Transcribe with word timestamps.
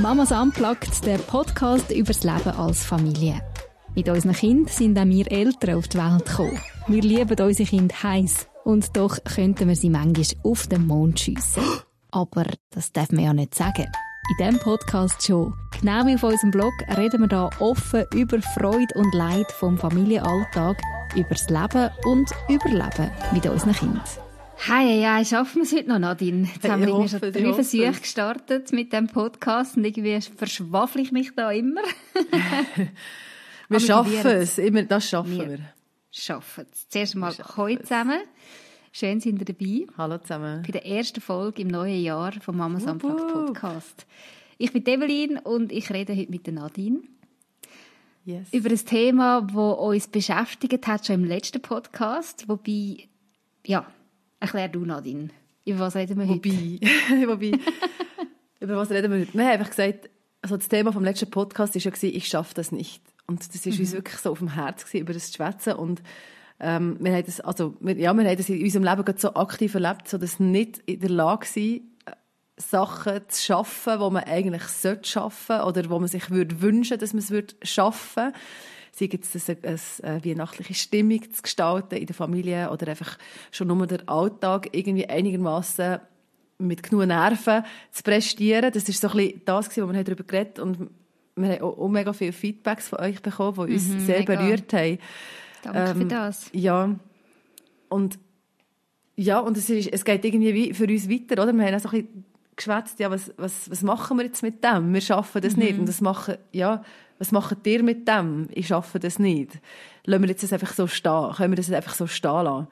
Mamas 0.00 0.32
Unplugged, 0.32 1.06
der 1.06 1.18
Podcast 1.18 1.90
über 1.92 2.12
das 2.12 2.24
Leben 2.24 2.56
als 2.58 2.84
Familie. 2.84 3.40
Mit 3.94 4.08
unseren 4.08 4.32
Kindern 4.32 4.66
sind 4.66 4.98
auch 4.98 5.04
wir 5.04 5.30
Eltern 5.30 5.76
auf 5.76 5.86
die 5.86 5.98
Welt 5.98 6.26
gekommen. 6.26 6.60
Wir 6.88 7.00
lieben 7.00 7.40
unsere 7.40 7.68
Kinder 7.68 8.02
heiß 8.02 8.48
und 8.64 8.96
doch 8.96 9.16
könnten 9.22 9.68
wir 9.68 9.76
sie 9.76 9.90
manchmal 9.90 10.26
auf 10.42 10.66
den 10.66 10.86
Mond 10.86 11.20
schiessen. 11.20 11.62
Aber 12.10 12.44
das 12.70 12.92
darf 12.92 13.12
man 13.12 13.24
ja 13.24 13.32
nicht 13.32 13.54
sagen. 13.54 13.86
In 14.30 14.44
diesem 14.44 14.60
Podcast 14.60 15.24
schon. 15.24 15.54
Genau 15.80 16.06
wie 16.06 16.16
auf 16.16 16.22
unserem 16.24 16.50
Blog 16.50 16.72
reden 16.96 17.20
wir 17.20 17.28
hier 17.28 17.50
offen 17.60 18.04
über 18.14 18.42
Freude 18.42 18.94
und 18.96 19.14
Leid 19.14 19.50
vom 19.52 19.78
Familienalltag, 19.78 20.76
über 21.14 21.28
das 21.30 21.48
Leben 21.48 21.90
und 22.04 22.30
Überleben 22.48 23.10
mit 23.32 23.46
unseren 23.46 23.74
Kindern. 23.74 24.02
Hey, 24.56 25.02
ja, 25.02 25.24
schaffen 25.24 25.56
wir 25.56 25.62
es 25.62 25.72
heute 25.72 25.88
noch, 25.88 25.98
Nadine? 25.98 26.48
Jetzt 26.52 26.68
haben 26.68 26.82
wir 26.82 26.88
irgendwie 26.88 27.08
schon 27.08 27.20
drei 27.20 27.52
Versuche 27.52 28.00
gestartet 28.00 28.72
mit 28.72 28.92
dem 28.92 29.06
Podcast 29.08 29.76
und 29.76 29.84
irgendwie 29.84 30.20
verschwaffle 30.20 31.02
ich 31.02 31.12
mich 31.12 31.34
da 31.34 31.50
immer. 31.50 31.82
wir 33.68 33.80
schaffen 33.80 34.26
es, 34.26 34.58
immer, 34.58 34.82
das 34.84 35.08
schaffen 35.08 35.38
wir. 35.38 35.50
wir. 35.50 35.58
Schaffen 36.10 36.66
es. 36.72 36.88
Zuerst 36.88 37.14
mal 37.16 37.34
heute 37.56 37.82
zusammen. 37.82 38.20
Schön 38.92 39.20
sind 39.20 39.40
ihr 39.40 39.44
dabei. 39.44 39.86
Hallo 39.98 40.18
zusammen. 40.18 40.62
Bei 40.64 40.72
der 40.72 40.86
ersten 40.86 41.20
Folge 41.20 41.62
im 41.62 41.68
neuen 41.68 42.02
Jahr 42.02 42.32
vom 42.40 42.56
Mamas 42.56 42.84
Unplugged 42.84 43.32
Podcast. 43.32 44.06
Ich 44.56 44.72
bin 44.72 44.86
Evelyn 44.86 45.38
und 45.38 45.72
ich 45.72 45.90
rede 45.90 46.16
heute 46.16 46.30
mit 46.30 46.46
der 46.46 46.54
Nadine. 46.54 47.00
Yes. 48.24 48.48
Über 48.52 48.70
ein 48.70 48.86
Thema, 48.86 49.42
das 49.42 49.54
uns 49.54 50.08
beschäftigt 50.08 50.86
hat, 50.86 51.06
schon 51.06 51.16
im 51.16 51.24
letzten 51.24 51.60
Podcast. 51.60 52.48
Wobei, 52.48 53.08
ja, 53.66 53.86
erklär 54.40 54.68
du, 54.68 54.84
Nadine. 54.84 55.28
Über 55.64 55.80
was 55.80 55.96
reden 55.96 56.18
wir 56.18 56.26
heute? 56.28 56.50
Wobei, 56.50 56.80
wobei 57.26 57.58
über 58.60 58.76
was 58.76 58.90
reden 58.90 59.12
wir 59.12 59.20
heute? 59.20 59.34
Wir 59.34 59.44
haben 59.44 59.52
einfach 59.52 59.70
gesagt, 59.70 60.10
also 60.42 60.56
das 60.56 60.68
Thema 60.68 60.92
vom 60.92 61.04
letzten 61.04 61.30
Podcast 61.30 61.74
war 61.74 61.82
ja, 61.82 61.92
ich 62.02 62.28
schaffe 62.28 62.54
das 62.54 62.70
nicht. 62.70 63.02
Und 63.26 63.54
das 63.54 63.64
war 63.64 63.72
mhm. 63.72 63.80
uns 63.80 63.92
wirklich 63.92 64.18
so 64.18 64.30
auf 64.30 64.38
dem 64.38 64.52
Herz, 64.54 64.84
gewesen, 64.84 65.02
über 65.02 65.14
das 65.14 65.30
zu 65.30 65.36
schwätzen. 65.36 65.72
Und 65.74 66.02
ähm, 66.60 66.98
wir 67.00 67.12
haben 67.12 67.24
das, 67.24 67.40
also, 67.40 67.76
wir, 67.80 67.96
ja, 67.96 68.12
wir 68.12 68.24
haben 68.24 68.36
das 68.36 68.48
in 68.48 68.62
unserem 68.62 68.84
Leben 68.84 69.18
so 69.18 69.34
aktiv 69.34 69.74
erlebt, 69.74 70.08
so 70.08 70.18
dass 70.18 70.38
nicht 70.38 70.78
in 70.86 71.00
der 71.00 71.10
Lage 71.10 71.46
sind, 71.46 71.82
Sachen 72.56 73.20
zu 73.28 73.42
schaffen, 73.42 73.98
die 73.98 74.10
man 74.10 74.24
eigentlich 74.24 74.62
sollte 74.64 75.08
schaffen 75.08 75.60
oder 75.62 75.90
wo 75.90 75.98
man 75.98 76.08
sich 76.08 76.30
würde 76.30 76.60
wünschen, 76.60 76.98
dass 76.98 77.12
man 77.12 77.22
es 77.22 77.30
würde 77.30 77.54
schaffen. 77.62 78.32
Sei 78.96 79.08
es 79.10 79.48
eine, 79.48 79.58
eine, 79.62 79.78
eine 80.02 80.24
weihnachtliche 80.24 80.74
Stimmung 80.74 81.20
zu 81.32 81.42
gestalten 81.42 81.96
in 81.96 82.06
der 82.06 82.14
Familie 82.14 82.70
oder 82.70 82.88
einfach 82.88 83.18
schon 83.50 83.66
nur 83.66 83.86
den 83.88 84.06
Alltag 84.06 84.68
irgendwie 84.70 85.08
einigermaßen 85.08 85.98
mit 86.58 86.82
genug 86.84 87.06
Nerven 87.06 87.64
zu 87.90 88.02
prestieren. 88.04 88.72
Das 88.72 88.88
ist 88.88 89.00
so 89.00 89.08
ein 89.08 89.16
bisschen 89.16 89.42
das, 89.44 89.66
was 89.66 89.76
wir 89.76 90.04
darüber 90.04 90.22
geredet 90.22 90.60
haben. 90.60 90.76
Und 90.76 90.90
wir 91.36 91.54
haben 91.54 91.62
auch 91.62 91.88
mega 91.88 92.12
viele 92.12 92.32
Feedbacks 92.32 92.88
von 92.88 93.00
euch 93.00 93.20
bekommen, 93.20 93.66
die 93.66 93.74
uns 93.74 93.88
mhm, 93.88 94.00
sehr 94.00 94.20
mega. 94.20 94.36
berührt 94.36 94.72
haben. 94.72 94.98
Danke 95.62 95.78
ähm, 95.78 95.96
für 95.96 96.04
das. 96.04 96.50
Ja. 96.52 96.94
Und, 97.88 98.18
ja, 99.16 99.40
und 99.40 99.56
es, 99.56 99.68
ist, 99.70 99.92
es 99.92 100.04
geht 100.04 100.24
irgendwie 100.24 100.72
für 100.72 100.86
uns 100.86 101.10
weiter, 101.10 101.42
oder? 101.42 101.52
Wir 101.52 101.66
haben 101.66 101.74
auch 101.74 101.80
so 101.80 101.88
ein 101.88 102.04
bisschen 102.04 102.24
geschwätzt, 102.56 103.00
ja, 103.00 103.10
was, 103.10 103.32
was, 103.36 103.68
was 103.68 103.82
machen 103.82 104.16
wir 104.16 104.24
jetzt 104.24 104.42
mit 104.42 104.62
dem? 104.62 104.94
Wir 104.94 105.00
schaffen 105.00 105.42
das 105.42 105.56
mhm. 105.56 105.62
nicht. 105.64 105.78
Und 105.80 105.88
das 105.88 106.00
machen, 106.00 106.36
ja, 106.52 106.84
was 107.24 107.32
macht 107.32 107.66
ihr 107.66 107.82
mit 107.82 108.06
dem? 108.06 108.48
Ich 108.52 108.66
schaffe 108.66 108.98
das 108.98 109.18
nicht. 109.18 109.52
Lassen 110.04 110.22
wir 110.22 110.28
jetzt 110.28 110.42
das 110.42 110.52
einfach 110.52 110.74
so 110.74 110.86
stehen? 110.86 111.32
Können 111.34 111.52
wir 111.52 111.56
das 111.56 111.72
einfach 111.72 111.94
so 111.94 112.06
stehen 112.06 112.44
lassen? 112.44 112.68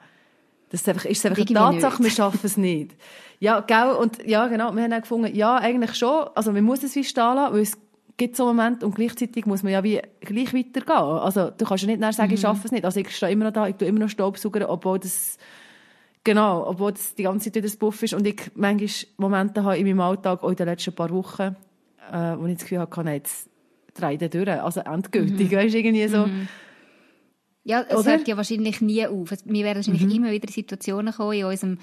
Das 0.69 0.81
ist 0.81 0.89
einfach, 0.89 1.05
ist 1.05 1.17
es 1.17 1.25
einfach 1.25 1.45
eine 1.45 1.53
Tatsache, 1.53 2.01
nicht. 2.01 2.11
wir 2.11 2.15
schaffen 2.15 2.39
es 2.43 2.57
nicht. 2.57 2.95
Ja, 3.39 3.61
gell? 3.61 3.91
Und, 3.91 4.23
ja, 4.27 4.47
genau, 4.47 4.71
wir 4.75 4.83
haben 4.83 4.93
auch 4.93 5.01
gefunden, 5.01 5.35
ja, 5.35 5.57
eigentlich 5.57 5.95
schon. 5.95 6.27
Also, 6.35 6.51
man 6.51 6.63
muss 6.63 6.83
es 6.83 6.95
wie 6.95 7.03
stehen 7.03 7.35
lassen, 7.35 7.53
weil 7.55 7.61
es 7.61 7.77
gibt 8.17 8.35
so 8.35 8.47
einen 8.47 8.55
Moment 8.55 8.83
und 8.83 8.93
gleichzeitig 8.93 9.47
muss 9.47 9.63
man 9.63 9.73
ja 9.73 9.83
wie 9.83 9.99
gleich 10.21 10.53
weitergehen. 10.53 10.97
Also 10.97 11.49
du 11.49 11.65
kannst 11.65 11.83
ja 11.83 11.87
nicht 11.87 11.99
nachher 11.99 12.13
sagen, 12.13 12.29
mhm. 12.29 12.35
ich 12.35 12.41
schaffe 12.41 12.61
es 12.65 12.71
nicht. 12.71 12.85
Also 12.85 12.99
ich 12.99 13.09
stehe 13.09 13.31
immer 13.31 13.45
noch 13.45 13.53
da, 13.53 13.67
ich 13.67 13.75
tue 13.75 13.87
immer 13.87 14.01
noch 14.01 14.09
Staubsauger, 14.09 14.69
obwohl 14.69 14.99
das 14.99 15.39
genau, 16.23 16.67
obwohl 16.67 16.91
das 16.91 17.15
die 17.15 17.23
ganze 17.23 17.45
Zeit 17.45 17.55
wieder 17.55 17.65
das 17.65 17.75
Buff 17.75 18.03
ist 18.03 18.13
und 18.13 18.27
ich 18.27 18.51
manchmal 18.53 18.89
Momente 19.17 19.63
habe 19.63 19.79
in 19.79 19.87
meinem 19.87 20.01
Alltag, 20.01 20.43
auch 20.43 20.49
in 20.49 20.55
den 20.55 20.67
letzten 20.67 20.93
paar 20.93 21.09
Wochen, 21.09 21.55
äh, 22.11 22.37
wo 22.37 22.45
ich 22.45 22.53
das 22.53 22.63
Gefühl 22.63 22.79
habe, 22.79 22.91
kann 22.91 23.07
jetzt 23.07 23.49
drei 23.93 24.17
durch, 24.17 24.49
also 24.49 24.81
endgültig, 24.81 25.51
mhm. 25.51 25.55
weißt 25.55 25.75
irgendwie 25.75 26.07
so. 26.07 26.27
Mhm. 26.27 26.47
Ja, 27.63 27.81
es 27.87 27.97
Oder? 27.97 28.11
hört 28.11 28.27
ja 28.27 28.35
wahrscheinlich 28.35 28.81
nie 28.81 29.07
auf. 29.07 29.31
Wir 29.45 29.63
werden 29.63 29.77
wahrscheinlich 29.77 30.03
mhm. 30.03 30.11
immer 30.11 30.31
wieder 30.31 30.47
in 30.47 30.53
Situationen 30.53 31.13
kommen 31.13 31.33
in 31.33 31.45
unserem 31.45 31.77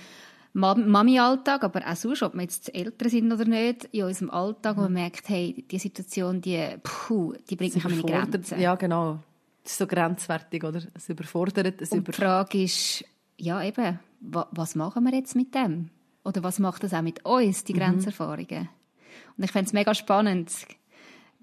Mami-Alltag, 0.53 1.65
aber 1.65 1.87
auch 1.87 1.97
sonst, 1.97 2.23
ob 2.23 2.35
wir 2.35 2.43
jetzt 2.43 2.75
Eltern 2.75 3.09
sind 3.09 3.33
oder 3.33 3.45
nicht, 3.45 3.85
in 3.93 4.05
unserem 4.05 4.31
Alltag, 4.31 4.77
wo 4.77 4.83
man 4.83 4.93
merkt, 4.93 5.29
hey, 5.29 5.65
die 5.71 5.79
Situation, 5.79 6.41
die, 6.41 6.67
puh, 6.83 7.35
die 7.49 7.57
bringt 7.57 7.75
mich 7.75 7.85
an 7.85 7.93
meine 7.93 8.03
Grenzen. 8.03 8.61
Ja, 8.61 8.75
genau. 8.75 9.21
Das 9.63 9.73
ist 9.73 9.79
so 9.79 9.87
grenzwertig, 9.87 10.65
oder? 10.65 10.83
Es 10.95 11.09
überfordert. 11.09 11.81
Es 11.81 11.93
Und 11.93 11.99
über 11.99 12.13
die 12.13 12.19
Frage 12.19 12.63
ist, 12.63 13.05
ja 13.37 13.63
eben, 13.63 14.01
was 14.21 14.75
machen 14.75 15.05
wir 15.05 15.15
jetzt 15.15 15.37
mit 15.37 15.55
dem? 15.55 15.91
Oder 16.25 16.43
was 16.43 16.59
macht 16.59 16.83
das 16.83 16.93
auch 16.93 17.03
mit 17.03 17.25
uns, 17.25 17.65
die 17.65 17.75
mhm. 17.75 17.79
Grenzerfahrungen? 17.79 18.69
Und 19.37 19.45
ich 19.45 19.53
fände 19.53 19.67
es 19.67 19.73
mega 19.73 19.95
spannend, 19.95 20.51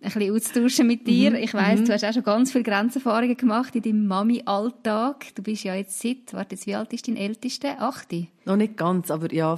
ein 0.02 0.12
bisschen 0.12 0.36
auszutauschen 0.36 0.88
mit 0.88 1.08
dir. 1.08 1.32
Mhm. 1.32 1.38
Ich 1.38 1.54
weiss, 1.54 1.80
mhm. 1.80 1.86
du 1.86 1.94
hast 1.94 2.04
auch 2.04 2.14
schon 2.14 2.24
ganz 2.24 2.52
viele 2.52 2.64
Grenzerfahrungen 2.64 3.36
gemacht 3.36 3.76
in 3.76 3.82
deinem 3.82 4.08
Mami-Alltag. 4.08 5.34
Du 5.36 5.42
bist 5.42 5.64
ja 5.64 5.76
jetzt 5.76 6.00
seit, 6.00 6.34
warte 6.34 6.56
jetzt, 6.56 6.68
wie 6.68 6.76
alt 6.76 6.94
ist 6.94 7.08
dein 7.08 7.18
Ältester? 7.18 7.82
Achte? 7.82 8.28
Noch 8.46 8.56
nicht 8.58 8.78
ganz, 8.78 9.10
aber 9.10 9.34
ja. 9.34 9.58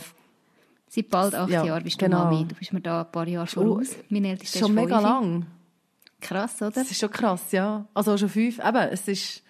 Seit 0.88 1.10
bald 1.10 1.36
acht 1.36 1.50
ja, 1.50 1.66
Jahren 1.66 1.84
bist 1.84 2.02
du 2.02 2.06
genau. 2.06 2.26
Mami. 2.26 2.46
Du 2.48 2.56
bist 2.56 2.74
mir 2.74 2.82
da 2.82 3.02
ein 3.02 3.12
paar 3.12 3.28
Jahre 3.28 3.48
voraus. 3.48 3.90
Oh, 3.92 4.04
mein 4.10 4.26
Ältester 4.26 4.60
schon 4.60 4.74
mega 4.74 5.00
lang. 5.00 5.46
Krass, 6.22 6.62
oder? 6.62 6.72
Das 6.72 6.90
ist 6.90 7.00
schon 7.00 7.12
krass, 7.12 7.52
ja. 7.52 7.86
Also 7.94 8.18
schon 8.18 8.30
fünf. 8.30 8.60
Eben, 8.60 8.90
es 8.92 9.08
ist... 9.08 9.44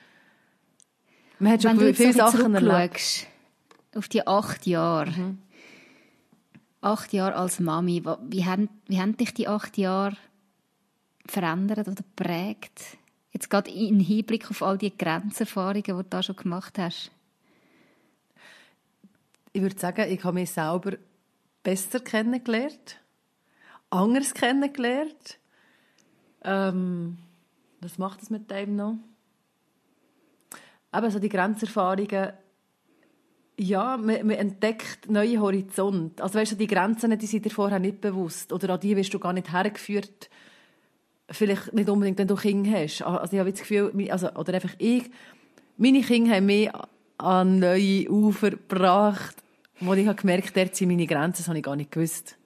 Man 1.40 1.54
hat 1.54 1.62
schon 1.62 1.80
Wenn 1.80 1.96
viele 1.96 2.14
Sachen 2.14 2.54
erlebt. 2.54 3.28
auf 3.96 4.10
die 4.10 4.28
acht 4.28 4.68
Jahre. 4.68 5.12
Mhm. 5.12 5.38
Acht 6.82 7.14
Jahre 7.14 7.36
als 7.36 7.60
Mami. 7.60 8.04
Wie 8.28 8.46
haben, 8.46 8.70
wie 8.88 9.00
haben 9.00 9.16
dich 9.16 9.34
die 9.34 9.48
acht 9.48 9.78
Jahre 9.78 10.18
verändert 11.32 11.88
oder 11.88 12.04
prägt? 12.16 12.98
Jetzt 13.32 13.50
gerade 13.50 13.72
im 13.72 14.00
Hinblick 14.00 14.50
auf 14.50 14.64
all 14.64 14.78
die 14.78 14.96
Grenzerfahrungen, 14.96 15.84
die 15.84 15.92
du 15.92 16.04
da 16.04 16.24
schon 16.24 16.36
gemacht 16.36 16.78
hast. 16.78 17.12
Ich 19.54 19.62
würde 19.62 19.80
sagen, 19.80 20.10
ich 20.10 20.24
habe 20.24 20.36
mich 20.36 20.52
selber 20.52 20.98
besser 21.64 22.00
kennengelernt, 22.00 23.00
anders 23.90 24.34
kennengelernt. 24.34 25.40
Ähm, 26.44 27.18
was 27.82 27.98
macht 27.98 28.22
das 28.22 28.30
mit 28.30 28.50
dem 28.50 28.76
noch? 28.76 28.96
Aber 30.92 31.12
so 31.12 31.20
die 31.20 31.30
Grenzerfahrungen, 31.30 32.34
ja, 33.58 33.98
man, 33.98 34.28
man, 34.28 34.32
entdeckt 34.32 35.10
neue 35.10 35.40
Horizonte. 35.40 36.24
Also 36.24 36.40
weißt 36.40 36.54
du, 36.54 36.56
die 36.56 36.68
Grenzen, 36.68 37.18
die 37.18 37.26
sind 37.26 37.46
dir 37.46 37.50
vorher 37.50 37.80
nicht 37.80 38.02
bewusst 38.02 38.54
oder 38.54 38.74
an 38.74 38.80
die 38.80 38.96
wirst 38.96 39.14
du 39.14 39.20
gar 39.20 39.34
nicht 39.34 39.52
hergeführt 39.52 40.30
vielleicht 41.32 41.74
nicht 41.74 41.90
unbedingt, 41.90 42.18
wenn 42.18 42.28
du 42.28 42.36
Kinder 42.36 42.72
hast. 42.72 43.02
Also 43.02 43.34
ich 43.34 43.40
habe 43.40 43.52
das 43.52 43.60
Gefühl, 43.60 44.12
also, 44.12 44.32
oder 44.34 44.54
einfach 44.54 44.74
ich, 44.78 45.10
meine 45.78 46.02
Kinder 46.02 46.36
haben 46.36 46.46
mich 46.46 46.70
an 47.18 47.60
neue 47.60 48.10
Ufer 48.10 48.52
gebracht, 48.52 49.36
wo 49.80 49.94
ich 49.94 50.08
habe 50.08 50.20
gemerkt 50.20 50.50
habe, 50.50 50.66
dort 50.66 50.76
sind 50.76 50.90
meine 50.90 51.08
Grenzen, 51.08 51.42
das 51.42 51.48
habe 51.48 51.58
ich 51.58 51.64
gar 51.64 51.76
nicht 51.76 51.92
gewusst. 51.92 52.38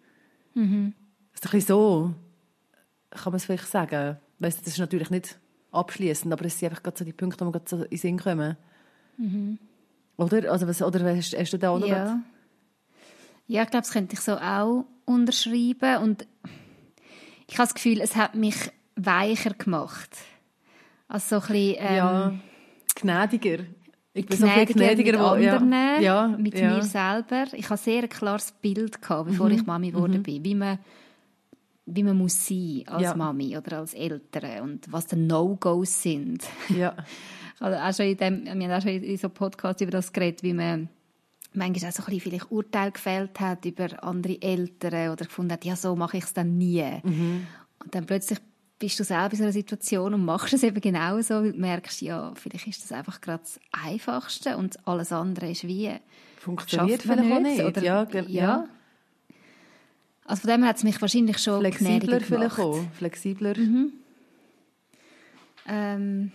Mhm. 0.53 0.93
Das 1.31 1.41
ist 1.41 1.47
ein 1.47 1.57
bisschen 1.57 1.67
so, 1.67 2.13
kann 3.11 3.31
man 3.31 3.35
es 3.37 3.45
vielleicht 3.45 3.67
sagen. 3.67 4.17
Weißt, 4.39 4.59
das 4.59 4.67
ist 4.67 4.79
natürlich 4.79 5.09
nicht 5.09 5.39
abschließend, 5.71 6.31
aber 6.31 6.45
es 6.45 6.59
sind 6.59 6.69
einfach 6.69 6.83
gerade 6.83 6.97
so 6.97 7.05
die 7.05 7.13
Punkte, 7.13 7.37
die 7.39 7.43
mir 7.45 7.51
gerade 7.51 7.69
so 7.69 7.77
in 7.77 7.89
den 7.89 7.97
Sinn 7.97 8.19
kommen. 8.19 8.57
Mhm. 9.17 9.57
Oder? 10.17 10.51
Also 10.51 10.67
was, 10.67 10.81
oder 10.81 11.15
hast, 11.15 11.37
hast 11.37 11.53
du 11.53 11.57
da 11.57 11.69
auch 11.71 11.79
noch 11.79 11.87
ja. 11.87 12.21
ja, 13.47 13.63
ich 13.63 13.69
glaube, 13.69 13.83
das 13.83 13.91
könnte 13.91 14.13
ich 14.13 14.19
so 14.19 14.33
auch 14.33 14.85
unterschreiben 15.05 16.03
und 16.03 16.27
ich 17.53 17.59
habe 17.59 17.67
das 17.67 17.75
Gefühl, 17.75 18.01
es 18.01 18.15
hat 18.15 18.33
mich 18.33 18.55
weicher 18.95 19.51
gemacht. 19.51 20.09
Also 21.07 21.39
so 21.39 21.45
ein 21.45 21.53
bisschen, 21.53 21.75
ähm, 21.81 21.95
ja, 21.95 22.33
gnädiger. 22.95 23.65
Ich 24.15 24.25
bin 24.25 24.39
gnädiger, 24.39 24.39
so 24.39 24.47
viel 24.47 24.65
gnädiger 24.73 25.11
mit 25.11 25.21
anderen, 25.21 25.71
ja. 25.71 25.99
Ja, 25.99 26.27
mit 26.29 26.57
ja. 26.57 26.73
mir 26.73 26.81
selber. 26.81 27.45
Ich 27.53 27.69
hatte 27.69 27.83
sehr 27.83 28.01
ein 28.01 28.09
klares 28.09 28.53
Bild, 28.53 28.99
gehabt, 28.99 29.29
bevor 29.29 29.49
mhm. 29.49 29.55
ich 29.55 29.65
Mami 29.67 29.91
geworden 29.91 30.17
mhm. 30.17 30.23
bin, 30.23 30.43
wie 30.43 30.55
man, 30.55 30.79
wie 31.85 32.01
man 32.01 32.17
muss 32.17 32.43
sein 32.43 32.85
als 32.87 33.03
ja. 33.03 33.15
Mami 33.15 33.55
oder 33.55 33.77
als 33.77 33.93
Eltern 33.93 34.61
und 34.61 34.91
was 34.91 35.05
die 35.05 35.17
No-Gos 35.17 36.01
sind. 36.01 36.43
Ja. 36.75 36.95
also 37.59 37.77
auch 37.77 37.93
schon 37.93 38.07
in 38.07 38.17
dem, 38.17 38.45
wir 38.45 38.67
haben 38.67 38.71
auch 38.71 38.81
schon 38.81 38.93
in 38.93 39.17
so 39.17 39.29
Podcasts 39.29 39.79
über 39.79 39.91
das 39.91 40.11
geredet, 40.11 40.41
wie 40.41 40.53
man 40.53 40.89
manchmal 41.55 41.89
auch 41.89 41.95
so 41.95 42.03
ein 42.03 42.05
bisschen 42.05 42.21
vielleicht 42.21 42.51
Urteil 42.51 42.91
gefällt 42.91 43.39
hat 43.39 43.65
über 43.65 44.03
andere 44.03 44.41
Eltern 44.41 45.11
oder 45.11 45.25
gefunden 45.25 45.53
hat, 45.53 45.65
ja, 45.65 45.75
so 45.75 45.95
mache 45.95 46.17
ich 46.17 46.23
es 46.23 46.33
dann 46.33 46.57
nie. 46.57 46.83
Mhm. 47.03 47.47
Und 47.83 47.95
dann 47.95 48.05
plötzlich 48.05 48.39
bist 48.79 48.99
du 48.99 49.03
selber 49.03 49.31
in 49.31 49.37
so 49.37 49.43
einer 49.43 49.53
Situation 49.53 50.13
und 50.13 50.25
machst 50.25 50.53
es 50.53 50.63
eben 50.63 50.81
genau 50.81 51.21
so, 51.21 51.35
weil 51.35 51.53
du 51.53 51.59
merkst, 51.59 52.01
ja, 52.01 52.33
vielleicht 52.35 52.67
ist 52.67 52.83
das 52.83 52.91
einfach 52.91 53.21
gerade 53.21 53.43
das 53.43 53.59
Einfachste 53.71 54.57
und 54.57 54.87
alles 54.87 55.11
andere 55.11 55.51
ist 55.51 55.67
wie... 55.67 55.91
Funktioniert 56.37 57.01
vielleicht 57.01 57.31
auch 57.31 57.39
nicht. 57.39 57.63
Oder, 57.63 57.81
ja, 57.81 58.07
ja. 58.11 58.21
ja. 58.27 58.67
Also 60.25 60.41
von 60.41 60.51
dem 60.51 60.61
her 60.61 60.69
hat 60.69 60.77
es 60.77 60.83
mich 60.83 61.01
wahrscheinlich 61.01 61.37
schon 61.37 61.61
Flexibler 61.61 62.19
vielleicht 62.19 62.59
auch. 62.59 62.83
Flexibler. 62.97 63.55
Ähm, 65.67 66.31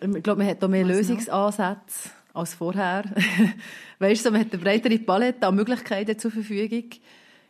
Ich 0.00 0.22
glaube, 0.22 0.42
man 0.42 0.48
hat 0.48 0.62
da 0.62 0.68
mehr 0.68 0.88
Was 0.88 1.08
noch? 1.08 2.21
Als 2.34 2.54
vorher. 2.54 3.04
weißt 3.98 4.24
du, 4.24 4.30
man 4.30 4.40
hat 4.40 4.52
eine 4.52 4.62
breitere 4.62 4.98
Palette 4.98 5.46
an 5.46 5.54
Möglichkeiten 5.54 6.18
zur 6.18 6.30
Verfügung, 6.30 6.84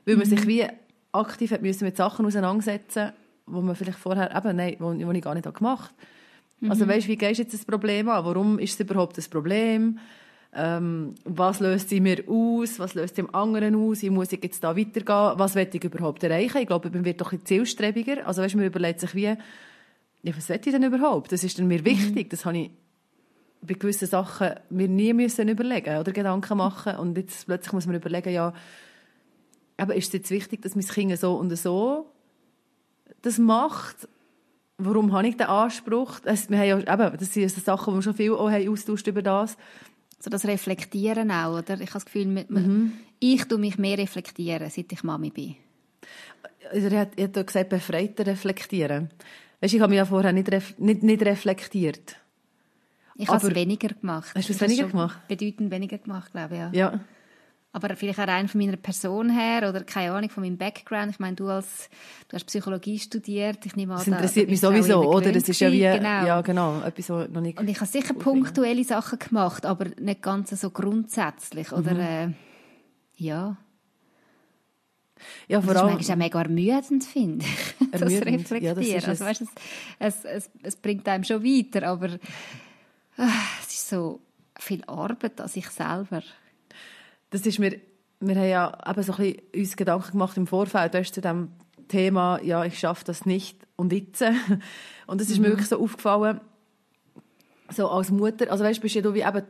weil 0.04 0.16
man 0.16 0.26
Mhm. 0.28 0.36
sich 0.36 0.46
wie 0.46 0.66
aktiv 1.12 1.50
hat 1.52 1.62
müssen 1.62 1.84
mit 1.84 1.96
Sachen 1.96 2.26
auseinandersetzen 2.26 3.12
wo 3.44 3.60
man 3.60 3.74
vielleicht 3.74 3.98
vorher 3.98 4.34
eben, 4.34 4.56
nein, 4.56 4.76
wo, 4.78 4.94
wo 4.94 5.10
ich 5.10 5.22
gar 5.22 5.34
nicht 5.34 5.46
habe 5.46 5.58
gemacht 5.58 5.92
Mhm. 6.60 6.70
Also 6.70 6.86
weißt, 6.86 7.08
wie 7.08 7.16
gehst 7.16 7.38
du 7.38 7.42
jetzt 7.42 7.54
das 7.54 7.64
Problem 7.64 8.08
an? 8.08 8.24
Warum 8.24 8.60
ist 8.60 8.74
es 8.74 8.80
überhaupt 8.80 9.18
das 9.18 9.28
Problem? 9.28 9.98
Ähm, 10.54 11.14
was 11.24 11.58
löst 11.58 11.88
sie 11.88 11.98
mir 12.00 12.22
aus? 12.28 12.78
Was 12.78 12.94
löst 12.94 13.18
dem 13.18 13.34
anderen 13.34 13.74
aus? 13.74 14.02
Wie 14.02 14.10
muss 14.10 14.32
ich 14.32 14.42
jetzt 14.44 14.62
da 14.62 14.76
weitergehen? 14.76 15.38
Was 15.38 15.56
will 15.56 15.68
ich 15.72 15.82
überhaupt 15.82 16.22
erreichen? 16.22 16.58
Ich 16.58 16.68
glaube, 16.68 16.88
man 16.90 17.04
wird 17.04 17.20
doch 17.20 17.32
ein 17.32 17.44
zielstrebiger. 17.44 18.26
Also 18.26 18.42
weißt, 18.42 18.54
man 18.54 18.64
überlegt 18.66 19.00
sich 19.00 19.12
wie, 19.14 19.24
ja, 19.24 19.36
was 20.36 20.48
will 20.48 20.60
ich 20.64 20.70
denn 20.72 20.84
überhaupt? 20.84 21.32
Das 21.32 21.42
ist 21.42 21.58
dann 21.58 21.66
mir 21.66 21.84
wichtig. 21.84 22.30
Das 22.30 22.44
habe 22.44 22.56
ich 22.58 22.70
bei 23.62 23.74
gewissen 23.74 24.08
Sachen 24.08 24.50
mir 24.70 24.88
nie 24.88 25.12
müssen 25.12 25.48
überlegen 25.48 25.98
oder 25.98 26.12
Gedanken 26.12 26.58
machen. 26.58 26.96
Und 26.96 27.16
jetzt 27.16 27.46
plötzlich 27.46 27.72
muss 27.72 27.86
man 27.86 27.96
überlegen, 27.96 28.32
ja, 28.32 28.52
aber 29.76 29.94
ist 29.94 30.08
es 30.08 30.12
jetzt 30.12 30.30
wichtig, 30.30 30.62
dass 30.62 30.74
mein 30.74 30.86
Kind 30.86 31.16
so 31.18 31.34
und 31.34 31.56
so 31.56 32.06
das 33.22 33.38
macht? 33.38 34.08
Warum 34.78 35.12
habe 35.12 35.28
ich 35.28 35.36
den 35.36 35.46
Anspruch? 35.46 36.18
Es, 36.24 36.50
wir 36.50 36.58
haben 36.58 36.66
ja, 36.66 36.78
eben, 36.78 37.16
das 37.18 37.32
sind 37.32 37.48
Sachen, 37.50 37.92
wo 37.92 37.96
wir 37.98 38.02
schon 38.02 38.14
viel 38.14 38.32
auch 38.32 38.50
haben 38.50 38.68
austauscht 38.68 39.06
über 39.06 39.22
das. 39.22 39.56
so 40.18 40.30
das 40.30 40.44
Reflektieren 40.44 41.30
auch, 41.30 41.58
oder? 41.58 41.74
Ich 41.74 41.90
habe 41.90 41.92
das 41.94 42.04
Gefühl, 42.04 42.26
mit, 42.26 42.50
Mhm. 42.50 42.92
ich 43.18 43.44
tue 43.44 43.58
mich 43.58 43.78
mehr 43.78 43.98
reflektieren, 43.98 44.70
seit 44.70 44.92
ich 44.92 45.02
Mami 45.02 45.30
bin. 45.30 45.56
Also 46.72 46.88
er 46.88 47.00
hat, 47.00 47.12
er 47.16 47.24
hat 47.28 47.46
gesagt, 47.46 47.68
befreiter 47.70 48.26
reflektieren. 48.26 49.10
Weißt, 49.60 49.74
ich 49.74 49.80
habe 49.80 49.90
mich 49.90 49.98
ja 49.98 50.04
vorher 50.04 50.32
nicht, 50.32 50.48
nicht, 50.78 51.02
nicht 51.02 51.22
reflektiert. 51.24 52.16
Ich 53.16 53.28
habe 53.28 53.46
es 53.46 53.54
weniger 53.54 53.88
gemacht. 53.88 54.32
Hast 54.34 54.48
du 54.48 54.52
es 54.52 54.60
weniger 54.60 54.88
gemacht? 54.88 55.18
Bedeutend 55.28 55.70
weniger 55.70 55.98
gemacht, 55.98 56.32
glaube 56.32 56.54
ich, 56.54 56.60
ja. 56.60 56.70
Ja. 56.72 57.00
Aber 57.74 57.96
vielleicht 57.96 58.18
auch 58.20 58.26
rein 58.28 58.48
von 58.48 58.60
meiner 58.60 58.76
Person 58.76 59.30
her 59.30 59.66
oder 59.68 59.82
keine 59.84 60.12
Ahnung 60.12 60.28
von 60.28 60.42
meinem 60.42 60.58
Background. 60.58 61.10
Ich 61.12 61.18
meine, 61.18 61.36
du 61.36 61.48
als 61.48 61.88
du 62.28 62.34
hast 62.34 62.44
Psychologie 62.44 62.98
studiert. 62.98 63.64
Ich 63.64 63.76
nehme 63.76 63.94
an, 63.94 63.98
Das 64.00 64.06
da- 64.06 64.12
interessiert 64.16 64.46
da 64.48 64.50
mich 64.50 64.60
sowieso, 64.60 65.10
oder? 65.10 65.32
Das 65.32 65.48
ist 65.48 65.58
ja 65.60 65.72
wie, 65.72 65.78
genau. 65.80 66.26
ja, 66.26 66.40
genau, 66.42 66.82
etwas, 66.82 67.08
was 67.08 67.30
noch 67.30 67.40
nicht... 67.40 67.58
Und 67.58 67.68
ich 67.68 67.76
habe 67.80 67.86
sicher 67.90 68.12
punktuelle 68.12 68.84
Sachen 68.84 69.18
gemacht, 69.18 69.64
aber 69.64 69.86
nicht 69.98 70.20
ganz 70.20 70.50
so 70.50 70.68
grundsätzlich. 70.70 71.72
Oder, 71.72 71.94
Mhm. 71.94 72.00
äh, 72.00 72.28
ja. 73.16 73.56
ja, 75.48 75.58
Das 75.58 75.64
vor 75.64 75.74
ist 75.74 75.80
allem, 75.80 75.94
manchmal 75.94 76.14
auch 76.14 76.18
mega 76.18 76.42
ermüdend, 76.42 77.04
finde 77.04 77.44
ich. 77.46 77.74
Das 77.92 78.00
Ermüdend, 78.02 78.26
Reflektieren. 78.26 78.62
ja, 78.62 78.74
das 78.74 78.86
ist 78.86 79.08
also, 79.08 79.24
es. 79.24 79.28
weißt, 79.40 79.40
es, 79.42 79.48
es, 79.98 80.24
es, 80.24 80.50
es 80.62 80.76
bringt 80.76 81.08
einem 81.08 81.24
schon 81.24 81.42
weiter, 81.42 81.86
aber 81.88 82.18
es 83.16 83.74
ist 83.74 83.88
so 83.88 84.20
viel 84.58 84.82
Arbeit 84.86 85.40
an 85.40 85.48
sich 85.48 85.68
selber. 85.68 86.22
das 87.30 87.46
ist 87.46 87.58
mir, 87.58 87.80
wir 88.20 88.36
haben 88.36 88.48
ja 88.48 88.78
eben 88.88 89.02
so 89.02 89.12
ein 89.12 89.18
bisschen 89.18 89.42
uns 89.54 89.76
Gedanken 89.76 90.12
gemacht 90.12 90.36
im 90.36 90.46
Vorfeld, 90.46 90.94
weißt, 90.94 91.14
zu 91.14 91.20
dem 91.20 91.50
Thema, 91.88 92.40
ja, 92.42 92.64
ich 92.64 92.78
schaffe 92.78 93.04
das 93.04 93.26
nicht 93.26 93.58
und 93.76 93.92
jetzt. 93.92 94.22
Und 95.06 95.20
es 95.20 95.28
ist 95.28 95.40
mir 95.40 95.48
wirklich 95.48 95.68
so 95.68 95.78
aufgefallen, 95.78 96.40
so 97.68 97.88
als 97.88 98.10
Mutter, 98.10 98.50
also 98.50 98.64
weißt, 98.64 98.80
bist 98.80 98.94
ja 98.94 99.02
du 99.02 99.12
wie 99.12 99.22
eben, 99.22 99.42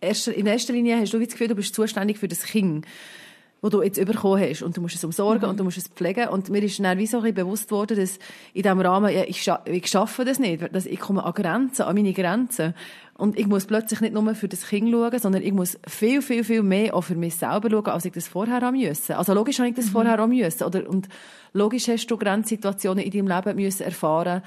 in 0.00 0.46
erster 0.46 0.72
Linie 0.72 0.98
hast 0.98 1.12
du 1.12 1.18
das 1.18 1.28
Gefühl, 1.28 1.48
du 1.48 1.54
bist 1.54 1.74
zuständig 1.74 2.18
für 2.18 2.28
das 2.28 2.42
Kind, 2.42 2.86
das 3.62 3.70
du 3.70 3.82
jetzt 3.82 4.04
bekommen 4.04 4.40
hast. 4.40 4.62
Und 4.62 4.76
du 4.76 4.80
musst 4.80 4.94
es 4.94 5.04
umsorgen 5.04 5.48
und 5.48 5.58
du 5.58 5.64
musst 5.64 5.78
es 5.78 5.88
pflegen. 5.88 6.28
Und 6.28 6.50
mir 6.50 6.62
ist 6.62 6.78
dann 6.78 6.98
wie 6.98 7.06
so 7.06 7.18
ein 7.18 7.22
bisschen 7.22 7.36
bewusst 7.36 7.70
worden, 7.70 7.96
dass 7.96 8.18
in 8.52 8.62
diesem 8.62 8.80
Rahmen, 8.80 9.12
ja, 9.12 9.24
ich, 9.24 9.42
scha 9.42 9.62
ich 9.64 9.86
schaffe 9.86 10.24
das 10.24 10.38
nicht, 10.38 10.74
dass 10.74 10.86
ich 10.86 11.00
komme 11.00 11.24
an 11.24 11.32
Grenzen, 11.32 11.82
an 11.82 11.94
meine 11.94 12.12
Grenzen. 12.12 12.74
Und 13.18 13.38
ich 13.38 13.46
muss 13.46 13.64
plötzlich 13.64 14.00
nicht 14.02 14.12
nur 14.12 14.34
für 14.34 14.48
das 14.48 14.66
Kind 14.66 14.90
schauen, 14.90 15.18
sondern 15.18 15.42
ich 15.42 15.52
muss 15.52 15.78
viel, 15.86 16.20
viel, 16.20 16.44
viel 16.44 16.62
mehr 16.62 16.94
auch 16.94 17.00
für 17.00 17.14
mich 17.14 17.36
selber 17.36 17.70
schauen, 17.70 17.86
als 17.86 18.04
ich 18.04 18.12
das 18.12 18.28
vorher 18.28 18.60
haben 18.60 18.78
müssen. 18.78 19.14
Also 19.14 19.32
logisch 19.32 19.58
habe 19.58 19.70
ich 19.70 19.74
das 19.74 19.88
vorher 19.88 20.22
auch 20.22 20.26
müssen. 20.26 20.62
Oder, 20.64 20.88
und 20.88 21.08
logisch 21.54 21.88
hast 21.88 22.06
du 22.08 22.18
Grenzsituationen 22.18 23.02
in 23.02 23.10
deinem 23.10 23.28
Leben 23.28 23.56
müssen 23.56 23.84
erfahren. 23.84 24.42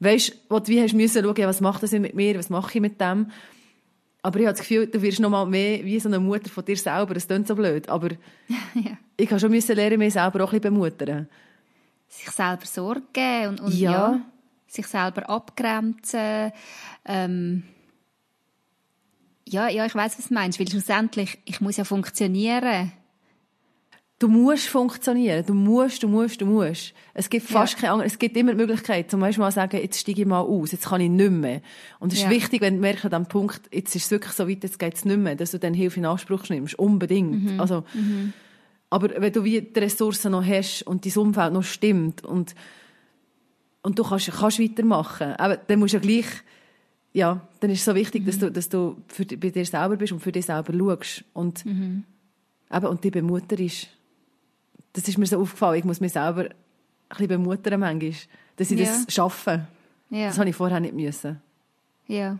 Weißt, 0.00 0.32
wo 0.48 0.58
du 0.58 0.68
wie 0.68 0.80
hast 0.80 0.94
müssen 0.94 1.22
schauen, 1.22 1.36
was 1.44 1.60
macht 1.60 1.82
das 1.82 1.92
mit 1.92 2.14
mir, 2.14 2.38
was 2.38 2.50
mache 2.50 2.70
ich 2.74 2.80
mit 2.80 3.00
dem? 3.00 3.30
Aber 4.22 4.40
ich 4.40 4.46
habe 4.46 4.56
das 4.56 4.66
Gefühl, 4.66 4.86
du 4.86 5.00
wirst 5.00 5.20
noch 5.20 5.30
mal 5.30 5.46
mehr 5.46 5.84
wie 5.84 5.98
so 6.00 6.08
eine 6.08 6.18
Mutter 6.18 6.50
von 6.50 6.64
dir 6.64 6.76
selber. 6.76 7.14
Das 7.14 7.26
klingt 7.26 7.46
so 7.46 7.54
blöd, 7.54 7.88
aber 7.88 8.10
ja. 8.74 8.98
ich 9.16 9.30
habe 9.30 9.40
schon 9.40 9.50
müssen 9.50 9.76
lernen, 9.76 9.98
mich 9.98 10.14
selber 10.14 10.42
auch 10.44 10.52
ein 10.52 10.60
bisschen 10.60 10.74
bemuttern. 10.74 11.28
Sich 12.08 12.30
selber 12.30 12.66
Sorge 12.66 13.02
geben 13.12 13.48
und, 13.50 13.60
und 13.60 13.74
Ja. 13.74 13.92
ja. 13.92 14.20
sich 14.66 14.86
selber 14.86 15.28
abgrenzen. 15.28 16.52
Ähm, 17.04 17.62
ja, 19.46 19.68
ja, 19.68 19.86
ich 19.86 19.94
weiß, 19.94 20.18
was 20.18 20.28
du 20.28 20.34
meinst, 20.34 20.58
weil 20.58 20.68
schlussendlich, 20.68 21.38
ich 21.44 21.60
muss 21.60 21.76
ja 21.76 21.84
funktionieren. 21.84 22.92
Du 24.20 24.26
musst 24.26 24.66
funktionieren. 24.66 25.46
Du 25.46 25.54
musst, 25.54 26.02
du 26.02 26.08
musst, 26.08 26.40
du 26.40 26.46
musst. 26.46 26.92
Es 27.14 27.30
gibt 27.30 27.46
fast 27.46 27.74
Ja. 27.74 27.78
keine 27.80 27.92
andere, 27.92 28.06
es 28.08 28.18
gibt 28.18 28.36
immer 28.36 28.50
die 28.52 28.56
Möglichkeit, 28.56 29.08
zum 29.12 29.20
Beispiel 29.20 29.42
mal 29.44 29.52
sagen, 29.52 29.76
jetzt 29.80 30.00
steige 30.00 30.22
ich 30.22 30.26
mal 30.26 30.40
aus, 30.40 30.72
jetzt 30.72 30.86
kann 30.86 31.00
ich 31.00 31.08
nicht 31.08 31.30
mehr. 31.30 31.60
Und 32.00 32.12
es 32.12 32.18
ist 32.18 32.24
Ja. 32.24 32.30
wichtig, 32.30 32.60
wenn 32.60 32.74
du 32.74 32.80
merkst, 32.80 33.04
an 33.04 33.10
diesem 33.12 33.26
Punkt, 33.26 33.60
jetzt 33.72 33.94
ist 33.94 34.06
es 34.06 34.10
wirklich 34.10 34.32
so 34.32 34.48
weit, 34.48 34.64
jetzt 34.64 34.80
geht 34.80 34.94
es 34.94 35.04
nicht 35.04 35.18
mehr, 35.18 35.36
dass 35.36 35.52
du 35.52 35.58
dann 35.60 35.72
Hilfe 35.72 36.00
in 36.00 36.06
Anspruch 36.06 36.48
nimmst. 36.48 36.76
Unbedingt. 36.80 37.52
Mhm. 37.52 37.60
Also, 37.60 37.84
aber 38.90 39.10
wenn 39.22 39.32
du 39.32 39.44
wie 39.44 39.60
die 39.62 39.78
Ressourcen 39.78 40.32
noch 40.32 40.44
hast 40.44 40.82
und 40.82 41.06
dein 41.06 41.16
Umfeld 41.16 41.52
noch 41.52 41.62
stimmt 41.62 42.24
und, 42.24 42.56
und 43.82 43.98
du 44.00 44.02
kannst, 44.02 44.32
kannst 44.32 44.58
weitermachen, 44.58 45.34
aber 45.36 45.58
dann 45.58 45.78
musst 45.78 45.94
du 45.94 45.98
ja 45.98 46.02
gleich, 46.02 46.26
ja, 47.12 47.46
dann 47.60 47.70
ist 47.70 47.78
es 47.80 47.84
so 47.84 47.94
wichtig, 47.94 48.22
Mhm. 48.22 48.26
dass 48.26 48.38
du, 48.40 48.50
dass 48.50 48.68
du 48.68 48.96
für, 49.06 49.24
bei 49.24 49.50
dir 49.50 49.64
selber 49.64 49.96
bist 49.96 50.12
und 50.12 50.18
für 50.20 50.32
dich 50.32 50.46
selber 50.46 50.72
schaust. 50.76 51.24
Und, 51.34 51.64
Mhm. 51.64 52.02
eben, 52.74 52.86
und 52.86 53.04
die 53.04 53.10
bemutterst. 53.12 53.88
Das 55.00 55.08
ist 55.08 55.18
mir 55.18 55.26
so 55.26 55.40
aufgefallen. 55.40 55.78
Ich 55.78 55.84
muss 55.84 56.00
mich 56.00 56.12
selber 56.12 56.42
ein 56.42 56.48
bisschen 57.08 57.28
bemuttern 57.28 57.80
manchmal, 57.80 58.12
dass 58.56 58.70
ich 58.70 58.80
Ja. 58.80 58.86
das 58.86 59.12
schaffe. 59.14 59.66
Ja. 60.10 60.26
Das 60.28 60.38
habe 60.38 60.48
ich 60.50 60.56
vorher 60.56 60.80
nicht 60.80 60.94
müssen. 60.94 61.40
Ja. 62.06 62.38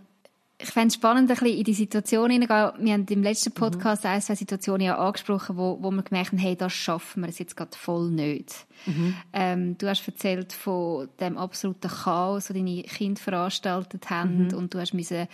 Ich 0.60 0.70
fände 0.70 0.88
es 0.88 0.94
spannend, 0.94 1.30
ein 1.30 1.36
bisschen 1.36 1.56
in 1.56 1.62
die 1.62 1.72
Situation 1.74 2.30
hineingehen. 2.30 2.72
Wir 2.84 2.92
haben 2.94 3.06
im 3.08 3.22
letzten 3.22 3.50
Mhm. 3.50 3.54
Podcast 3.54 4.04
ein, 4.04 4.20
zwei 4.20 4.34
Situationen 4.34 4.86
ja 4.88 4.98
angesprochen, 4.98 5.56
wo, 5.56 5.78
wo 5.80 5.92
wir 5.92 6.02
gemerkt 6.02 6.32
haben, 6.32 6.38
hey, 6.38 6.56
das 6.56 6.72
schaffen 6.72 7.22
wir 7.22 7.28
es 7.28 7.38
jetzt 7.38 7.56
gerade 7.56 7.76
voll 7.76 8.10
nicht. 8.10 8.66
Mhm. 8.86 9.14
Ähm, 9.32 9.78
du 9.78 9.88
hast 9.88 10.04
erzählt 10.08 10.52
von 10.52 11.08
dem 11.20 11.38
absoluten 11.38 11.88
Chaos, 11.88 12.46
das 12.48 12.56
deine 12.56 12.82
Kinder 12.82 13.20
veranstaltet 13.20 14.10
haben 14.10 14.48
Mhm. 14.48 14.54
und 14.54 14.74
du 14.74 14.80
hast 14.80 14.94
müssen 14.94 15.28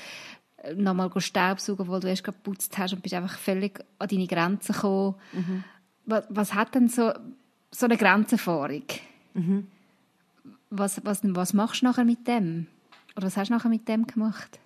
äh, 0.58 0.75
nochmal 0.75 1.10
Staubsaugen, 1.16 1.88
weil 1.88 2.00
du 2.00 2.08
erst 2.08 2.25
geputzt 2.25 2.76
hast 2.76 2.92
und 2.92 3.02
bist 3.02 3.14
einfach 3.14 3.38
völlig 3.38 3.80
an 3.99 4.08
deine 4.08 4.26
Grenzen 4.26 4.72
gekommen. 4.75 5.14
Mhm. 5.32 5.64
Was, 6.06 6.25
was 6.28 6.54
hat 6.54 6.75
denn 6.75 6.88
so, 6.88 7.12
so 7.70 7.87
eine 7.87 7.96
Grenzerfahrung? 7.96 8.84
Mhm. 9.34 9.66
Was, 10.70 11.04
was, 11.04 11.20
was 11.23 11.52
machst 11.52 11.82
du 11.82 11.87
nachher 11.87 12.04
mit 12.04 12.26
dem? 12.26 12.66
Oder 13.16 13.26
was 13.26 13.37
hast 13.37 13.49
du 13.49 13.54
nachher 13.54 13.68
mit 13.68 13.88
dem 13.88 14.06
gemacht? 14.06 14.58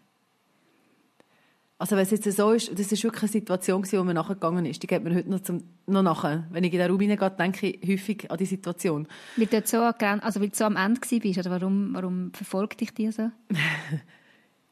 Also 1.80 1.94
wenn 1.94 2.02
es 2.02 2.10
jetzt 2.10 2.24
so 2.32 2.50
ist, 2.50 2.76
das 2.76 2.90
ist 2.90 3.04
wirklich 3.04 3.22
eine 3.22 3.30
Situation, 3.30 3.86
wo 3.92 4.02
mir 4.02 4.14
nachgegangen 4.14 4.66
ist. 4.66 4.82
Die 4.82 4.88
geht 4.88 5.04
mir 5.04 5.14
heute 5.14 5.30
noch, 5.30 5.40
zum, 5.40 5.62
noch 5.86 6.02
nachher. 6.02 6.44
Wenn 6.50 6.64
ich 6.64 6.72
in 6.72 6.80
den 6.80 6.90
Raum 6.90 6.98
hineingehe, 6.98 7.30
denke 7.30 7.68
ich 7.68 7.88
häufig 7.88 8.28
an 8.28 8.36
die 8.36 8.46
Situation. 8.46 9.06
Weil 9.36 9.46
du 9.46 9.62
so, 9.64 9.82
also 9.82 10.40
weil 10.40 10.48
du 10.48 10.56
so 10.56 10.64
am 10.64 10.74
Ende 10.74 11.00
bist, 11.00 11.38
oder 11.38 11.50
warum, 11.50 11.94
warum 11.94 12.32
verfolgt 12.32 12.80
dich 12.80 12.92
die 12.92 13.10
so? 13.10 13.30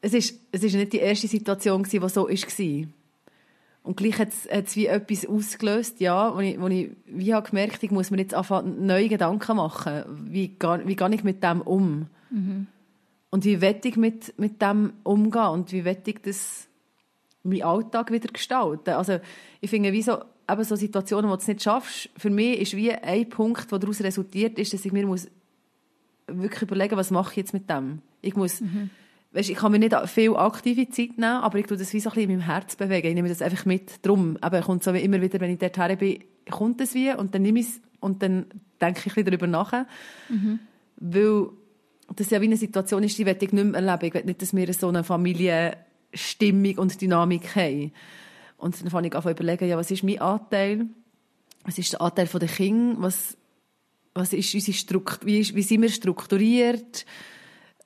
Es 0.02 0.12
ist, 0.14 0.38
es 0.52 0.62
ist 0.62 0.75
nicht 0.75 0.92
die 0.92 0.99
erste 0.99 1.26
Situation, 1.26 1.82
die 1.82 1.99
so 1.99 2.28
war. 2.28 2.88
Und 3.87 3.97
gleich 3.97 4.19
hat 4.19 4.31
es, 4.49 4.75
wie 4.76 4.87
etwas 4.87 5.25
ausgelöst, 5.26 6.00
ja, 6.00 6.35
wo 6.35 6.40
ich, 6.40 6.61
wo 6.61 6.66
ich 6.66 6.90
wie 7.07 7.33
habe 7.33 7.49
gemerkt 7.49 7.83
ich 7.85 7.90
muss 7.93 8.11
mir 8.11 8.19
jetzt 8.19 8.35
anfangen, 8.35 8.85
neue 8.85 9.09
Gedanken 9.09 9.57
machen. 9.57 10.02
Wie, 10.28 10.49
ga- 10.59 10.81
wie 10.85 10.97
gehe 10.97 11.14
ich 11.14 11.23
mit 11.25 11.43
dem 11.43 11.61
um? 11.62 12.07
Und 13.31 13.45
wie 13.45 13.61
will 13.61 13.76
ich 13.85 13.97
mit, 13.97 14.38
mit 14.38 14.61
dem 14.61 14.93
umgehen? 15.05 15.47
Und 15.50 15.71
wie 15.73 15.85
will 15.85 15.97
ich 16.05 16.19
das, 16.23 16.66
meinen 17.45 17.62
Alltag 17.62 18.11
wieder 18.11 18.28
gestalten? 18.33 18.90
Also, 18.90 19.21
ich 19.61 19.71
finde, 19.71 19.93
wie 19.93 20.02
so, 20.02 20.19
eben 20.50 20.64
so 20.64 20.75
Situationen, 20.75 21.31
wo 21.31 21.37
du 21.37 21.40
es 21.43 21.49
nicht 21.49 21.62
schaffst, 21.62 22.09
für 22.16 22.31
mich 22.31 22.61
ist 22.61 22.76
wie 22.76 22.93
ein 22.93 23.28
Punkt, 23.28 23.71
der 23.71 23.78
daraus 23.78 24.00
resultiert, 24.00 24.59
ist, 24.59 24.73
dass 24.75 24.85
ich 24.85 24.93
mir 24.93 25.07
muss 25.07 25.28
wirklich 26.26 26.62
überlegen, 26.62 26.97
was 26.97 27.12
mache 27.12 27.31
ich 27.33 27.37
jetzt 27.37 27.52
mit 27.55 27.71
dem? 27.71 28.00
Ich 28.21 28.35
muss, 28.35 28.61
weißt, 29.37 29.50
ich 29.50 29.57
kann 29.57 29.73
mir 29.73 29.78
nicht 29.78 29.95
viel 30.09 30.35
aktive 30.35 30.88
Zeit 30.88 31.19
nehmen, 31.19 31.25
aber 31.25 31.59
ich 31.59 31.66
tue 31.66 31.76
das 31.76 31.93
wie 31.93 32.00
so 32.00 32.11
ein 32.11 32.14
bisschen 32.14 32.31
in 32.31 32.38
meinem 32.38 32.47
Herz 32.47 32.76
bewegen. 32.76 33.09
Ich 33.09 33.14
nehme 33.14 33.28
das 33.28 33.43
einfach 33.43 33.64
mit. 33.66 34.05
Drum, 34.05 34.38
eben, 34.43 34.62
kommt 34.62 34.83
so 34.83 34.93
immer 34.93 35.21
wieder, 35.21 35.40
wenn 35.40 35.50
ich 35.50 35.59
dort 35.59 35.76
her 35.76 35.95
bin, 35.97 36.25
kommt 36.50 36.81
es 36.81 36.95
wie 36.95 37.12
und 37.12 37.35
dann 37.35 37.43
nehme 37.43 37.61
ich 37.61 37.66
es 37.66 37.81
und 38.00 38.23
dann 38.23 38.47
denke 38.81 39.00
ich 39.00 39.07
ein 39.07 39.25
bisschen 39.25 39.25
darüber 39.26 39.47
nach. 39.47 39.73
Weil 40.97 41.49
das 42.14 42.31
ja 42.31 42.40
wie 42.40 42.47
eine 42.47 42.57
Situation 42.57 43.02
ist, 43.02 43.19
die 43.19 43.26
will 43.26 43.37
ich 43.38 43.52
nicht 43.52 43.64
mehr 43.64 43.75
erleben. 43.75 44.07
Ich 44.07 44.14
will 44.14 44.25
nicht, 44.25 44.43
dass 44.43 44.55
wir 44.55 44.73
so 44.73 44.88
eine 44.88 45.05
Familienstimmung 45.05 46.78
und 46.78 47.00
Dynamik 47.00 47.57
haben. 47.57 47.93
Und 48.59 48.81
dann 48.81 48.90
fange 48.90 49.09
ich 49.09 49.14
an 49.14 49.23
zu 49.23 49.31
überlegen, 49.31 49.69
ja, 49.69 49.76
was 49.76 49.90
ist 49.90 50.02
mein 50.02 50.21
Anteil? 50.21 50.87
Was 51.64 51.78
ist 51.78 51.93
der 51.93 52.00
Anteil 52.00 52.26
der 52.26 52.49
Kinder? 52.49 52.97
Was, 53.02 53.37
was 54.14 54.33
ist 54.33 54.55
unsere 54.55 54.76
Struktur, 54.76 55.26
wie, 55.26 55.55
wie 55.55 55.62
sind 55.62 55.83
wir 55.83 55.90
strukturiert. 55.90 57.05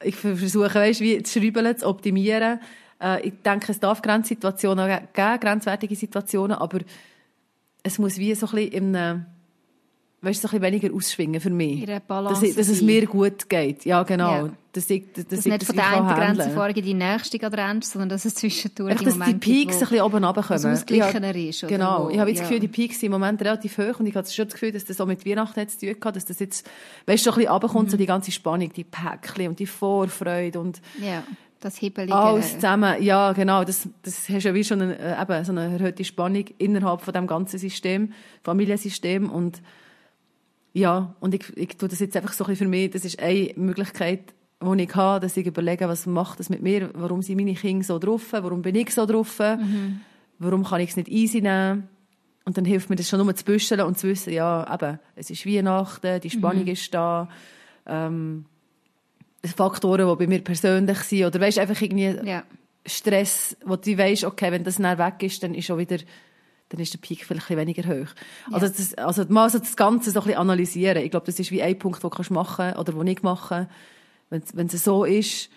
Ich 0.03 0.17
versuche, 0.17 0.75
weißt, 0.75 1.01
wie 1.01 1.23
zu 1.23 1.41
schreiben, 1.41 1.77
zu 1.77 1.87
optimieren. 1.87 2.61
Äh, 3.01 3.29
ich 3.29 3.35
denke, 3.45 3.73
es 3.73 3.81
darf 3.81 4.03
Grenzsituationen 4.03 4.89
geben, 5.13 5.41
grenzwertige 5.41 5.97
Situationen, 5.97 6.57
aber 6.57 6.81
es 7.83 7.99
muss 7.99 8.19
wie 8.19 8.35
so 8.35 8.47
ein 8.47 8.53
bisschen 8.53 8.73
in 8.73 8.97
einem 8.97 9.27
weißt, 10.23 10.43
so 10.43 10.49
ein 10.49 10.61
bisschen 10.61 10.63
weniger 10.63 10.95
ausschwingen 10.95 11.41
für 11.41 11.51
mich. 11.51 11.87
Dass, 11.87 12.41
dass, 12.41 12.69
es 12.69 12.83
mir 12.83 13.07
gut 13.07 13.49
geht. 13.49 13.85
Ja, 13.87 14.03
genau. 14.03 14.31
Ja. 14.31 14.51
Dass 14.73 14.89
ich, 14.91 15.13
dass, 15.13 15.27
dass 15.27 15.47
ich, 15.47 15.53
nicht 15.53 15.65
von 15.65 15.75
der 15.75 15.89
einen 15.89 16.09
Grenze 16.09 16.51
vorher 16.51 16.77
in 16.77 16.85
die 16.85 16.95
nächste 16.95 17.41
rennst, 17.41 17.93
sondern 17.93 18.11
dass 18.11 18.25
es 18.25 18.35
zwischendurch 18.35 18.93
Echt, 18.93 19.07
dass 19.07 19.19
die 19.19 19.35
Peaks 19.35 19.75
ein 19.75 19.81
bisschen 19.81 20.03
oben 20.03 20.23
runterkommen. 20.23 20.63
Dass 20.63 20.81
ausgeglichener 20.81 21.35
ist. 21.35 21.67
Genau. 21.67 22.05
Wo, 22.05 22.11
ich 22.11 22.19
habe 22.19 22.31
jetzt 22.31 22.39
ja. 22.39 22.43
das 22.45 22.51
Gefühl, 22.51 22.61
die 22.61 22.69
Peaks 22.69 23.01
sind 23.01 23.07
im 23.07 23.13
Moment 23.13 23.41
relativ 23.41 23.79
hoch 23.79 23.99
und 23.99 24.07
ich 24.07 24.15
habe 24.15 24.29
schon 24.29 24.45
das 24.45 24.55
Gefühl, 24.55 24.73
dass 24.73 24.85
das 24.85 25.01
auch 25.01 25.07
mit 25.07 25.27
Weihnachten 25.27 25.69
zu 25.69 25.79
tun 25.79 25.97
hat, 26.05 26.17
dass 26.17 26.27
das 26.27 26.39
jetzt, 26.39 26.69
weißt 27.07 27.27
du, 27.27 27.31
so 27.31 27.35
ein 27.35 27.39
bisschen 27.39 27.53
runterkommt, 27.53 27.87
mhm. 27.87 27.91
so 27.91 27.97
die 27.97 28.07
ganze 28.07 28.31
Spannung, 28.31 28.73
die 28.73 28.85
Päckchen 28.85 29.49
und 29.49 29.59
die 29.59 29.67
Vorfreude 29.67 30.61
und 30.61 30.81
ja. 31.01 31.25
Das 31.63 31.81
Hebelige. 31.83 32.15
Alles 32.15 32.55
zusammen, 32.55 33.03
ja, 33.03 33.33
genau. 33.35 33.65
Das, 33.65 33.87
das 34.03 34.31
hast 34.31 34.45
ja 34.45 34.55
wie 34.55 34.65
schon 34.65 34.81
eine, 34.81 34.99
äh, 34.99 35.21
eben, 35.21 35.45
so 35.45 35.53
eine 35.53 35.71
erhöhte 35.71 36.05
Spannung 36.05 36.47
innerhalb 36.57 37.03
von 37.03 37.13
dem 37.13 37.27
ganzen 37.27 37.59
System, 37.59 38.15
Familiensystem 38.43 39.29
und 39.29 39.61
ja, 40.73 41.15
und 41.21 41.35
ich, 41.35 41.57
ich 41.57 41.77
tue 41.77 41.89
das 41.89 41.99
jetzt 41.99 42.17
einfach 42.17 42.33
so 42.33 42.45
ein 42.45 42.49
bisschen 42.49 42.67
für 42.67 42.71
mich, 42.71 42.91
das 42.91 43.05
ist 43.05 43.19
eine 43.19 43.53
Möglichkeit, 43.57 44.35
die 44.63 44.83
ich 44.83 44.95
habe, 44.95 45.21
dass 45.21 45.37
ich 45.37 45.47
überlege, 45.47 45.89
was 45.89 46.07
macht 46.07 46.39
das 46.39 46.51
mit 46.51 46.63
mir, 46.63 46.91
warum 46.95 47.23
sind 47.23 47.37
meine 47.37 47.55
Kinder 47.55 47.85
so 47.85 47.99
drauf, 47.99 48.33
warum 48.33 48.63
bin 48.63 48.75
ich 48.75 48.91
so 48.91 49.07
drauf, 49.07 49.39
mhm. 49.39 50.01
warum 50.39 50.65
kann 50.65 50.81
ich 50.81 50.91
es 50.91 50.97
nicht 50.97 51.09
easy 51.09 51.41
nehmen. 51.41 51.89
Und 52.45 52.57
dann 52.57 52.65
hilft 52.65 52.91
mir 52.91 52.97
das 52.97 53.09
schon 53.09 53.21
nur 53.25 53.35
zu 53.35 53.45
büscheln 53.45 53.81
und 53.83 53.99
zu 53.99 54.09
wissen, 54.09 54.33
ja, 54.33 54.67
eben, 54.73 54.99
es 55.15 55.31
ist 55.31 55.47
Weihnachten, 55.47 56.21
die 56.21 56.31
Spannung 56.31 56.65
mhm. 56.65 56.71
ist 56.71 56.93
da, 56.93 57.29
ähm, 57.87 58.45
Faktoren, 59.45 60.09
die 60.09 60.17
bei 60.17 60.27
mir 60.27 60.41
persönlich 60.41 60.99
sind, 60.99 61.25
oder 61.25 61.41
weißt 61.41 61.59
einfach 61.59 61.81
irgendwie 61.81 62.15
ja. 62.29 62.43
Stress, 62.85 63.57
wo 63.65 63.77
du 63.77 63.97
weißt, 63.97 64.25
okay, 64.25 64.53
wenn 64.53 64.65
das 64.65 64.77
dann 64.77 64.99
weg 64.99 65.23
ist, 65.23 65.43
dann 65.43 65.55
ist 65.55 65.67
schon 65.67 65.79
wieder 65.79 65.99
dann 66.71 66.81
ist 66.81 66.95
der 66.95 66.99
Peak 66.99 67.25
vielleicht 67.25 67.51
ein 67.51 67.57
weniger 67.59 67.83
hoch. 67.89 68.09
Ja. 68.49 68.53
Also, 68.53 68.69
das, 68.69 68.95
also 68.95 69.25
mal 69.29 69.51
so 69.51 69.59
das 69.59 69.77
Ganze 69.77 70.11
so 70.11 70.21
ein 70.21 70.27
bisschen 70.27 70.41
analysieren. 70.41 71.03
Ich 71.03 71.11
glaube, 71.11 71.27
das 71.27 71.39
ist 71.39 71.51
wie 71.51 71.63
ein 71.63 71.79
Punkt, 71.79 72.03
den 72.03 72.11
du 72.11 72.35
machen 72.35 72.75
oder 72.75 72.93
den 72.93 73.07
ich 73.07 73.23
mache. 73.23 73.69
Wenn, 74.31 74.43
wenn 74.55 74.67
es 74.69 74.85
so 74.85 75.05
ist, 75.05 75.51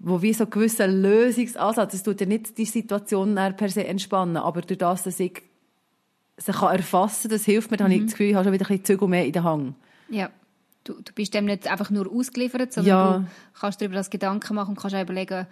wo 0.00 0.22
wie 0.22 0.32
so 0.32 0.44
ein 0.44 0.50
gewisser 0.50 0.88
Lösungsansatz, 0.88 1.92
das 1.92 2.02
tut 2.02 2.20
ja 2.20 2.26
nicht 2.26 2.58
die 2.58 2.64
Situation 2.64 3.34
per 3.34 3.68
se 3.68 3.86
entspannen, 3.86 4.36
aber 4.36 4.62
durch 4.62 4.78
das, 4.78 5.04
dass 5.04 5.20
ich 5.20 5.42
sie 6.36 6.52
kann 6.52 6.74
erfassen 6.74 7.28
kann, 7.28 7.36
das 7.36 7.44
hilft 7.44 7.70
mir, 7.70 7.76
dann 7.76 7.88
mhm. 7.88 7.92
habe 7.92 7.94
ich 7.94 8.00
mhm. 8.00 8.06
das 8.06 8.12
Gefühl, 8.14 8.26
ich 8.30 8.34
habe 8.34 8.44
schon 8.44 8.52
wieder 8.52 8.64
ein 8.64 8.68
bisschen 8.68 8.84
Zügel 8.84 9.08
mehr 9.08 9.26
in 9.26 9.32
den 9.32 9.44
Hang. 9.44 9.74
Ja. 10.08 10.30
Du, 10.82 10.94
du 10.94 11.12
bist 11.12 11.34
dem 11.34 11.44
nicht 11.44 11.68
einfach 11.68 11.90
nur 11.90 12.10
ausgeliefert, 12.10 12.72
sondern 12.72 12.88
ja. 12.88 13.18
du 13.18 13.26
kannst 13.60 13.80
darüber 13.80 13.96
das 13.96 14.08
Gedanken 14.08 14.54
machen 14.54 14.70
und 14.70 14.78
kannst 14.78 14.96
auch 14.96 15.02
überlegen, 15.02 15.46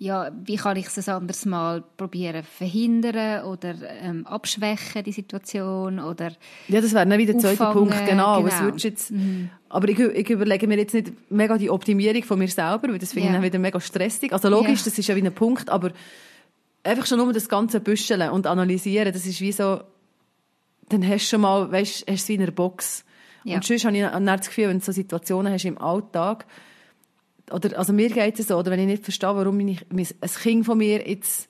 ja, 0.00 0.30
wie 0.44 0.56
kann 0.56 0.78
ich 0.78 0.86
es 0.86 1.06
ein 1.06 1.14
anderes 1.14 1.44
Mal 1.44 1.84
probieren 1.98 2.42
verhindern 2.42 3.44
oder 3.44 3.74
ähm, 4.00 4.26
abschwächen 4.26 5.04
die 5.04 5.12
Situation 5.12 6.00
oder 6.00 6.32
ja 6.68 6.80
das 6.80 6.94
wäre 6.94 7.06
dann 7.06 7.18
wieder 7.18 7.34
der 7.34 7.42
zweite 7.42 7.70
Punkt 7.78 7.94
genau, 8.06 8.38
genau. 8.38 8.44
was 8.44 8.62
würdest 8.62 8.84
jetzt 8.84 9.10
mhm. 9.10 9.50
aber 9.68 9.90
ich, 9.90 9.98
ich, 9.98 10.30
überlege 10.30 10.66
mir 10.66 10.78
jetzt 10.78 10.94
nicht 10.94 11.12
mega 11.30 11.58
die 11.58 11.68
Optimierung 11.68 12.22
von 12.22 12.38
mir 12.38 12.48
selber 12.48 12.88
weil 12.88 12.98
das 12.98 13.12
finde 13.12 13.26
ja. 13.26 13.32
ich 13.32 13.36
dann 13.36 13.44
wieder 13.44 13.58
mega 13.58 13.78
stressig 13.78 14.32
also 14.32 14.48
logisch 14.48 14.78
ja. 14.78 14.84
das 14.86 14.98
ist 14.98 15.06
ja 15.06 15.14
wie 15.16 15.22
ein 15.22 15.34
Punkt 15.34 15.68
aber 15.68 15.90
einfach 16.82 17.04
schon 17.04 17.18
nur 17.18 17.34
das 17.34 17.50
ganze 17.50 17.78
Büscheln 17.78 18.30
und 18.30 18.46
analysieren 18.46 19.12
das 19.12 19.26
ist 19.26 19.42
wie 19.42 19.52
so 19.52 19.82
dann 20.88 21.06
hast 21.06 21.26
du 21.26 21.28
schon 21.28 21.42
mal 21.42 21.70
weißt 21.70 22.06
hast 22.10 22.24
du 22.24 22.28
wie 22.28 22.36
in 22.36 22.42
einer 22.42 22.52
Box 22.52 23.04
ja. 23.44 23.56
und 23.56 23.64
sonst 23.66 23.84
habe 23.84 23.94
ich 23.94 24.02
dann 24.02 24.24
das 24.24 24.46
Gefühl 24.46 24.68
wenn 24.68 24.78
du 24.78 24.84
so 24.84 24.92
Situationen 24.92 25.52
hast 25.52 25.66
im 25.66 25.76
Alltag 25.76 26.46
oder, 27.52 27.78
also 27.78 27.92
mir 27.92 28.08
geht 28.08 28.38
es 28.38 28.48
so, 28.48 28.56
oder 28.56 28.70
wenn 28.70 28.80
ich 28.80 28.86
nicht 28.86 29.04
verstehe, 29.04 29.34
warum 29.34 29.60
ich, 29.60 29.84
ein 29.90 30.30
Kind 30.42 30.66
von 30.66 30.78
mir 30.78 31.08
jetzt, 31.08 31.48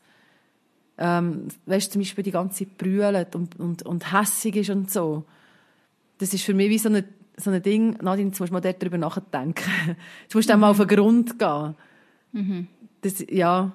ähm, 0.98 1.48
weißt 1.66 1.92
zum 1.92 2.00
Beispiel 2.00 2.24
die 2.24 2.30
ganze 2.30 2.64
Zeit 2.64 2.76
brüllt 2.76 3.34
und, 3.34 3.58
und, 3.58 3.82
und 3.82 4.12
hässig 4.12 4.56
ist 4.56 4.70
und 4.70 4.90
so. 4.90 5.24
Das 6.18 6.34
ist 6.34 6.44
für 6.44 6.54
mich 6.54 6.68
wie 6.68 6.78
so 6.78 6.90
ein, 6.90 7.04
so 7.36 7.50
ein 7.50 7.62
Ding, 7.62 7.96
Nadine, 8.02 8.28
jetzt 8.28 8.40
musst 8.40 8.50
du 8.50 8.54
mal 8.54 8.60
darüber 8.60 8.98
nachdenken. 8.98 9.70
Jetzt 10.22 10.34
musst 10.34 10.50
du 10.50 10.54
mhm. 10.54 10.60
mal 10.60 10.70
auf 10.70 10.76
den 10.76 10.88
Grund 10.88 11.38
gehen. 11.38 11.74
Mhm. 12.32 12.66
Das, 13.00 13.24
ja. 13.30 13.72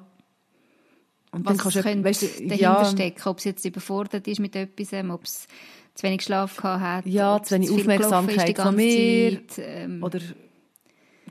Und 1.32 1.46
Was 1.46 1.58
dann 1.58 1.58
kannst 1.58 1.78
du, 1.78 2.04
weißt 2.04 2.22
du, 2.22 2.28
dahinter 2.28 2.56
ja, 2.56 2.86
stecken, 2.86 3.28
ob 3.28 3.40
es 3.40 3.44
jetzt 3.44 3.66
überfordert 3.66 4.28
ist 4.28 4.40
mit 4.40 4.56
etwas, 4.56 4.94
ob 5.10 5.24
es 5.24 5.48
zu 5.96 6.04
wenig 6.04 6.22
Schlaf 6.22 6.58
gehabt 6.58 6.82
hat, 6.82 7.06
ja, 7.08 7.42
zu 7.42 7.56
wenig 7.56 7.72
Aufmerksamkeit 7.72 8.58
von 8.58 8.76
mir, 8.76 9.48
Zeit, 9.48 9.66
ähm, 9.66 10.04
oder 10.04 10.20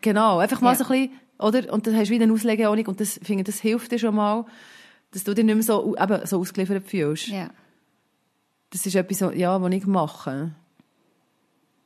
Genau, 0.05 0.37
einfach 0.37 0.61
mal 0.61 0.73
ja. 0.73 0.77
so 0.77 0.85
ein 0.85 1.09
bisschen, 1.09 1.21
oder? 1.39 1.73
Und 1.73 1.87
dann 1.87 1.97
hast 1.97 2.09
du 2.09 2.15
wieder 2.15 2.25
eine 2.25 2.35
Auslegeordnung 2.35 2.89
und 2.89 3.01
das, 3.01 3.19
finde 3.23 3.45
das 3.45 3.59
hilft 3.59 3.91
dir 3.91 3.99
schon 3.99 4.15
mal, 4.15 4.45
dass 5.13 5.25
du 5.25 5.33
dich 5.33 5.47
nicht 5.47 5.55
mehr 5.55 5.65
so, 5.65 5.97
eben, 5.99 6.27
so 6.27 6.41
ausgeliefert 6.41 6.87
fühlst. 6.87 7.29
Ja. 7.29 7.49
Das 8.69 8.85
ist 8.85 8.95
etwas, 8.95 9.21
ja, 9.35 9.63
was 9.63 9.73
ich 9.73 9.87
mache. 9.87 10.55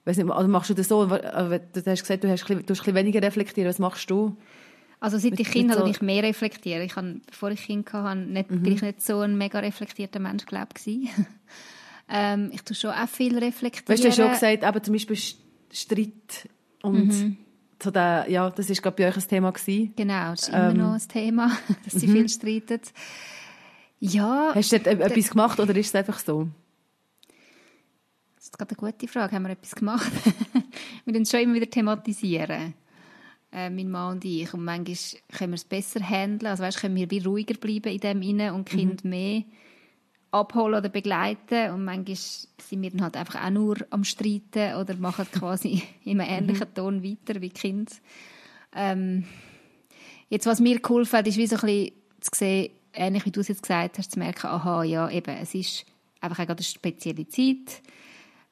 Weiss 0.05 0.17
nicht, 0.17 0.29
also 0.29 0.49
machst 0.49 0.69
du 0.69 0.75
das 0.75 0.89
so? 0.89 1.07
Du 1.07 1.13
hast 1.15 2.01
gesagt, 2.01 2.25
du 2.25 2.29
hast, 2.29 2.49
du 2.49 2.55
hast 2.55 2.59
ein 2.59 2.65
bisschen 2.65 2.95
weniger 2.97 3.23
reflektiert. 3.23 3.69
Was 3.69 3.79
machst 3.79 4.11
du? 4.11 4.37
Also 4.99 5.17
seit 5.17 5.39
ich 5.39 5.49
Kind 5.49 5.73
so 5.73 5.79
habe, 5.79 5.89
ich 5.89 6.03
mehr 6.03 6.25
reflektiert. 6.25 6.83
Ich 6.83 6.97
habe, 6.97 7.21
bevor 7.25 7.53
ich 7.53 7.63
Kind 7.63 7.93
hatte, 7.93 8.19
nicht, 8.19 8.51
mhm. 8.51 8.63
bin 8.65 8.73
ich 8.73 8.83
nicht 8.83 9.01
so 9.01 9.21
ein 9.21 9.39
mega 9.39 9.61
reflektierter 9.61 10.19
Mensch, 10.19 10.45
glaube 10.45 10.71
ich. 10.87 11.09
ähm, 12.09 12.51
ich 12.53 12.63
tue 12.63 12.75
schon 12.75 12.91
auch 12.91 13.09
viel 13.09 13.39
reflektieren. 13.39 13.95
Weißt 13.95 14.03
du, 14.03 14.09
hast 14.09 14.17
schon 14.17 14.31
gesagt, 14.31 14.65
aber 14.65 14.83
zum 14.83 14.95
Beispiel 14.95 15.19
Streit 15.71 16.49
und 16.83 17.07
mhm 17.07 17.37
zu 17.79 17.91
der, 17.91 18.27
ja, 18.29 18.51
das 18.51 18.71
ist, 18.71 18.83
glaube 18.83 18.97
ich, 19.03 19.07
bei 19.07 19.11
euch 19.11 19.23
ein 19.23 19.29
Thema 19.29 19.53
gewesen. 19.53 19.93
Genau, 19.97 20.31
das 20.31 20.43
ist 20.43 20.49
immer 20.49 20.71
ähm, 20.71 20.77
noch 20.77 20.93
ein 20.93 21.09
Thema, 21.09 21.57
dass 21.85 21.95
sie 21.95 22.07
mhm. 22.07 22.13
viel 22.13 22.29
streiten. 22.29 22.81
Ja. 24.01 24.53
Hast 24.55 24.73
du 24.73 24.79
dort 24.79 25.01
etwas 25.01 25.31
gemacht 25.31 25.61
oder 25.61 25.75
ist 25.75 25.89
es 25.89 25.95
einfach 25.95 26.19
so? 26.19 26.49
Das 28.37 28.45
ist 28.45 28.59
gerade 28.59 28.77
eine 28.79 28.93
gute 28.93 29.09
Frage. 29.09 29.35
Haben 29.35 29.43
wir 29.45 29.51
etwas 29.51 29.75
gemacht? 29.75 30.11
wir 31.05 31.15
uns 31.15 31.31
schon 31.31 31.41
immer 31.41 31.55
wieder 31.55 31.71
thematisieren. 31.71 32.75
Äh, 33.53 33.71
mein 33.71 33.91
Mann 33.91 34.17
und 34.17 34.25
ich. 34.25 34.53
Und 34.55 34.65
manchmal 34.65 34.97
können 35.37 35.53
wir 35.53 35.57
es 35.57 35.65
besser 35.65 36.01
handeln. 36.01 36.51
Also 36.51 36.63
weißt, 36.63 36.81
können 36.81 36.97
wir 36.97 37.11
wie 37.11 37.21
ruhiger 37.21 37.55
bleiben 37.55 37.93
in 37.93 38.01
dem 38.01 38.23
inne 38.23 38.55
und 38.55 38.69
Kind 38.69 39.05
mhm. 39.05 39.11
mehr 39.11 39.43
abholen 40.31 40.79
oder 40.79 40.89
begleiten 40.89 41.73
und 41.73 41.85
manchmal 41.85 42.17
sind 42.17 42.83
wir 42.83 42.91
dann 42.91 43.03
halt 43.03 43.17
einfach 43.17 43.45
auch 43.45 43.51
nur 43.51 43.77
am 43.91 44.05
Streiten 44.05 44.75
oder 44.75 44.95
machen 44.97 45.27
quasi 45.33 45.83
in 46.05 46.21
einem 46.21 46.31
ähnlichen 46.31 46.69
mhm. 46.69 46.75
Ton 46.75 47.03
weiter 47.03 47.41
wie 47.41 47.51
Kind. 47.51 47.91
Ähm, 48.75 49.25
jetzt, 50.29 50.47
was 50.47 50.61
mir 50.61 50.81
geholfen 50.81 51.19
hat, 51.19 51.27
ist 51.27 51.39
wie 51.39 51.47
so 51.47 51.57
ein 51.57 51.63
bisschen 51.63 51.93
zu 52.21 52.31
sehen, 52.35 52.71
ähnlich 52.93 53.25
wie 53.25 53.31
du 53.31 53.41
es 53.41 53.49
jetzt 53.49 53.63
gesagt 53.63 53.99
hast, 53.99 54.13
zu 54.13 54.19
merken, 54.19 54.49
aha, 54.49 54.83
ja, 54.83 55.09
eben, 55.11 55.35
es 55.37 55.55
ist 55.55 55.87
einfach 56.21 56.45
auch 56.45 56.49
eine 56.49 56.63
spezielle 56.63 57.27
Zeit. 57.29 57.83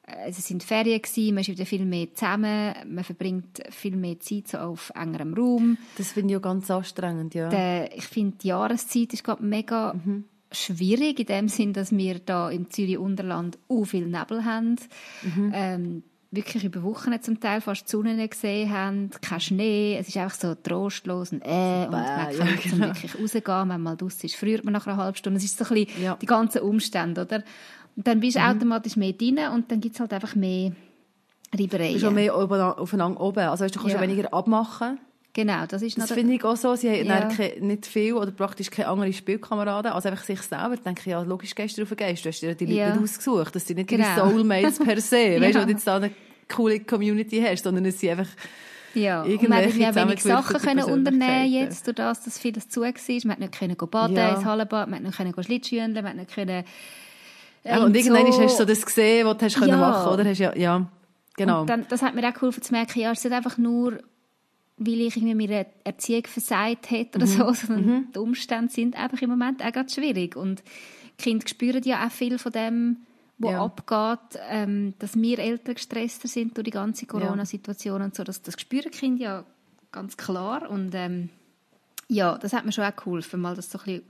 Äh, 0.07 0.29
es 0.29 0.47
sind 0.47 0.63
Ferien 0.63 1.01
gewesen, 1.01 1.35
man 1.35 1.41
ist 1.41 1.49
wieder 1.49 1.65
viel 1.67 1.85
mehr 1.85 2.11
zusammen, 2.13 2.73
man 2.87 3.03
verbringt 3.03 3.61
viel 3.69 3.95
mehr 3.95 4.19
Zeit 4.19 4.47
so 4.47 4.57
auf 4.57 4.91
engerem 4.95 5.35
Raum. 5.35 5.77
Das 5.97 6.13
finde 6.13 6.33
ich 6.33 6.37
auch 6.37 6.43
ganz 6.43 6.71
anstrengend, 6.71 7.35
ja. 7.35 7.49
Der, 7.49 7.95
ich 7.95 8.05
finde, 8.05 8.37
die 8.37 8.47
Jahreszeit 8.47 9.13
ist 9.13 9.23
gerade 9.23 9.43
mega 9.43 9.93
mhm 9.93 10.25
schwierig 10.51 11.19
in 11.19 11.25
dem 11.25 11.47
Sinn, 11.49 11.73
dass 11.73 11.91
wir 11.91 12.19
da 12.19 12.49
im 12.49 12.69
Zürich 12.69 12.97
Unterland 12.97 13.57
u 13.69 13.85
viel 13.85 14.07
Nebel 14.07 14.45
haben. 14.45 14.77
Mhm. 15.23 15.51
Ähm, 15.53 16.03
wirklich 16.31 16.63
über 16.65 16.83
Wochen 16.83 17.21
zum 17.21 17.39
Teil 17.39 17.61
fast 17.61 17.87
die 17.87 17.91
Sonne 17.91 18.27
gesehen 18.27 18.71
haben, 18.71 19.09
kein 19.21 19.39
Schnee, 19.39 19.97
es 19.99 20.09
ist 20.09 20.17
einfach 20.17 20.35
so 20.35 20.55
trostlos 20.55 21.31
und 21.31 21.41
äh, 21.41 21.85
und 21.85 21.91
man 21.91 22.05
kann 22.35 22.51
nicht 22.51 22.63
genau. 22.63 22.87
wirklich 22.87 23.15
rausgehen, 23.19 23.69
wenn 23.69 23.81
mal 23.81 23.95
draussen 23.95 24.25
ist, 24.25 24.35
friert 24.35 24.63
man 24.65 24.73
nach 24.73 24.85
einer 24.87 24.97
halben 24.97 25.15
Stunde, 25.17 25.37
es 25.37 25.45
ist 25.45 25.57
so 25.57 25.63
ein 25.65 25.85
bisschen 25.85 26.03
ja. 26.03 26.17
die 26.21 26.25
ganzen 26.25 26.61
Umstände, 26.61 27.21
oder? 27.21 27.43
Und 27.95 28.05
dann 28.05 28.19
bist 28.19 28.35
du 28.35 28.41
mhm. 28.41 28.45
automatisch 28.45 28.95
mehr 28.97 29.13
drin 29.13 29.39
und 29.53 29.71
dann 29.71 29.79
gibt 29.79 29.95
es 29.95 29.99
halt 30.01 30.13
einfach 30.13 30.35
mehr 30.35 30.73
Reibereien. 31.53 31.87
Du 31.87 31.93
bist 31.93 32.05
schon 32.05 32.13
mehr 32.13 32.35
aufeinander 32.35 33.21
oben, 33.21 33.39
also 33.39 33.63
weißt, 33.63 33.75
du 33.75 33.79
kannst 33.79 33.95
ja. 33.95 34.01
weniger 34.01 34.33
abmachen. 34.33 34.99
Genau, 35.37 35.67
das 35.67 35.83
ist 35.83 35.99
Das 35.99 36.11
finde 36.11 36.33
ich 36.33 36.43
auch 36.43 36.55
so. 36.55 36.73
Sie 36.73 36.89
haben 36.89 37.05
ja. 37.05 37.29
nicht 37.59 37.85
viel 37.85 38.13
oder 38.13 38.31
praktisch 38.31 38.71
keine 38.71 38.87
andere 38.87 39.13
Spielkameraden, 39.13 39.91
also 39.91 40.09
einfach 40.09 40.23
sich 40.23 40.41
selber. 40.41 40.77
Da 40.77 40.81
denke 40.83 41.01
ich, 41.01 41.05
ja, 41.11 41.21
logisch 41.21 41.53
gehst 41.53 41.77
du 41.77 41.83
auf 41.83 41.89
den 41.89 41.97
Geist. 41.97 42.25
Du 42.25 42.29
hast 42.29 42.39
dir 42.41 42.55
die 42.55 42.65
Leute 42.65 42.75
ja. 42.75 42.99
ausgesucht. 42.99 43.55
Das 43.55 43.67
sind 43.67 43.77
nicht 43.77 43.87
genau. 43.87 44.07
deine 44.15 44.31
Soulmates 44.31 44.79
per 44.79 44.99
se. 44.99 45.33
ja. 45.35 45.41
Weißt 45.41 45.53
du, 45.53 45.59
wenn 45.59 45.67
du 45.67 45.73
jetzt 45.73 45.85
da 45.85 45.97
eine 45.97 46.09
coole 46.49 46.79
Community 46.79 47.39
hast, 47.39 47.65
sondern 47.65 47.85
es 47.85 47.99
sind 47.99 48.09
einfach 48.17 48.29
ja, 48.95 49.21
und 49.21 49.47
man 49.47 49.63
hat 49.63 49.75
ja 49.75 49.93
wenig 49.93 50.23
Sachen 50.23 50.59
können 50.59 50.85
unternehmen 50.85 51.53
jetzt, 51.53 51.85
durch 51.85 51.97
das, 51.97 52.23
dass 52.23 52.39
vieles 52.39 52.67
zu 52.67 52.81
war. 52.81 52.87
Man 53.25 53.31
hat 53.33 53.39
nicht 53.39 53.59
können 53.59 53.75
baden 53.77 54.15
ja. 54.15 54.33
ins 54.33 54.43
Hallenbad, 54.43 54.89
man 54.89 54.99
hat 54.99 55.05
nicht 55.05 55.17
können 55.17 55.43
Schlittschuhen, 55.43 55.93
man 55.93 56.05
hat 56.07 56.15
nicht 56.15 56.33
können... 56.33 56.63
Ja, 57.63 57.83
und 57.83 57.95
irgendwann 57.95 58.31
so. 58.31 58.41
hast 58.41 58.53
du 58.53 58.57
so 58.57 58.65
das 58.65 58.83
gesehen, 58.83 59.27
was 59.27 59.37
du 59.37 59.45
hast 59.45 59.67
ja. 59.67 59.77
machen 59.77 60.11
oder? 60.11 60.25
Hast 60.25 60.39
ja, 60.39 60.55
ja, 60.55 60.89
genau. 61.35 61.61
Und 61.61 61.69
dann, 61.69 61.85
das 61.89 62.01
hat 62.01 62.15
mir 62.15 62.27
auch 62.27 62.33
geholfen 62.33 62.63
zu 62.63 62.73
merken, 62.73 62.99
ja, 63.01 63.11
es 63.11 63.23
ist 63.23 63.31
einfach 63.31 63.59
nur 63.59 63.99
weil 64.77 65.01
ich 65.01 65.17
irgendwie 65.17 65.35
meine 65.35 65.65
Erziehung 65.83 66.25
versagt 66.25 66.91
hätte 66.91 67.17
oder 67.17 67.27
mhm. 67.27 67.31
so, 67.31 67.53
sondern 67.53 67.85
mhm. 67.85 68.11
die 68.13 68.19
Umstände 68.19 68.71
sind 68.71 68.95
einfach 68.95 69.21
im 69.21 69.29
Moment 69.29 69.63
auch 69.63 69.71
gerade 69.71 69.89
schwierig 69.89 70.35
und 70.35 70.63
die 71.19 71.23
Kinder 71.23 71.47
spüren 71.47 71.83
ja 71.83 72.05
auch 72.05 72.11
viel 72.11 72.37
von 72.37 72.51
dem 72.51 72.97
wo 73.39 73.51
Ja. 73.51 73.63
abgeht, 73.63 74.41
ähm, 74.49 74.95
dass 74.97 75.15
wir 75.15 75.37
Eltern 75.37 75.75
gestresster 75.75 76.27
sind 76.27 76.57
durch 76.57 76.65
die 76.65 76.71
ganze 76.71 77.05
Corona-Situation 77.05 78.01
und 78.01 78.15
so. 78.15 78.23
Das, 78.23 78.41
das 78.41 78.59
spüren 78.59 78.89
die 78.91 78.97
Kinder 78.97 79.23
ja 79.23 79.43
ganz 79.91 80.17
klar. 80.17 80.69
Und 80.69 80.95
ähm, 80.95 81.29
ja, 82.07 82.37
das 82.37 82.53
hat 82.53 82.65
mir 82.65 82.71
schon 82.71 82.85
auch 82.85 82.95
geholfen, 82.95 83.39
mal 83.39 83.55
das 83.55 83.69
so 83.69 83.77
ein 83.77 83.85
bisschen 83.85 84.03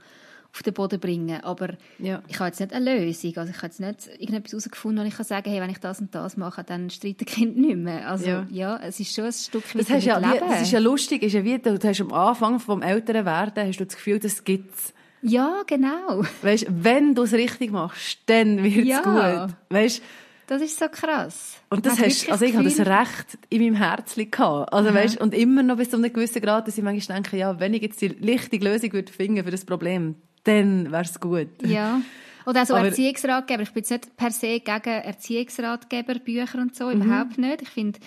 auf 0.52 0.62
den 0.62 0.74
Boden 0.74 0.98
bringen. 0.98 1.42
Aber 1.44 1.70
Ja. 1.98 2.22
ich 2.26 2.38
habe 2.40 2.48
jetzt 2.48 2.58
nicht 2.60 2.72
eine 2.72 2.98
Lösung. 2.98 3.36
Also 3.36 3.50
ich 3.50 3.56
habe 3.58 3.66
jetzt 3.66 3.80
nicht 3.80 4.20
irgendetwas 4.20 4.52
herausgefunden, 4.52 5.04
wo 5.04 5.08
ich 5.08 5.14
kann 5.14 5.26
sagen 5.26 5.50
hey, 5.50 5.60
wenn 5.60 5.70
ich 5.70 5.78
das 5.78 6.00
und 6.00 6.14
das 6.14 6.36
mache, 6.36 6.64
dann 6.64 6.90
streiten 6.90 7.18
die 7.18 7.24
Kinder 7.26 7.60
nicht 7.60 7.76
mehr. 7.76 8.08
Also 8.08 8.26
ja, 8.26 8.46
Ja. 8.50 8.80
es 8.82 8.98
ist 8.98 9.14
schon 9.14 9.24
ein 9.26 9.32
Stück 9.32 9.62
Das, 9.72 9.74
weit 9.88 9.96
hast 9.96 10.04
ja, 10.04 10.20
wie, 10.20 10.32
Leben. 10.34 10.48
das 10.48 10.62
ist 10.62 10.72
ja 10.72 10.78
lustig, 10.78 11.22
ist 11.22 11.32
ja 11.34 11.44
wie, 11.44 11.58
du 11.58 11.78
hast 11.82 12.00
am 12.00 12.12
Anfang 12.12 12.58
vom 12.60 12.82
Älterwerden 12.82 13.66
hast 13.68 13.78
du 13.78 13.84
das 13.86 13.94
Gefühl, 13.96 14.18
das 14.18 14.42
gibt's. 14.44 14.94
ja, 15.22 15.62
genau. 15.66 16.24
Weißt, 16.42 16.66
wenn 16.70 17.14
du 17.14 17.22
es 17.22 17.32
richtig 17.34 17.70
machst, 17.70 18.18
dann 18.26 18.62
wird 18.64 18.78
es 18.78 18.86
Ja. 18.88 19.44
gut. 19.46 19.54
Weißt, 19.68 20.02
Das 20.46 20.62
ist 20.62 20.78
so 20.78 20.86
krass. 20.88 21.58
und 21.68 21.84
das 21.84 22.00
hast, 22.00 22.30
also 22.30 22.44
ich 22.46 22.54
habe 22.54 22.64
das 22.64 22.78
Recht 22.80 23.36
in 23.50 23.60
meinem 23.62 23.74
Herzen 23.74 24.30
gehabt. 24.30 24.72
Also 24.72 24.94
weißt, 24.94 25.20
und 25.20 25.34
immer 25.34 25.62
noch 25.62 25.76
bis 25.76 25.90
zu 25.90 25.96
einem 25.98 26.10
gewissen 26.10 26.40
Grad, 26.40 26.66
dass 26.66 26.78
ich 26.78 26.82
manchmal 26.84 27.16
denke, 27.20 27.36
ja, 27.36 27.60
wenn 27.60 27.74
ich 27.74 27.82
jetzt 27.82 28.00
die 28.00 28.06
richtige 28.06 28.64
Lösung 28.64 28.92
würde 28.94 29.12
finden 29.12 29.44
für 29.44 29.50
das 29.50 29.66
Problem, 29.66 30.14
dann 30.48 30.90
wäre 30.92 31.02
es 31.02 31.20
gut. 31.20 31.48
Ja. 31.64 32.00
Oder 32.46 32.62
auch 32.62 32.66
so 32.66 32.74
Aber- 32.74 32.86
Erziehungsratgeber. 32.86 33.62
Ich 33.62 33.72
bin 33.72 33.82
jetzt 33.82 33.90
nicht 33.90 34.16
per 34.16 34.30
se 34.30 34.60
gegen 34.60 34.88
Erziehungsratgeber, 35.02 36.14
Bücher 36.14 36.58
und 36.58 36.74
so, 36.74 36.86
Mhm. 36.86 37.02
überhaupt 37.02 37.38
nicht. 37.38 37.62
Ich 37.62 37.68
finde, 37.68 37.98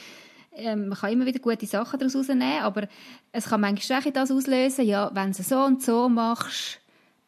ähm, 0.54 0.90
man 0.90 0.98
kann 0.98 1.12
immer 1.14 1.26
wieder 1.26 1.40
gute 1.40 1.66
Sachen 1.66 2.00
daraus 2.00 2.16
rausnehmen, 2.16 2.62
aber 2.64 2.88
es 3.32 3.46
kann 3.46 3.62
manchmal 3.62 4.00
auch 4.00 4.12
das 4.12 4.32
auslösen, 4.32 4.86
ja, 4.86 5.10
wenn 5.14 5.32
du 5.32 5.40
es 5.40 5.48
so 5.50 5.60
und 5.64 5.82
so 5.82 6.10
machst, 6.10 6.80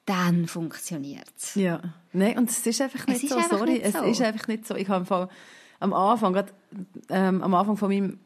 dann 0.05 0.47
funktioniert 0.47 1.31
es. 1.37 1.55
Ja. 1.55 1.79
Nein, 2.11 2.37
und 2.37 2.49
es 2.49 2.65
ist 2.65 2.81
einfach 2.81 3.07
nicht 3.07 3.23
ist 3.23 3.29
so, 3.29 3.39
sorry. 3.49 3.73
nicht 3.73 3.85
es 3.85 3.93
so. 3.93 4.03
ist 4.03 4.21
einfach 4.21 4.47
nicht 4.47 4.67
so. 4.67 4.75
Ich 4.75 4.89
habe 4.89 5.29
am 5.79 5.93
Anfang, 5.93 6.33
grad, 6.33 6.53
ähm, 7.09 7.41
am 7.41 7.53
Anfang 7.53 7.77
von 7.77 7.89
meinem 7.89 8.19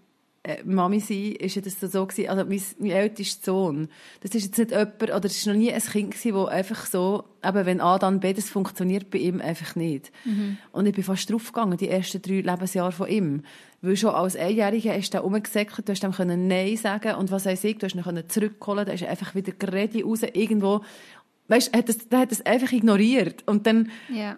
äh, 0.43 0.63
Mami 0.63 0.99
sein, 0.99 1.33
ist 1.33 1.55
ja 1.55 1.61
das 1.61 1.79
so 1.79 2.05
gewesen, 2.05 2.29
also 2.29 2.45
mein, 2.45 2.61
mein 2.79 2.91
ältester 2.91 3.51
Sohn, 3.51 3.89
das 4.21 4.33
ist 4.35 4.45
jetzt 4.45 4.57
nicht 4.57 4.71
jemand, 4.71 5.01
oder 5.03 5.25
es 5.25 5.37
ist 5.37 5.47
noch 5.47 5.53
nie 5.55 5.71
ein 5.73 5.81
Kind 5.81 6.11
gewesen, 6.11 6.35
wo 6.35 6.45
einfach 6.45 6.85
so, 6.85 7.23
eben 7.43 7.65
wenn 7.65 7.81
A, 7.81 7.97
dann 7.99 8.19
B, 8.19 8.33
das 8.33 8.49
funktioniert 8.49 9.09
bei 9.09 9.17
ihm 9.19 9.41
einfach 9.41 9.75
nicht. 9.75 10.11
Und 10.71 10.85
ich 10.85 10.93
bin 10.93 11.03
fast 11.03 11.29
draufgegangen, 11.31 11.77
die 11.77 11.89
ersten 11.89 12.21
drei 12.21 12.41
Lebensjahre 12.41 12.91
von 12.91 13.07
ihm. 13.09 13.43
Weil 13.81 13.95
schon 13.97 14.09
als 14.15 14.35
Einjähriger 14.35 14.95
ist 14.97 15.13
er 15.13 15.21
rumgesäckelt, 15.21 15.87
du 15.87 15.91
hast 15.91 16.03
ihm 16.03 16.11
können 16.11 16.47
Nein 16.47 16.77
sagen 16.77 17.15
und 17.15 17.29
was 17.31 17.45
er 17.45 17.55
sagt, 17.57 17.83
du 17.83 17.85
hast 17.85 17.95
ihn 17.95 18.23
zurückholen, 18.29 18.85
da 18.85 18.91
ist 18.93 19.01
er 19.03 19.09
einfach 19.09 19.35
wieder 19.35 19.51
geredet 19.51 20.03
raus, 20.03 20.21
irgendwo, 20.33 20.81
weißt, 21.49 21.73
er 21.73 21.79
hat 22.19 22.31
das, 22.31 22.45
einfach 22.45 22.71
ignoriert. 22.71 23.43
Und 23.47 23.67
dann, 23.67 23.91
Ja. 24.13 24.37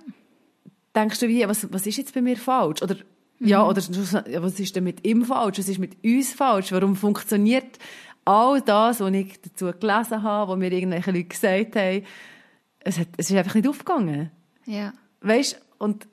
denkst 0.96 1.20
du 1.20 1.28
wie, 1.28 1.48
was, 1.48 1.72
was 1.72 1.86
ist 1.88 1.98
jetzt 1.98 2.14
bei 2.14 2.22
mir 2.22 2.36
falsch? 2.38 2.82
Oder, 2.82 2.98
ja, 3.40 3.66
oder 3.66 3.82
ja, 3.82 4.44
was 4.44 4.60
ist 4.60 4.76
denn 4.76 4.84
mit 4.84 5.08
ihm 5.08 5.24
falsch? 5.24 5.60
Was 5.60 5.70
ist 5.70 5.80
mit 5.80 6.04
uns 6.04 6.34
falsch? 6.34 6.72
Warum 6.72 6.96
funktioniert 6.96 7.80
all 8.26 8.62
das, 8.62 9.00
was 9.00 9.14
ich 9.14 9.42
dazu 9.42 9.72
gelesen 9.80 10.24
habe, 10.24 10.52
was 10.52 10.58
mir 10.58 10.72
irgendwelche 10.72 11.12
Leute 11.12 11.26
gesagt 11.26 11.76
haben, 11.76 12.04
es, 12.80 13.00
hat, 13.00 13.08
es 13.18 13.30
ist 13.30 13.36
einfach 13.36 13.56
nicht 13.56 13.68
aufgegangen. 13.68 14.32
Ja. 14.66 14.94
Weißt 15.22 15.60
und 15.78 16.08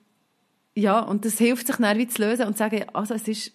ja, 0.75 1.01
und 1.01 1.25
das 1.25 1.39
hilft 1.39 1.67
sich 1.67 1.77
dann 1.77 1.99
wie 1.99 2.07
zu 2.07 2.23
lösen 2.23 2.47
und 2.47 2.53
zu 2.53 2.59
sagen, 2.59 2.85
also 2.93 3.15
es 3.15 3.27
ist, 3.29 3.53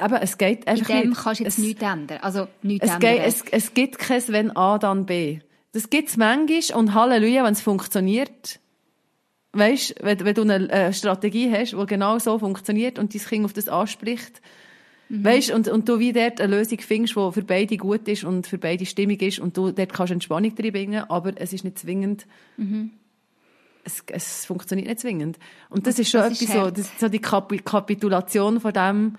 eben, 0.00 0.14
es 0.16 0.38
geht 0.38 0.64
In 0.64 0.68
einfach 0.68 0.86
dem 0.86 1.08
nicht. 1.10 1.20
kannst 1.20 1.40
du 1.40 1.44
jetzt 1.44 1.58
es, 1.58 1.64
nichts 1.64 1.82
ändern. 1.82 2.18
Also 2.20 2.46
nichts 2.62 2.86
es, 2.86 2.94
ändern. 2.94 3.16
geht, 3.16 3.26
es, 3.26 3.44
es 3.50 3.74
gibt 3.74 3.98
kein 3.98 4.22
Wenn 4.28 4.56
A, 4.56 4.78
dann 4.78 5.06
B. 5.06 5.40
Das 5.72 5.90
gibt 5.90 6.10
es 6.10 6.16
manchmal 6.16 6.78
und 6.78 6.94
Halleluja, 6.94 7.42
wenn 7.44 7.52
es 7.52 7.62
funktioniert. 7.62 8.60
Weißt, 9.54 9.94
wenn, 10.00 10.20
wenn 10.24 10.34
du 10.34 10.42
eine 10.42 10.92
Strategie 10.92 11.50
hast, 11.50 11.72
die 11.72 11.86
genau 11.86 12.18
so 12.18 12.38
funktioniert 12.38 12.98
und 12.98 13.14
dein 13.14 13.22
Kind 13.22 13.44
auf 13.44 13.52
das 13.52 13.68
anspricht, 13.68 14.40
Mhm. 15.10 15.22
weißt, 15.22 15.50
und, 15.50 15.68
und 15.68 15.86
du 15.86 15.98
wie 15.98 16.14
dort 16.14 16.40
eine 16.40 16.56
Lösung 16.56 16.78
findest, 16.80 17.14
die 17.14 17.32
für 17.32 17.42
beide 17.44 17.76
gut 17.76 18.08
ist 18.08 18.24
und 18.24 18.46
für 18.46 18.56
beide 18.56 18.86
stimmig 18.86 19.20
ist 19.20 19.38
und 19.38 19.54
du 19.54 19.70
dort 19.70 19.92
kannst 19.92 20.12
Entspannung 20.14 20.54
drin 20.54 20.72
bringen, 20.72 21.04
aber 21.10 21.32
es 21.36 21.52
ist 21.52 21.62
nicht 21.62 21.78
zwingend, 21.78 22.26
Mhm. 22.56 22.90
es, 23.84 24.02
es 24.10 24.46
funktioniert 24.46 24.88
nicht 24.88 25.00
zwingend. 25.00 25.38
Und 25.68 25.86
das 25.86 25.98
ist 25.98 26.08
schon 26.10 26.20
das 26.22 26.32
ist 26.32 26.42
etwas 26.42 26.54
so, 26.54 26.60
hart. 26.62 26.78
das, 26.78 26.90
so 26.98 27.08
die 27.10 27.18
Kapi 27.18 27.58
Kapitulation 27.58 28.60
von 28.60 28.72
dem, 28.72 29.16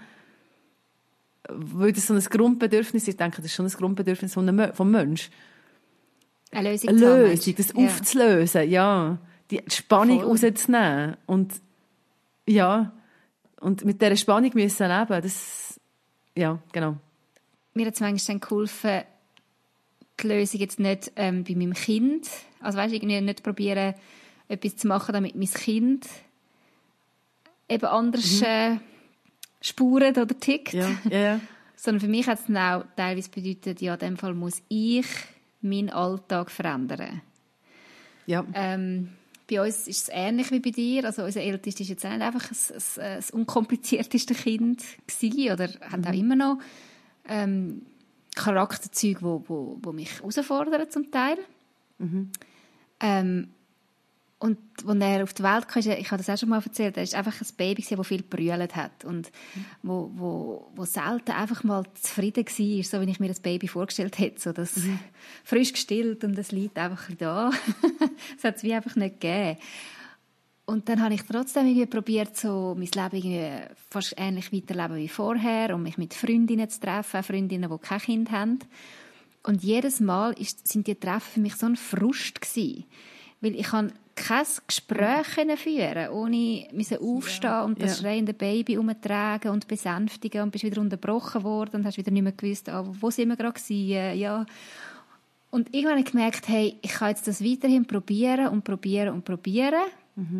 weil 1.48 1.92
das 1.94 2.08
so 2.08 2.16
ein 2.16 2.20
Grundbedürfnis 2.20 3.04
ist, 3.04 3.10
ich 3.10 3.18
denke, 3.18 3.38
das 3.38 3.46
ist 3.46 3.54
schon 3.54 3.68
ein 3.68 3.72
Grundbedürfnis 3.72 4.34
von 4.34 4.50
einem, 4.50 4.74
vom 4.74 4.90
Menschen. 4.90 5.32
Eine 6.52 6.72
Lösung 6.72 6.90
Eine 6.90 7.00
Lösung, 7.00 7.56
das 7.58 7.68
du? 7.68 7.86
aufzulösen, 7.86 8.68
ja. 8.70 9.20
Die 9.52 9.62
Spannung 9.68 10.22
Voll. 10.22 10.30
rauszunehmen. 10.30 11.18
Und, 11.26 11.54
ja. 12.48 12.92
Und 13.60 13.86
mit 13.86 14.02
dieser 14.02 14.16
Spannung 14.16 14.52
müssen 14.54 14.88
leben, 14.88 15.22
das, 15.22 15.80
ja, 16.36 16.60
genau. 16.72 16.98
mir 17.74 17.88
hat 17.88 17.96
es 17.96 18.00
manchmal 18.00 18.40
dann 18.40 18.40
geholfen, 18.40 19.02
die 20.20 20.28
Lösung 20.28 20.60
jetzt 20.60 20.80
nicht 20.80 21.12
ähm, 21.16 21.44
bei 21.44 21.56
meinem 21.56 21.74
Kind, 21.74 22.30
also 22.60 22.78
weißt, 22.78 22.94
irgendwie 22.94 23.20
nicht 23.22 23.44
probieren, 23.44 23.96
etwas 24.48 24.78
zu 24.78 24.88
machen, 24.88 25.14
damit 25.14 25.36
mein 25.36 25.50
Kind 25.50 26.08
eben 27.68 27.86
anders 27.86 28.42
äh, 28.42 28.78
spuret 29.62 30.18
oder 30.18 30.40
tickt. 30.40 30.74
Ja, 30.74 30.90
ja. 31.10 31.40
Sondern 31.76 32.02
für 32.02 32.08
mich 32.08 32.28
hat 32.28 32.40
es 32.40 32.46
dann 32.46 32.58
auch 32.58 32.86
teilweise 32.96 33.30
bedeutet, 33.30 33.82
ja, 33.82 33.94
in 33.94 34.00
dem 34.00 34.18
Fall 34.18 34.34
muss 34.34 34.62
ich 34.70 35.06
meinen 35.62 35.90
Alltag 35.90 36.50
verändern. 36.52 37.22
ja. 38.26 38.46
Ähm, 38.54 39.10
bei 39.50 39.62
uns 39.62 39.88
ist 39.88 40.04
es 40.04 40.10
ähnlich 40.12 40.52
wie 40.52 40.60
bei 40.60 40.72
dir. 40.72 41.06
Also 41.06 41.24
unser 41.24 41.42
Ältester 41.42 41.82
ist 41.82 41.90
jetzt 41.90 42.06
einfach 42.06 42.52
ein, 42.52 42.58
ein, 42.76 43.16
das 43.18 43.32
unkomplizierteste 43.32 44.34
Kind 44.34 44.84
gewesen, 45.08 45.52
oder 45.52 45.70
hat 45.82 46.08
auch 46.08 46.14
immer 46.14 46.36
noch 46.36 46.60
ähm, 47.28 47.84
Charakterzüge, 48.36 49.22
wo, 49.22 49.44
wo, 49.48 49.78
wo 49.82 49.92
mich 49.92 50.20
herausfordern 50.20 50.90
zum 50.90 51.12
Teil. 51.12 51.38
Ähm, 53.00 53.50
und 54.46 54.60
als 54.86 55.02
er 55.02 55.24
auf 55.24 55.34
die 55.34 55.42
Welt 55.42 55.68
kam, 55.68 55.82
ich 55.82 56.12
habe 56.12 56.24
das 56.24 56.30
auch 56.30 56.38
schon 56.38 56.50
mal 56.50 56.62
erzählt, 56.64 56.98
er 56.98 57.04
ist 57.04 57.16
einfach 57.16 57.42
ein 57.42 57.48
Baby, 57.58 57.84
das 57.84 58.08
viel 58.08 58.22
brüllt 58.22 58.76
hat 58.76 59.04
und 59.04 59.32
wo, 59.82 60.12
wo, 60.14 60.72
wo 60.76 60.86
selten 60.86 61.32
einfach 61.32 61.64
mal 61.64 61.84
zufrieden 61.96 62.46
war, 62.46 62.84
so 62.84 63.02
wie 63.02 63.10
ich 63.10 63.20
mir 63.20 63.30
das 63.30 63.40
Baby 63.40 63.68
vorgestellt 63.68 64.20
hätte, 64.20 64.40
so 64.40 64.52
das 64.52 64.80
frisch 65.44 65.74
gestillt 65.74 66.24
und 66.24 66.38
das 66.38 66.52
liegt 66.52 66.78
einfach 66.78 67.10
da. 67.18 67.50
das 68.36 68.44
hat 68.44 68.58
es 68.58 68.64
wie 68.64 68.76
einfach 68.76 68.96
nicht 68.96 69.20
gegeben. 69.20 69.58
Und 70.68 70.90
dann 70.90 71.02
habe 71.02 71.16
ich 71.16 71.24
trotzdem 71.24 71.66
irgendwie 71.66 71.88
probiert, 71.88 72.38
so 72.38 72.76
mein 72.78 72.90
Leben 72.94 73.16
irgendwie 73.16 73.74
fast 73.90 74.14
ähnlich 74.18 74.54
weiterleben 74.54 74.98
wie 74.98 75.10
vorher 75.10 75.74
und 75.74 75.82
mich 75.82 75.98
mit 75.98 76.14
Freundinnen 76.14 76.70
zu 76.70 76.82
treffen, 76.82 77.24
Freundinnen, 77.24 77.72
die 77.72 77.78
kein 77.80 78.00
Kind 78.00 78.30
haben. 78.30 78.60
Und 79.42 79.64
jedes 79.64 80.00
Mal 80.00 80.34
ist, 80.34 80.68
sind 80.68 80.86
die 80.86 81.00
Treffen 81.00 81.34
für 81.34 81.40
mich 81.40 81.56
so 81.56 81.66
ein 81.66 81.76
Frust 81.76 82.42
gewesen. 82.42 82.86
Weil 83.42 83.56
ich 83.56 83.68
kann 83.68 83.92
kein 84.16 84.46
Gespräch 84.68 85.28
führen 85.58 86.10
ohne 86.10 86.68
müssen 86.72 86.98
aufstehen 87.00 87.62
und 87.64 87.82
das 87.82 87.98
Ja. 87.98 88.04
schreiende 88.04 88.34
Baby 88.34 88.78
umtragen 88.78 89.52
und 89.52 89.68
besänftigen 89.68 90.42
und 90.42 90.52
bist 90.52 90.64
wieder 90.64 90.82
unterbrochen 90.82 91.44
worden 91.44 91.78
und 91.78 91.86
hast 91.86 91.98
wieder 91.98 92.12
nicht 92.12 92.24
mehr 92.24 92.32
gewusst, 92.32 92.70
ah, 92.70 92.86
wo 92.86 93.10
sind 93.10 93.30
wir 93.30 93.36
gerade 93.36 93.54
gewesen, 93.60 94.18
ja. 94.18 94.46
Und 95.52 95.74
irgendwann 95.74 95.98
habe 95.98 96.02
ich 96.06 96.12
gemerkt, 96.12 96.48
hey, 96.48 96.78
ich 96.82 96.92
kann 96.92 97.10
jetzt 97.10 97.28
das 97.28 97.44
weiterhin 97.44 97.86
probieren 97.86 98.48
und 98.48 98.64
probieren 98.64 99.14
und 99.14 99.24
probieren. 99.26 99.84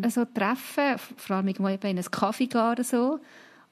Also 0.02 0.24
treffen, 0.24 0.96
vor 1.16 1.36
allem 1.36 1.48
irgendwo 1.48 1.68
in 1.68 1.78
einen 1.82 2.02
Kaffee 2.10 2.46
gehen 2.46 2.72
oder 2.72 2.82
so. 2.82 3.20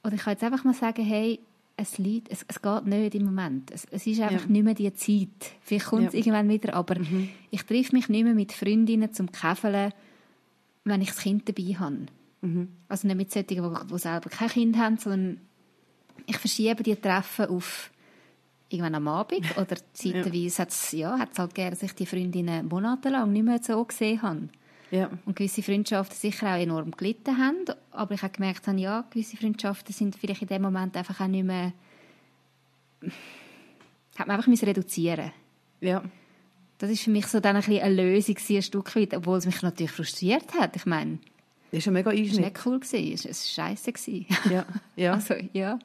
Und 0.03 0.13
ich 0.13 0.21
kann 0.21 0.35
jetzt 0.35 0.45
einfach 0.45 0.63
mal 0.65 0.75
sagen, 0.75 1.03
hey, 1.03 1.41
es, 1.77 1.99
liegt, 1.99 2.31
es, 2.31 2.45
es 2.49 2.63
geht 2.63 2.87
nicht 2.87 3.15
im 3.15 3.25
Moment. 3.25 3.71
Es, 3.73 3.85
es 3.91 4.07
ist 4.07 4.21
einfach 4.21 4.43
Ja. 4.47 4.51
nicht 4.51 4.65
mehr 4.65 4.75
die 4.75 4.93
Zeit. 4.95 5.53
Vielleicht 5.61 5.87
kommt 5.87 6.07
es 6.09 6.13
Ja. 6.13 6.19
irgendwann 6.21 6.49
wieder, 6.49 6.75
aber 6.75 6.97
ich 7.51 7.63
treffe 7.65 7.95
mich 7.97 8.09
nicht 8.09 8.25
mehr 8.25 8.35
mit 8.35 8.53
Freundinnen 8.53 9.13
zum 9.13 9.31
Käfeln, 9.33 9.93
wenn 10.85 11.01
ich 11.03 11.09
das 11.09 11.19
Kind 11.19 11.49
dabei 11.49 11.75
habe. 11.79 12.07
Also 12.89 13.07
nicht 13.09 13.17
mit 13.17 13.33
solchen, 13.33 13.49
die, 13.89 13.99
selber 13.99 14.29
kein 14.31 14.49
Kind 14.51 14.77
haben, 14.77 14.99
sondern 14.99 15.41
ich 16.27 16.37
verschiebe 16.37 16.83
die 16.83 16.95
Treffen 16.97 17.47
auf 17.47 17.91
irgendwann 18.69 18.95
am 18.97 19.09
Abend 19.09 19.47
oder 19.57 19.77
zeitweise 19.95 20.63
hat 20.63 20.69
es 20.71 20.93
ja, 20.93 21.19
hat's 21.19 21.39
halt 21.39 21.55
gerne, 21.55 21.71
dass 21.71 21.83
ich 21.83 21.95
die 21.95 22.07
Freundinnen 22.07 22.69
monatelang 22.69 23.33
nicht 23.33 23.45
mehr 23.45 23.61
so 23.63 23.83
gesehen 23.85 24.21
habe. 24.23 24.49
Ja. 24.95 25.11
Und 25.27 25.37
gewisse 25.37 25.63
Freundschaften 25.63 26.17
sicher 26.17 26.55
auch 26.55 26.61
enorm 26.61 26.93
gelitten 26.93 27.37
haben. 27.37 27.65
Aber 27.91 28.15
ich 28.15 28.23
habe 28.23 28.33
gemerkt, 28.33 28.67
habe, 28.67 28.79
ja, 28.79 29.05
gewisse 29.11 29.37
Freundschaften 29.37 29.93
sind 29.93 30.17
vielleicht 30.17 30.43
in 30.43 30.49
dem 30.49 30.63
Moment 30.63 30.97
einfach 30.97 31.21
auch 31.21 31.27
nicht 31.27 31.45
mehr... 31.45 31.73
Hat 34.17 34.29
man 34.29 34.37
einfach 34.37 34.47
müssen 34.47 34.67
reduzieren 34.67 35.33
ja. 35.81 36.03
Das 36.79 36.91
ist 36.91 37.03
für 37.03 37.11
mich 37.11 37.27
so 37.27 37.41
dann 37.41 37.57
ein, 37.57 37.63
bisschen 37.63 37.83
eine 37.83 37.95
Lösung 37.95 38.37
ein 38.37 38.63
Stück 38.63 38.95
weit, 38.97 39.15
obwohl 39.15 39.39
es 39.39 39.47
mich 39.47 39.63
natürlich 39.63 39.93
frustriert 39.93 40.55
hat. 40.55 40.77
Ich 40.77 40.87
meine, 40.87 41.19
Das 41.71 41.79
ist 41.79 41.87
ein 41.89 41.95
mega 41.95 42.11
es 42.11 42.17
war 42.17 42.25
Einschnitt. 42.25 42.45
nicht 42.45 42.67
cool, 42.67 42.81
gewesen, 42.81 43.29
es 43.31 43.57
war 43.59 43.67
scheiße. 43.67 43.93
gewesen. 43.93 44.27
Ja, 44.51 44.67
ja, 44.97 45.13
Also, 45.15 45.35
ja. 45.53 45.79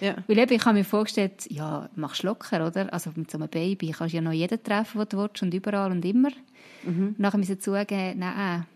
Ja. 0.00 0.16
Weil 0.26 0.38
eben, 0.38 0.52
ich 0.52 0.64
habe 0.64 0.78
mir 0.78 0.84
vorgestellt, 0.84 1.46
ja, 1.50 1.88
machst 1.94 2.22
locker, 2.22 2.66
oder? 2.66 2.92
Also 2.92 3.10
mit 3.14 3.30
so 3.30 3.38
einem 3.38 3.48
Baby 3.48 3.90
kannst 3.96 4.12
du 4.12 4.16
ja 4.16 4.22
noch 4.22 4.32
jeden 4.32 4.62
treffen, 4.62 4.98
den 4.98 5.08
du 5.08 5.18
willst 5.18 5.42
und 5.42 5.54
überall 5.54 5.90
und 5.90 6.04
immer. 6.04 6.30
Mhm. 6.82 7.14
Nachher 7.18 7.38
müssen 7.38 7.60
zugeben, 7.60 8.18
nein, 8.18 8.66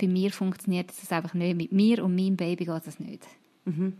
bei 0.00 0.08
mir 0.08 0.30
funktioniert 0.32 0.90
das 0.90 1.12
einfach 1.12 1.34
nicht. 1.34 1.56
Mit 1.56 1.72
mir 1.72 2.04
und 2.04 2.16
meinem 2.16 2.36
Baby 2.36 2.64
geht 2.64 2.86
das 2.86 2.98
nicht. 2.98 3.26
Mhm. 3.64 3.94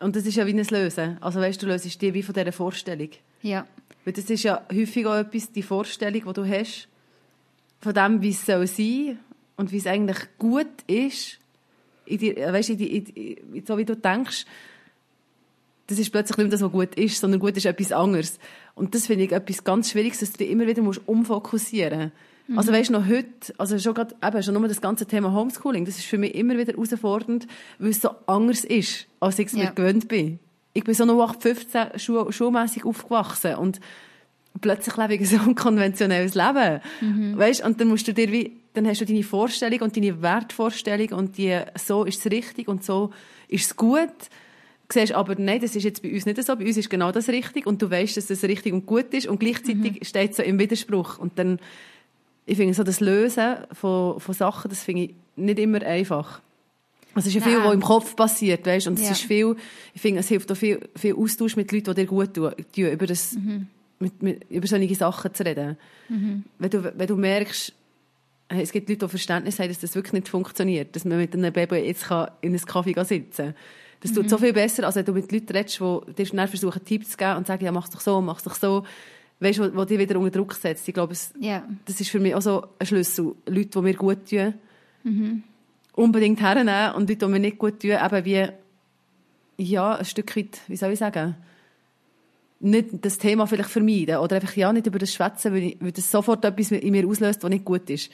Und 0.00 0.16
das 0.16 0.26
ist 0.26 0.36
ja 0.36 0.46
wie 0.46 0.52
ein 0.52 0.64
Lösen. 0.64 1.18
Also 1.20 1.40
weißt 1.40 1.60
du, 1.62 1.66
du 1.66 1.72
löst 1.72 2.00
dir 2.00 2.14
wie 2.14 2.22
von 2.22 2.34
dieser 2.34 2.52
Vorstellung. 2.52 3.10
Ja. 3.42 3.66
Weil 4.04 4.12
das 4.12 4.30
ist 4.30 4.42
ja 4.42 4.64
häufig 4.72 5.06
auch 5.06 5.16
etwas, 5.16 5.52
die 5.52 5.62
Vorstellung, 5.62 6.22
die 6.26 6.32
du 6.32 6.48
hast, 6.48 6.88
von 7.80 7.94
dem, 7.94 8.22
wie 8.22 8.30
es 8.30 8.44
soll 8.44 8.66
sein 8.66 9.18
und 9.56 9.70
wie 9.70 9.76
es 9.76 9.86
eigentlich 9.86 10.18
gut 10.38 10.66
ist, 10.86 11.38
in 12.06 12.18
die, 12.18 12.34
weißt, 12.36 12.70
in 12.70 12.78
die, 12.78 12.96
in 12.96 13.66
so 13.66 13.76
wie 13.76 13.84
du 13.84 13.94
denkst, 13.94 14.46
das 15.88 15.98
ist 15.98 16.10
plötzlich 16.10 16.36
nicht 16.36 16.46
mehr 16.46 16.52
das, 16.52 16.62
was 16.62 16.70
gut 16.70 16.94
ist, 16.94 17.18
sondern 17.18 17.40
gut 17.40 17.56
ist 17.56 17.66
etwas 17.66 17.92
anderes. 17.92 18.38
Und 18.74 18.94
das 18.94 19.06
finde 19.06 19.24
ich 19.24 19.32
etwas 19.32 19.64
ganz 19.64 19.90
Schwieriges, 19.90 20.20
dass 20.20 20.32
du 20.32 20.38
dich 20.38 20.50
immer 20.50 20.66
wieder 20.66 20.82
musst 20.82 21.00
umfokussieren 21.06 22.00
musst. 22.00 22.12
Mhm. 22.48 22.58
Also 22.58 22.72
weißt 22.72 22.88
du, 22.90 22.92
noch 22.92 23.06
heute, 23.06 23.54
also 23.58 23.78
schon 23.78 23.94
gerade, 23.94 24.14
eben, 24.22 24.42
schon 24.42 24.54
nur 24.54 24.68
das 24.68 24.80
ganze 24.80 25.06
Thema 25.06 25.32
Homeschooling, 25.32 25.84
das 25.84 25.98
ist 25.98 26.06
für 26.06 26.18
mich 26.18 26.34
immer 26.34 26.56
wieder 26.56 26.72
herausfordernd, 26.72 27.46
weil 27.78 27.90
es 27.90 28.00
so 28.00 28.10
anders 28.26 28.64
ist, 28.64 29.06
als 29.20 29.38
ich 29.38 29.48
es 29.48 29.52
ja. 29.52 29.64
mir 29.64 29.70
gewöhnt 29.72 30.08
bin. 30.08 30.38
Ich 30.74 30.84
bin 30.84 30.94
so 30.94 31.04
noch 31.04 31.40
15 31.40 31.98
Schu 31.98 32.30
schulmässig 32.30 32.84
aufgewachsen 32.84 33.56
und 33.56 33.80
plötzlich 34.60 34.96
lebe 34.96 35.14
ich 35.14 35.28
so 35.28 35.36
ein 35.36 35.54
konventionelles 35.56 36.34
Leben. 36.34 36.80
Mhm. 37.00 37.38
Weißt? 37.38 37.64
Und 37.64 37.80
dann 37.80 37.88
musst 37.88 38.08
du 38.08 38.14
dir 38.14 38.30
wie, 38.30 38.60
dann 38.74 38.86
hast 38.86 39.00
du 39.00 39.06
deine 39.06 39.22
Vorstellung 39.22 39.80
und 39.80 39.96
deine 39.96 40.20
Wertvorstellung 40.22 41.18
und 41.18 41.38
die, 41.38 41.58
so 41.76 42.04
ist 42.04 42.24
es 42.24 42.30
richtig 42.30 42.68
und 42.68 42.84
so 42.84 43.10
ist 43.48 43.66
es 43.66 43.76
gut. 43.76 44.08
Du 44.88 44.98
siehst 44.98 45.12
aber, 45.12 45.34
nein, 45.36 45.60
das 45.60 45.76
ist 45.76 45.84
jetzt 45.84 46.02
bei 46.02 46.12
uns 46.12 46.24
nicht 46.24 46.42
so, 46.42 46.56
bei 46.56 46.64
uns 46.64 46.76
ist 46.78 46.88
genau 46.88 47.12
das 47.12 47.28
richtig 47.28 47.66
und 47.66 47.82
du 47.82 47.90
weißt, 47.90 48.16
dass 48.16 48.26
das 48.26 48.42
richtig 48.44 48.72
und 48.72 48.86
gut 48.86 49.12
ist 49.12 49.26
und 49.26 49.38
gleichzeitig 49.38 50.00
mhm. 50.00 50.04
steht 50.04 50.34
so 50.34 50.42
im 50.42 50.58
Widerspruch 50.58 51.18
und 51.18 51.38
dann, 51.38 51.58
ich 52.46 52.56
finde 52.56 52.72
so 52.72 52.84
das 52.84 53.00
Lösen 53.00 53.56
von, 53.72 54.18
von 54.18 54.34
Sachen, 54.34 54.70
das 54.70 54.82
finde 54.82 55.02
ich 55.02 55.14
nicht 55.36 55.58
immer 55.58 55.82
einfach. 55.82 56.40
Es 57.14 57.26
ist 57.26 57.34
ja 57.34 57.40
viel, 57.40 57.58
was 57.58 57.74
im 57.74 57.82
Kopf 57.82 58.16
passiert, 58.16 58.64
weißt? 58.64 58.86
Und 58.86 58.98
es 58.98 59.04
ja. 59.04 59.10
ist 59.12 59.22
viel, 59.22 59.56
ich 59.92 60.00
finde, 60.00 60.20
es 60.20 60.28
hilft 60.28 60.50
auch 60.52 60.56
viel, 60.56 60.80
viel 60.96 61.14
Austausch 61.14 61.56
mit 61.56 61.70
Leuten, 61.72 61.94
die 61.94 62.02
dir 62.02 62.06
gut 62.06 62.34
tun, 62.34 62.52
über 62.74 63.06
das, 63.06 63.34
mhm. 63.34 63.66
mit, 63.98 64.22
mit, 64.22 64.50
über 64.50 64.66
solche 64.66 64.94
Sachen 64.94 65.34
zu 65.34 65.44
reden. 65.44 65.76
Mhm. 66.08 66.44
Wenn 66.58 66.70
du, 66.70 66.92
wenn 66.96 67.06
du 67.06 67.16
merkst, 67.16 67.74
es 68.48 68.72
gibt 68.72 68.88
Leute, 68.88 69.04
die 69.04 69.10
Verständnis 69.10 69.58
haben, 69.58 69.68
dass 69.68 69.80
das 69.80 69.94
wirklich 69.94 70.14
nicht 70.14 70.28
funktioniert, 70.28 70.96
dass 70.96 71.04
man 71.04 71.18
mit 71.18 71.34
einem 71.34 71.52
Baby 71.52 71.76
jetzt 71.76 72.04
kann 72.04 72.30
in 72.40 72.54
einem 72.54 72.64
Kaffee 72.64 72.94
sitzen 73.04 73.46
kann. 73.46 73.54
Das 74.00 74.12
tut 74.12 74.24
mhm. 74.24 74.28
so 74.28 74.38
viel 74.38 74.52
besser, 74.52 74.84
als 74.84 74.96
wenn 74.96 75.04
du 75.04 75.12
mit 75.12 75.30
Leuten 75.32 75.52
redest, 75.52 75.80
die 75.80 76.12
dir 76.14 76.26
schnell 76.26 76.46
versuchen, 76.46 76.84
Tipps 76.84 77.10
zu 77.10 77.16
geben 77.16 77.36
und 77.36 77.46
sagen, 77.46 77.64
ja, 77.64 77.72
mach's 77.72 77.90
doch 77.90 78.00
so, 78.00 78.20
mach's 78.20 78.44
doch 78.44 78.54
so. 78.54 78.84
Weißt 79.40 79.58
du, 79.58 79.72
wo, 79.72 79.78
wo 79.78 79.84
dich 79.84 79.98
wieder 79.98 80.18
unter 80.18 80.30
Druck 80.30 80.54
setzt. 80.54 80.86
Ich 80.88 80.94
glaube, 80.94 81.12
es, 81.12 81.32
yeah. 81.40 81.64
das 81.84 82.00
ist 82.00 82.10
für 82.10 82.20
mich 82.20 82.34
auch 82.34 82.42
so 82.42 82.66
ein 82.78 82.86
Schlüssel. 82.86 83.34
Leute, 83.46 83.68
die 83.68 83.80
mir 83.80 83.94
gut 83.94 84.28
tun, 84.28 84.54
mhm. 85.04 85.42
unbedingt 85.94 86.40
hernehmen 86.40 86.94
und 86.94 87.08
Leute, 87.08 87.26
die 87.26 87.32
mir 87.32 87.38
nicht 87.38 87.58
gut 87.58 87.80
tun, 87.80 87.90
eben 87.90 88.24
wie, 88.24 88.48
ja, 89.58 89.96
ein 89.96 90.04
Stück 90.04 90.36
weit, 90.36 90.60
wie 90.68 90.76
soll 90.76 90.92
ich 90.92 90.98
sagen, 90.98 91.36
nicht 92.60 92.88
das 93.04 93.18
Thema 93.18 93.46
vielleicht 93.46 93.70
vermeiden 93.70 94.16
oder 94.16 94.36
einfach 94.36 94.56
ja 94.56 94.72
nicht 94.72 94.86
über 94.86 94.98
das 94.98 95.12
schwätzen, 95.12 95.52
weil, 95.52 95.76
weil 95.80 95.92
das 95.92 96.10
sofort 96.10 96.44
etwas 96.44 96.72
in 96.72 96.90
mir 96.90 97.06
auslöst, 97.06 97.42
was 97.42 97.50
nicht 97.50 97.64
gut 97.64 97.88
ist. 97.90 98.10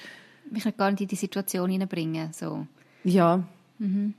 Mich 0.51 0.64
nicht 0.64 0.77
gar 0.77 0.90
nicht 0.90 1.01
in 1.01 1.09
die 1.09 1.16
Situation 1.16 1.70
hineinbringen, 1.70 2.33
so. 2.33 2.66
Ja. 3.05 3.42
Mhm. 3.79 4.14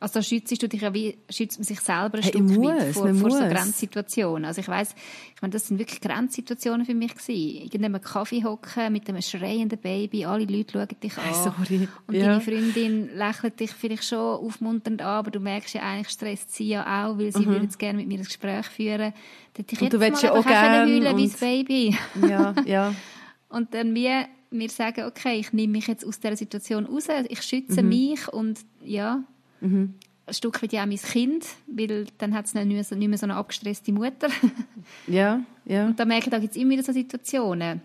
Also 0.00 0.14
da 0.14 0.22
schützt 0.22 0.62
du 0.62 0.68
dich 0.68 0.80
ja 0.80 0.94
wie, 0.94 1.18
schützt 1.28 1.58
man 1.58 1.64
sich 1.64 1.80
selber 1.80 2.18
ein 2.18 2.22
hey, 2.22 2.30
Stück 2.30 2.42
muss, 2.42 2.68
weit 2.68 2.94
vor, 2.94 3.14
vor 3.14 3.30
so 3.30 3.38
Grenzsituationen. 3.38 4.44
Also 4.44 4.60
ich 4.60 4.68
weiss, 4.68 4.94
ich 5.34 5.42
meine, 5.42 5.52
das 5.52 5.66
sind 5.66 5.78
wirklich 5.78 6.00
Grenzsituationen 6.00 6.86
für 6.86 6.94
mich 6.94 7.14
gewesen. 7.14 7.64
Irgendeinem 7.64 8.00
Kaffee 8.00 8.44
hocken 8.44 8.92
mit 8.92 9.08
einem 9.08 9.22
schreienden 9.22 9.78
Baby, 9.78 10.24
alle 10.24 10.44
Leute 10.44 10.72
schauen 10.72 11.00
dich 11.02 11.18
an. 11.18 11.34
Sorry. 11.34 11.88
Und 12.06 12.14
ja. 12.14 12.26
deine 12.26 12.40
Freundin 12.40 13.16
lächelt 13.16 13.58
dich 13.58 13.72
vielleicht 13.72 14.04
schon 14.04 14.18
aufmunternd 14.18 15.02
an, 15.02 15.08
aber 15.08 15.30
du 15.32 15.40
merkst 15.40 15.74
ja 15.74 15.82
eigentlich 15.82 16.10
stresst 16.10 16.54
sie 16.54 16.68
ja 16.68 16.82
auch, 16.82 17.18
weil 17.18 17.32
sie 17.32 17.40
mhm. 17.40 17.46
würde 17.46 17.64
jetzt 17.64 17.78
gerne 17.78 17.98
mit 17.98 18.06
mir 18.06 18.18
ein 18.18 18.24
Gespräch 18.24 18.66
führen. 18.66 19.12
Dann 19.54 19.66
ich 19.68 19.82
und 19.82 19.92
du 19.92 20.00
willst 20.00 20.22
ja 20.22 20.32
auch 20.32 20.46
gerne 20.46 20.86
heulen 20.86 21.16
wie 21.16 21.28
das 21.28 21.40
Baby. 21.40 21.96
Ja, 22.28 22.54
ja. 22.64 22.94
und 23.48 23.74
dann 23.74 23.94
wie 23.94 24.10
wir 24.50 24.70
sagen, 24.70 25.04
okay, 25.04 25.38
ich 25.38 25.52
nehme 25.52 25.72
mich 25.72 25.88
jetzt 25.88 26.06
aus 26.06 26.20
dieser 26.20 26.36
Situation 26.36 26.86
raus, 26.86 27.08
ich 27.28 27.42
schütze 27.42 27.82
mhm. 27.82 27.88
mich 27.88 28.28
und 28.28 28.60
ja, 28.82 29.22
Mhm. 29.60 29.94
Ein 30.26 30.34
Stück 30.34 30.62
weit 30.62 30.72
ja 30.72 30.82
auch 30.82 30.86
mein 30.86 30.98
Kind, 30.98 31.46
weil 31.66 32.06
dann 32.18 32.34
hat 32.34 32.46
es 32.46 32.54
nicht 32.54 32.66
mehr, 32.66 32.84
so, 32.84 32.94
eine 33.26 33.36
abgestresste 33.36 33.92
Mutter. 33.92 34.28
ja, 35.06 35.40
ja. 35.64 35.86
Und 35.86 35.98
da 35.98 36.04
merke 36.04 36.26
ich, 36.26 36.30
da 36.30 36.38
gibt 36.38 36.50
es 36.50 36.56
immer 36.56 36.72
wieder 36.72 36.82
so 36.82 36.92
Situationen, 36.92 37.80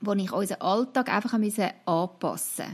wo 0.00 0.12
ich 0.12 0.32
unseren 0.32 0.60
Alltag 0.60 1.12
einfach 1.12 1.32
anpassen 1.32 1.72
musste. 1.86 2.64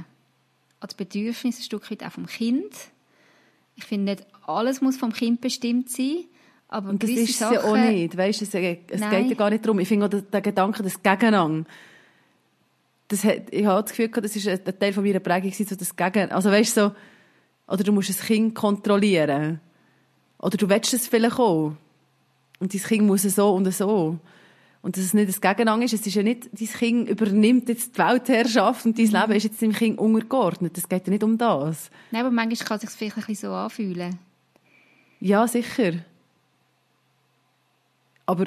An 0.80 0.88
die 0.90 0.96
Bedürfnisse 0.96 1.60
ein 1.60 1.64
Stück 1.64 1.90
weit 1.90 2.04
auch 2.04 2.12
vom 2.12 2.26
Kind. 2.26 2.74
Ich 3.76 3.84
finde, 3.84 4.12
nicht 4.12 4.26
alles 4.46 4.82
muss 4.82 4.98
vom 4.98 5.12
Kind 5.12 5.40
bestimmt 5.40 5.88
sein. 5.88 6.24
Aber 6.68 6.90
und 6.90 7.02
das 7.02 7.10
ist 7.10 7.30
es 7.30 7.40
ja 7.40 7.62
auch 7.62 7.76
nicht. 7.76 8.16
Weißt, 8.16 8.42
es, 8.42 8.52
es 8.52 8.52
geht 8.52 8.90
ja 8.90 9.34
gar 9.34 9.48
nicht 9.48 9.64
darum. 9.64 9.78
Ich 9.78 9.88
finde 9.88 10.06
auch 10.06 10.10
der, 10.10 10.22
der 10.22 10.40
Gedanke, 10.42 10.82
das 10.82 11.02
Gegeneinander, 11.02 11.64
das 13.08 13.24
hat, 13.24 13.52
ich 13.52 13.64
habe 13.66 13.82
das 13.82 13.90
Gefühl, 13.90 14.08
das 14.08 14.36
ist 14.36 14.48
ein 14.48 14.78
Teil 14.78 14.92
von 14.92 15.04
meiner 15.04 15.20
Prägung, 15.20 15.52
so 15.52 15.76
das 15.76 15.94
Gegen, 15.94 16.32
also 16.32 16.50
weißt 16.50 16.74
so, 16.74 16.92
oder 17.66 17.82
du 17.82 17.92
musst 17.92 18.10
ein 18.10 18.26
Kind 18.26 18.54
kontrollieren. 18.54 19.60
Oder 20.38 20.56
du 20.56 20.68
willst 20.68 20.92
es 20.92 21.08
vielleicht 21.08 21.38
auch. 21.38 21.72
Und 22.58 22.74
dein 22.74 22.82
Kind 22.82 23.06
muss 23.06 23.22
so 23.22 23.54
und 23.54 23.72
so. 23.72 24.18
Und 24.82 24.96
dass 24.96 25.04
es 25.04 25.14
nicht 25.14 25.30
das 25.30 25.40
Gegeneinander 25.40 25.86
ist. 25.86 25.94
Es 25.94 26.06
ist 26.06 26.14
ja 26.14 26.22
nicht, 26.22 26.48
dein 26.52 26.68
Kind 26.68 27.08
übernimmt 27.08 27.70
jetzt 27.70 27.94
die 27.94 27.98
Weltherrschaft 27.98 28.84
und 28.84 28.98
dein. 28.98 29.06
Leben 29.06 29.32
ist 29.32 29.44
jetzt 29.44 29.62
deinem 29.62 29.72
Kind 29.72 29.98
untergeordnet. 29.98 30.76
Es 30.76 30.88
geht 30.88 31.06
ja 31.06 31.10
nicht 31.10 31.24
um 31.24 31.38
das. 31.38 31.90
Nein, 32.10 32.20
aber 32.20 32.30
manchmal 32.30 32.68
kann 32.68 32.76
es 32.76 32.82
sich 32.82 32.90
vielleicht 32.90 33.16
ein 33.16 33.24
bisschen 33.24 33.50
so 33.50 33.54
anfühlen. 33.54 34.18
Ja, 35.20 35.48
sicher. 35.48 35.94
Aber 38.26 38.46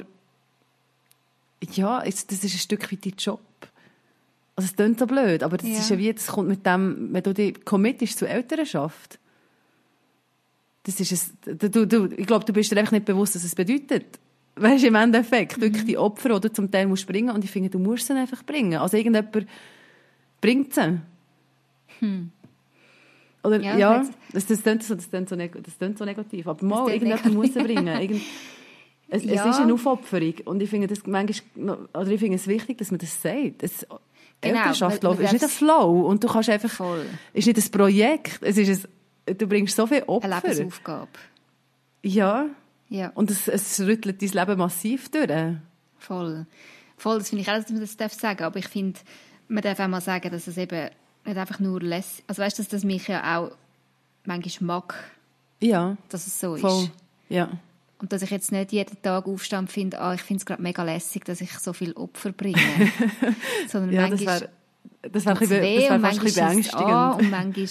ja, 1.71 2.03
das 2.03 2.23
ist 2.23 2.43
ein 2.43 2.49
Stück 2.49 2.91
wie 2.91 2.97
dein 2.97 3.15
Job. 3.17 3.41
Also 4.58 4.70
es 4.72 4.76
klingt 4.76 4.98
so 4.98 5.06
blöd, 5.06 5.43
aber 5.43 5.58
das 5.58 5.70
ja. 5.70 5.78
ist 5.78 5.89
ja 5.91 5.98
wie, 6.00 6.12
das 6.12 6.26
kommt 6.28 6.50
mit 6.50 6.65
dem, 6.65 7.10
wenn 7.13 7.22
du 7.22 7.32
dich 7.32 7.63
committest 7.63 8.17
zur 8.17 8.28
Elternschaft. 8.28 9.20
Das 10.82 11.00
ist 11.00 11.12
es, 11.12 11.32
du, 11.46 11.86
du, 11.86 12.10
ich 12.17 12.26
glaube, 12.26 12.43
du 12.43 12.54
bist 12.54 12.72
dir 12.72 12.78
einfach 12.80 12.93
nicht 12.93 13.06
bewusst, 13.06 13.36
was 13.36 13.43
es 13.43 13.54
bedeutet. 13.54 14.20
Weißt 14.56 14.84
du, 14.84 14.88
im 14.88 14.96
Endeffekt, 14.96 15.58
mhm. 15.58 15.62
wirklich 15.62 15.86
die 15.86 15.98
Opfer, 16.00 16.39
die 16.39 16.48
du 16.48 16.54
zum 16.54 16.72
Teil 16.72 16.88
musst 16.88 17.06
bringen 17.06 17.30
und 17.30 17.43
ich 17.43 17.52
finde, 17.52 17.70
du 17.70 17.78
musst 17.78 18.08
sie 18.08 18.13
einfach 18.13 18.43
bringen. 18.43 18.80
Also 18.80 18.98
irgendjemand 18.98 19.48
bringt 20.41 20.74
sie. 20.74 21.02
Hm. 22.00 22.32
Oder, 23.43 23.62
ja, 23.62 23.78
ja 23.78 24.06
das, 24.34 24.48
das, 24.48 24.63
klingt 24.63 24.82
so, 24.82 24.96
das, 24.96 25.08
klingt 25.08 25.30
so, 25.30 25.36
das 25.36 25.78
klingt 25.78 26.00
so 26.00 26.06
negativ, 26.06 26.48
aber 26.48 26.65
mal, 26.65 26.89
irgendjemand 26.89 27.32
muss 27.32 27.54
sie 27.54 27.62
bringen. 27.62 27.88
Irgend, 27.88 28.24
es, 29.08 29.24
ja. 29.26 29.34
es, 29.34 29.56
ist 29.56 29.62
eine 29.62 29.74
Aufopferung 29.74 30.34
und 30.46 30.63
ich 30.63 30.70
finde 30.70 30.88
das 30.88 31.06
manchmal, 31.06 31.78
oder 31.93 32.08
ich 32.08 32.20
finde 32.20 32.38
es 32.38 32.48
wichtig, 32.48 32.80
dass 32.80 32.89
man 32.89 32.98
das 32.98 33.22
sagt. 33.22 33.62
Es, 33.62 33.86
Genau, 34.41 34.58
Elternschaft 34.58 35.04
läuft. 35.04 35.21
ist 35.21 35.34
nicht 35.34 35.43
ein 35.43 35.50
Flow 35.50 36.08
und 36.08 36.23
du 36.23 36.28
kannst 36.28 36.50
einfach, 36.50 36.69
voll. 36.69 37.06
ist 37.34 37.47
nicht 37.47 37.58
ein 37.58 37.71
Projekt, 37.71 38.39
es 38.43 38.58
ist 38.58 38.88
ein, 39.26 39.38
du 39.38 39.47
bringst 39.47 39.76
so 39.76 39.88
viel 39.88 40.04
Opfer. 40.04 40.26
Eine 40.32 40.54
Lebensaufgabe. 40.54 41.10
Ja. 42.04 42.45
ja. 42.89 43.12
Und 43.15 43.32
es, 43.32 43.47
es 43.47 43.80
rüttelt 43.80 44.21
dein 44.21 44.30
Leben 44.30 44.60
massiv 44.60 45.10
durch. 45.10 45.32
Voll. 45.97 46.45
Voll, 46.97 47.19
das 47.19 47.30
finde 47.30 47.41
ich 47.41 47.50
auch, 47.50 47.56
dass 47.56 47.69
man 47.69 47.80
das 47.82 47.97
darf 47.97 48.13
sagen, 48.13 48.43
aber 48.43 48.58
ich 48.58 48.67
finde, 48.67 49.00
man 49.47 49.63
darf 49.63 49.80
auch 49.80 49.88
mal 49.88 50.02
sagen, 50.02 50.32
dass 50.32 50.47
es 50.47 50.58
eben 50.58 50.89
nicht 51.26 51.38
einfach 51.38 51.60
nur 51.60 51.82
lässt, 51.82 52.23
also 52.28 52.41
weißt 52.41 52.58
du, 52.58 52.63
dass 52.63 52.69
das 52.69 52.84
mich 52.84 53.08
ja 53.08 53.39
auch 53.39 53.52
manchmal 54.23 54.67
mag. 54.67 54.95
Ja. 55.60 55.97
Dass 56.10 56.28
es 56.28 56.39
so 56.39 56.56
voll. 56.58 56.84
ist. 56.84 56.91
Ja. 57.30 57.50
Und 57.99 58.13
dass 58.13 58.21
ich 58.21 58.29
jetzt 58.29 58.51
nicht 58.51 58.71
jeden 58.71 59.01
Tag 59.01 59.25
aufstehe 59.25 59.60
und 59.60 59.71
finde, 59.71 59.99
ah, 59.99 60.13
ich 60.13 60.21
finde 60.21 60.39
es 60.39 60.45
gerade 60.45 60.62
mega 60.62 60.83
lässig, 60.83 61.25
dass 61.25 61.41
ich 61.41 61.51
so 61.57 61.73
viel 61.73 61.93
Opfer 61.93 62.31
bringe. 62.31 62.57
Sondern 63.67 63.91
ja, 63.91 64.07
manchmal 64.07 64.49
das 65.01 65.25
wäre 65.25 65.39
das 65.39 65.49
wär 65.49 65.62
weh, 65.62 65.88
ein 65.88 66.01
bisschen 66.01 66.33
beängstigend. 66.33 66.86
An, 66.86 67.19
und 67.19 67.31
manchmal 67.31 67.67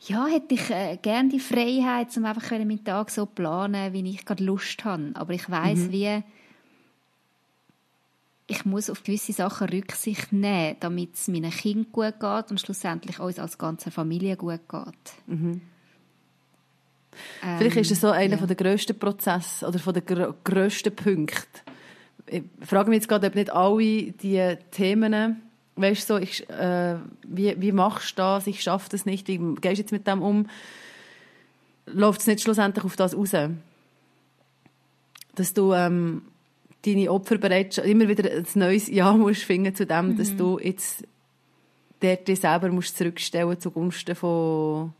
ja, 0.00 0.26
hätte 0.26 0.54
ich 0.54 0.70
äh, 0.70 0.98
gerne 1.00 1.30
die 1.30 1.40
Freiheit, 1.40 2.16
um 2.16 2.24
einfach 2.26 2.50
meinen 2.52 2.84
Tag 2.84 3.10
so 3.10 3.26
planen, 3.26 3.92
wie 3.92 4.08
ich 4.08 4.24
gerade 4.24 4.44
Lust 4.44 4.84
habe. 4.84 5.10
Aber 5.14 5.32
ich 5.32 5.50
weiß, 5.50 5.78
mhm. 5.78 5.92
wie 5.92 6.22
ich 8.48 8.64
muss 8.64 8.90
auf 8.90 9.02
gewisse 9.02 9.32
Sachen 9.32 9.68
Rücksicht 9.68 10.32
nehmen, 10.32 10.76
damit 10.78 11.14
es 11.14 11.26
meinen 11.26 11.50
Kind 11.50 11.90
gut 11.90 12.20
geht 12.20 12.50
und 12.50 12.60
schlussendlich 12.60 13.18
uns 13.18 13.40
als 13.40 13.58
ganze 13.58 13.90
Familie 13.90 14.36
gut 14.36 14.60
geht. 14.68 15.14
Mhm. 15.26 15.60
Ähm, 17.42 17.58
Vielleicht 17.58 17.76
ist 17.76 17.92
es 17.92 18.00
so 18.00 18.10
einer 18.10 18.38
ja. 18.38 18.46
der 18.46 18.56
grössten 18.56 18.98
Prozesse 18.98 19.66
oder 19.66 19.78
von 19.78 19.94
der 19.94 20.02
gr 20.02 20.34
grössten 20.44 20.94
Punkte. 20.94 21.60
Ich 22.26 22.42
frage 22.60 22.90
mich 22.90 22.98
jetzt 22.98 23.08
gerade, 23.08 23.28
ob 23.28 23.34
nicht 23.34 23.52
alle 23.52 24.12
diese 24.12 24.58
Themen, 24.70 25.42
weißt 25.76 26.06
so, 26.06 26.16
ich, 26.16 26.48
äh, 26.50 26.96
wie, 27.26 27.60
wie 27.60 27.72
machst 27.72 28.18
du 28.18 28.22
das, 28.22 28.46
ich 28.46 28.62
schaffe 28.62 28.88
das 28.90 29.06
nicht, 29.06 29.28
wie 29.28 29.38
gehst 29.38 29.76
du 29.76 29.82
jetzt 29.82 29.92
mit 29.92 30.06
dem 30.06 30.22
um, 30.22 30.48
läuft 31.86 32.20
es 32.20 32.26
nicht 32.26 32.42
schlussendlich 32.42 32.84
auf 32.84 32.96
das 32.96 33.16
raus? 33.16 33.30
Dass 35.34 35.54
du 35.54 35.72
ähm, 35.72 36.22
deine 36.84 37.10
Opfer 37.10 37.38
bereits 37.38 37.78
immer 37.78 38.08
wieder 38.08 38.30
ein 38.30 38.46
neues 38.54 38.88
Ja 38.88 39.12
musst 39.16 39.42
finden 39.42 39.74
zu 39.74 39.86
dem, 39.86 40.08
mhm. 40.08 40.18
dass 40.18 40.34
du 40.36 40.58
jetzt 40.58 41.04
der 42.02 42.16
dich 42.16 42.40
selber 42.40 42.68
musst 42.68 42.96
zurückstellen 42.96 43.58
zugunsten 43.60 44.14
von 44.14 44.92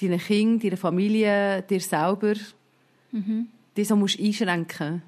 deinen 0.00 0.18
Kindern, 0.18 0.60
deiner 0.60 0.76
Familie, 0.76 1.62
dir 1.62 1.80
selber. 1.80 2.34
Mhm. 3.10 3.48
Die 3.76 3.84
so 3.84 3.96
musst 3.96 4.20
einschränken. 4.20 5.02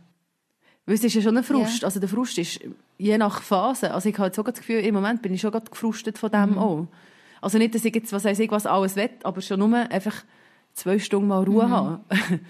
Weil 0.87 0.95
es 0.95 1.05
ist 1.05 1.15
ja 1.15 1.23
schon 1.23 1.37
ein 1.37 1.45
Frust. 1.45 1.83
Ja. 1.83 1.87
Also 1.87 2.01
der 2.01 2.09
Frust 2.09 2.39
ist 2.39 2.61
je 2.99 3.19
nach 3.19 3.43
Phase. 3.43 3.93
Also 3.93 4.09
ich 4.09 4.19
habe 4.19 4.27
jetzt 4.27 4.39
auch 4.39 4.45
das 4.45 4.59
Gefühl, 4.59 4.81
im 4.81 4.95
Moment 4.95 5.23
bin 5.23 5.33
ich 5.35 5.41
schon 5.41 5.51
gerade 5.51 5.71
gefrustet 5.71 6.19
von 6.19 6.31
dem 6.31 6.51
mhm. 6.51 6.59
auch. 6.59 6.87
Also 7.41 7.59
nicht, 7.59 7.75
dass 7.75 7.85
ich 7.85 7.95
jetzt, 7.95 8.13
was 8.13 8.25
weiß 8.25 8.39
ich, 8.39 8.51
was 8.51 8.67
alles 8.67 8.97
will, 8.97 9.11
aber 9.23 9.41
schon 9.41 9.59
nur 9.59 9.77
einfach 9.77 10.25
zwei 10.73 10.99
Stunden 10.99 11.29
mal 11.29 11.45
Ruhe 11.45 11.67
mhm. 11.67 11.71
haben. 11.71 12.05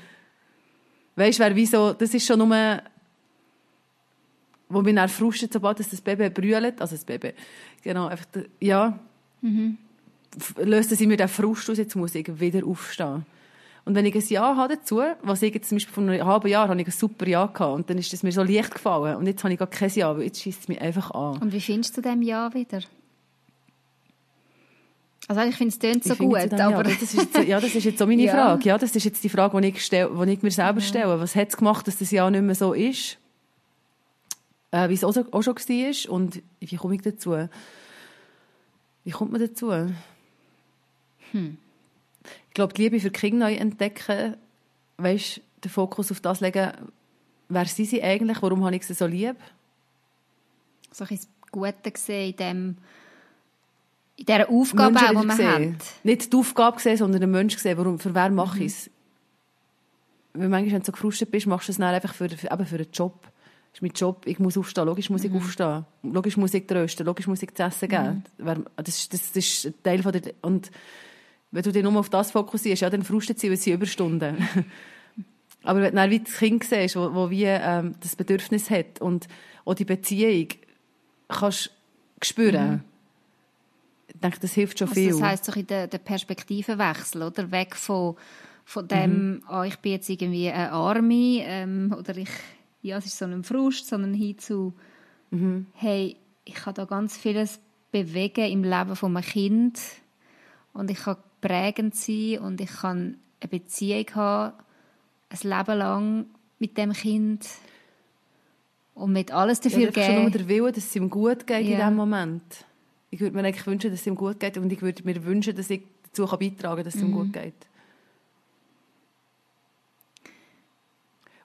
weißt 1.17 1.41
du, 1.41 1.57
wieso, 1.57 1.93
das 1.93 2.15
ist 2.15 2.27
schon 2.27 2.39
nur, 2.39 2.81
wo 4.69 4.83
mich 4.83 4.95
dann 4.95 5.09
frustet, 5.09 5.53
sobald 5.53 5.81
das 5.81 6.01
Baby 6.01 6.31
brüllt, 6.31 6.81
also 6.81 6.95
das 6.95 7.05
Baby, 7.05 7.35
genau, 7.83 8.07
einfach, 8.07 8.27
ja, 8.61 8.99
mhm. 9.41 9.79
Löst 10.57 10.93
es 10.93 11.01
mir 11.01 11.17
den 11.17 11.29
Frust 11.29 11.69
aus, 11.71 11.79
jetzt 11.79 11.97
muss 11.97 12.15
ich 12.15 12.41
wieder 12.41 12.67
aufstehen. 12.67 13.27
Und 13.85 13.95
wenn 13.95 14.07
ich 14.07 14.15
ein 14.15 14.25
Ja 14.29 14.57
habe 14.57 14.77
dazu, 14.77 15.03
was 15.23 15.43
ich 15.43 15.55
jetzt 15.55 15.69
zum 15.69 15.77
Beispiel 15.77 15.93
vor 15.93 16.03
einem 16.05 16.25
halben 16.25 16.49
Jahr 16.49 16.69
habe 16.69 16.81
ich 16.81 16.87
ein 16.87 16.93
super 16.93 17.27
Ja 17.27 17.47
gehabt 17.47 17.75
und 17.75 17.91
dann 17.91 17.99
ist 17.99 18.13
es 18.13 18.23
mir 18.23 18.33
so 18.33 18.43
leicht 18.43 18.73
gefallen 18.73 19.17
und 19.17 19.27
jetzt 19.27 19.45
habe 19.45 19.53
ich 19.53 19.59
gar 19.59 19.69
kein 19.69 19.91
Ja, 19.91 20.17
weil 20.17 20.25
jetzt 20.25 20.41
schießt 20.41 20.63
es 20.63 20.69
mich 20.69 20.81
einfach 20.81 21.11
an. 21.11 21.39
Und 21.39 21.53
wie 21.53 21.61
findest 21.61 21.97
du 21.97 22.01
dem 22.01 22.23
Ja 22.23 22.53
wieder? 22.55 22.81
Also 25.27 25.43
ich 25.43 25.57
finde 25.57 25.73
es 25.73 25.79
tönt 25.79 26.05
so 26.05 26.17
gut, 26.17 26.37
aber... 26.53 26.57
Ja, 26.57 26.83
das 26.83 27.03
ist 27.03 27.15
jetzt, 27.15 27.49
ja, 27.49 27.61
das 27.61 27.75
ist 27.75 27.85
jetzt 27.85 27.99
so 27.99 28.07
meine 28.07 28.23
ja. 28.25 28.33
Frage. 28.33 28.69
Ja, 28.69 28.79
das 28.79 28.95
ist 28.95 29.05
jetzt 29.05 29.25
die 29.25 29.29
Frage, 29.29 29.59
die 29.61 29.69
ich, 29.69 29.85
stelle, 29.85 30.11
die 30.27 30.33
ich 30.33 30.43
mir 30.43 30.51
selber 30.51 30.81
ja. 30.81 30.87
stelle. 30.87 31.21
Was 31.21 31.35
hat 31.35 31.49
es 31.49 31.57
gemacht, 31.57 31.87
dass 31.87 31.99
das 31.99 32.11
Ja 32.11 32.31
nicht 32.31 32.43
mehr 32.43 32.55
so 32.55 32.75
ist? 32.75 33.19
Äh, 34.71 34.89
wie 34.89 34.95
es 34.95 35.05
auch, 35.05 35.13
so, 35.13 35.25
auch 35.31 35.43
schon 35.43 35.57
war 35.57 36.13
und 36.13 36.43
wie 36.61 36.77
komme 36.77 36.95
ich 36.95 37.03
dazu? 37.03 37.49
Wie 39.05 39.11
kommt 39.11 39.33
man 39.33 39.41
dazu? 39.41 39.71
Hm 41.35 41.59
ich 42.49 42.55
glaube, 42.55 42.73
die 42.73 42.83
Liebe 42.83 43.01
für 43.01 43.11
Kinder 43.11 43.47
neu 43.47 43.55
entdecken, 43.55 44.37
weißt, 44.99 45.41
den 45.65 45.71
Fokus 45.71 46.11
auf 46.13 46.21
das 46.21 46.41
legen, 46.41 46.73
wer 47.49 47.67
sind 47.67 47.89
sie 47.89 48.03
eigentlich, 48.03 48.41
warum 48.43 48.65
habe 48.65 48.77
ich 48.77 48.87
sie 48.87 48.95
so 48.95 49.07
lieb? 49.07 49.37
So 50.93 51.05
ein 51.05 51.19
Gute 51.51 51.91
gesehen 51.91 52.31
in 52.31 52.37
dem 52.37 52.77
in 54.17 54.27
dieser 54.27 54.49
Aufgabe, 54.49 54.97
die 54.97 55.13
man 55.13 55.29
gesehen. 55.29 55.75
hat. 55.75 55.85
Nicht 56.05 56.33
die 56.33 56.37
Aufgabe 56.37 56.77
gesehen, 56.77 56.97
sondern 56.97 57.21
den 57.21 57.33
Menschen 57.33 57.57
gesehen, 57.57 57.77
warum, 57.77 57.99
für 57.99 58.15
wen 58.15 58.35
mache 58.37 58.59
mhm. 58.59 58.67
ich 58.67 58.73
es. 58.73 58.91
Weil 60.35 60.49
manchmal, 60.49 60.75
wenn 60.75 60.81
du 60.81 60.87
so 60.87 60.93
gefrustet 60.93 61.33
bist, 61.33 61.49
machst 61.49 61.67
du 61.67 61.73
es 61.73 61.79
dann 61.79 61.93
einfach 61.93 62.15
für, 62.15 62.29
für, 62.29 62.49
eben 62.49 62.67
für 62.67 62.77
einen 62.77 62.93
Job. 62.93 63.21
Das 63.23 63.79
ist 63.79 63.83
mein 63.83 63.91
Job, 63.91 64.25
ich 64.27 64.39
muss 64.39 64.57
aufstehen, 64.57 64.87
logisch 64.87 65.11
muss 65.11 65.25
ich 65.25 65.33
mhm. 65.33 65.39
aufstehen. 65.39 65.85
Logisch 66.05 66.37
muss 66.37 66.55
ich 66.55 66.65
trösten, 66.65 67.05
logisch 67.05 67.27
muss 67.27 67.43
ich 67.43 67.53
zu 67.53 67.65
essen 67.65 67.89
geben. 67.89 68.25
Mhm. 68.39 68.67
Das, 68.77 69.09
das, 69.09 69.33
das 69.33 69.37
ist 69.37 69.67
ein 69.67 69.75
Teil 69.83 70.03
von 70.05 70.13
der... 70.13 70.33
Und 70.43 70.71
wenn 71.55 71.63
du 71.63 71.71
dich 71.71 71.85
nur 71.85 71.97
auf 71.97 72.11
das 72.11 72.33
fokussierst, 72.33 72.83
ja, 72.83 72.91
dann 72.91 73.05
frustet 73.05 73.39
sie, 73.39 73.49
weil 73.49 73.57
sie 73.57 73.71
Überstunden. 73.71 74.37
Aber 75.63 75.81
wenn 75.81 75.93
du 75.93 75.97
dann 75.97 76.11
wie 76.11 76.19
das 76.19 76.37
Kind 76.37 76.65
siehst, 76.65 76.97
wo, 76.97 77.15
wo 77.15 77.31
wie, 77.31 77.45
ähm, 77.45 77.95
das 78.01 78.17
Bedürfnis 78.17 78.71
hat 78.71 79.01
und 79.01 79.29
auch 79.65 79.75
die 79.75 79.85
Beziehung 79.85 80.49
kannst 81.29 81.71
spüren, 82.21 82.71
mhm. 82.71 82.81
ich 84.09 84.21
denke, 84.21 84.41
das 84.41 84.53
hilft 84.53 84.81
schon 84.81 84.89
also 84.89 85.01
viel. 85.01 85.11
Das 85.13 85.23
heisst 85.23 85.49
doch 85.49 85.55
in 85.55 85.67
der, 85.69 85.87
der 85.87 85.99
Perspektivenwechsel, 85.99 87.23
oder? 87.23 87.51
Weg 87.53 87.77
von, 87.77 88.17
von 88.65 88.89
dem, 88.89 89.31
mhm. 89.35 89.43
oh, 89.49 89.63
ich 89.63 89.77
bin 89.79 89.93
jetzt 89.93 90.11
irgendwie 90.11 90.51
eine 90.51 90.73
Arme 90.73 91.45
ähm, 91.45 91.95
oder 91.97 92.17
ich, 92.17 92.31
ja, 92.83 92.99
es 92.99 93.07
ist 93.07 93.17
so 93.17 93.27
ein 93.27 93.45
Frust, 93.45 93.87
sondern 93.87 94.13
hin 94.13 94.39
zu, 94.39 94.75
mhm. 95.31 95.67
hey, 95.75 96.17
ich 96.45 96.55
kann 96.55 96.75
da 96.75 96.85
ganz 96.85 97.17
vieles 97.17 97.61
bewegen 97.93 98.51
im 98.51 98.65
Leben 98.65 98.97
von 98.97 99.13
meinem 99.13 99.23
Kind 99.23 99.79
und 100.73 100.91
ich 100.91 100.99
kann 100.99 101.17
prägend 101.45 101.95
sein 101.95 102.39
und 102.39 102.61
ich 102.61 102.71
kann 102.71 103.19
eine 103.41 103.49
Beziehung 103.49 104.07
haben, 104.15 104.55
ein 105.29 105.39
Leben 105.43 105.79
lang 105.79 106.27
mit 106.59 106.79
dem 106.79 106.95
Kind 106.95 107.47
und 108.95 109.13
mit 109.13 109.31
alles 109.31 109.61
dafür 109.61 109.83
ja, 109.83 109.91
geben. 109.91 110.07
schon 110.07 110.23
nur 110.23 110.31
der 110.31 110.49
Wille, 110.49 110.73
dass 110.73 110.85
es 110.85 110.97
ihm 110.97 111.11
gut 111.11 111.47
geht 111.47 111.67
ja. 111.67 111.73
in 111.73 111.77
diesem 111.77 111.97
Moment. 111.97 112.65
Ich 113.11 113.21
würde 113.21 113.37
mir 113.37 113.45
eigentlich 113.45 113.67
wünschen, 113.67 113.91
dass 113.91 114.01
es 114.01 114.07
ihm 114.07 114.15
gut 114.15 114.41
geht 114.41 114.57
und 114.57 114.73
ich 114.73 114.81
würde 114.81 115.05
mir 115.05 115.23
wünschen, 115.23 115.55
dass 115.55 115.69
ich 115.69 115.83
dazu 116.05 116.25
beitragen 116.25 116.77
kann, 116.77 116.85
dass 116.85 116.95
es 116.95 117.03
mhm. 117.03 117.09
ihm 117.09 117.13
gut 117.13 117.33
geht. 117.35 117.67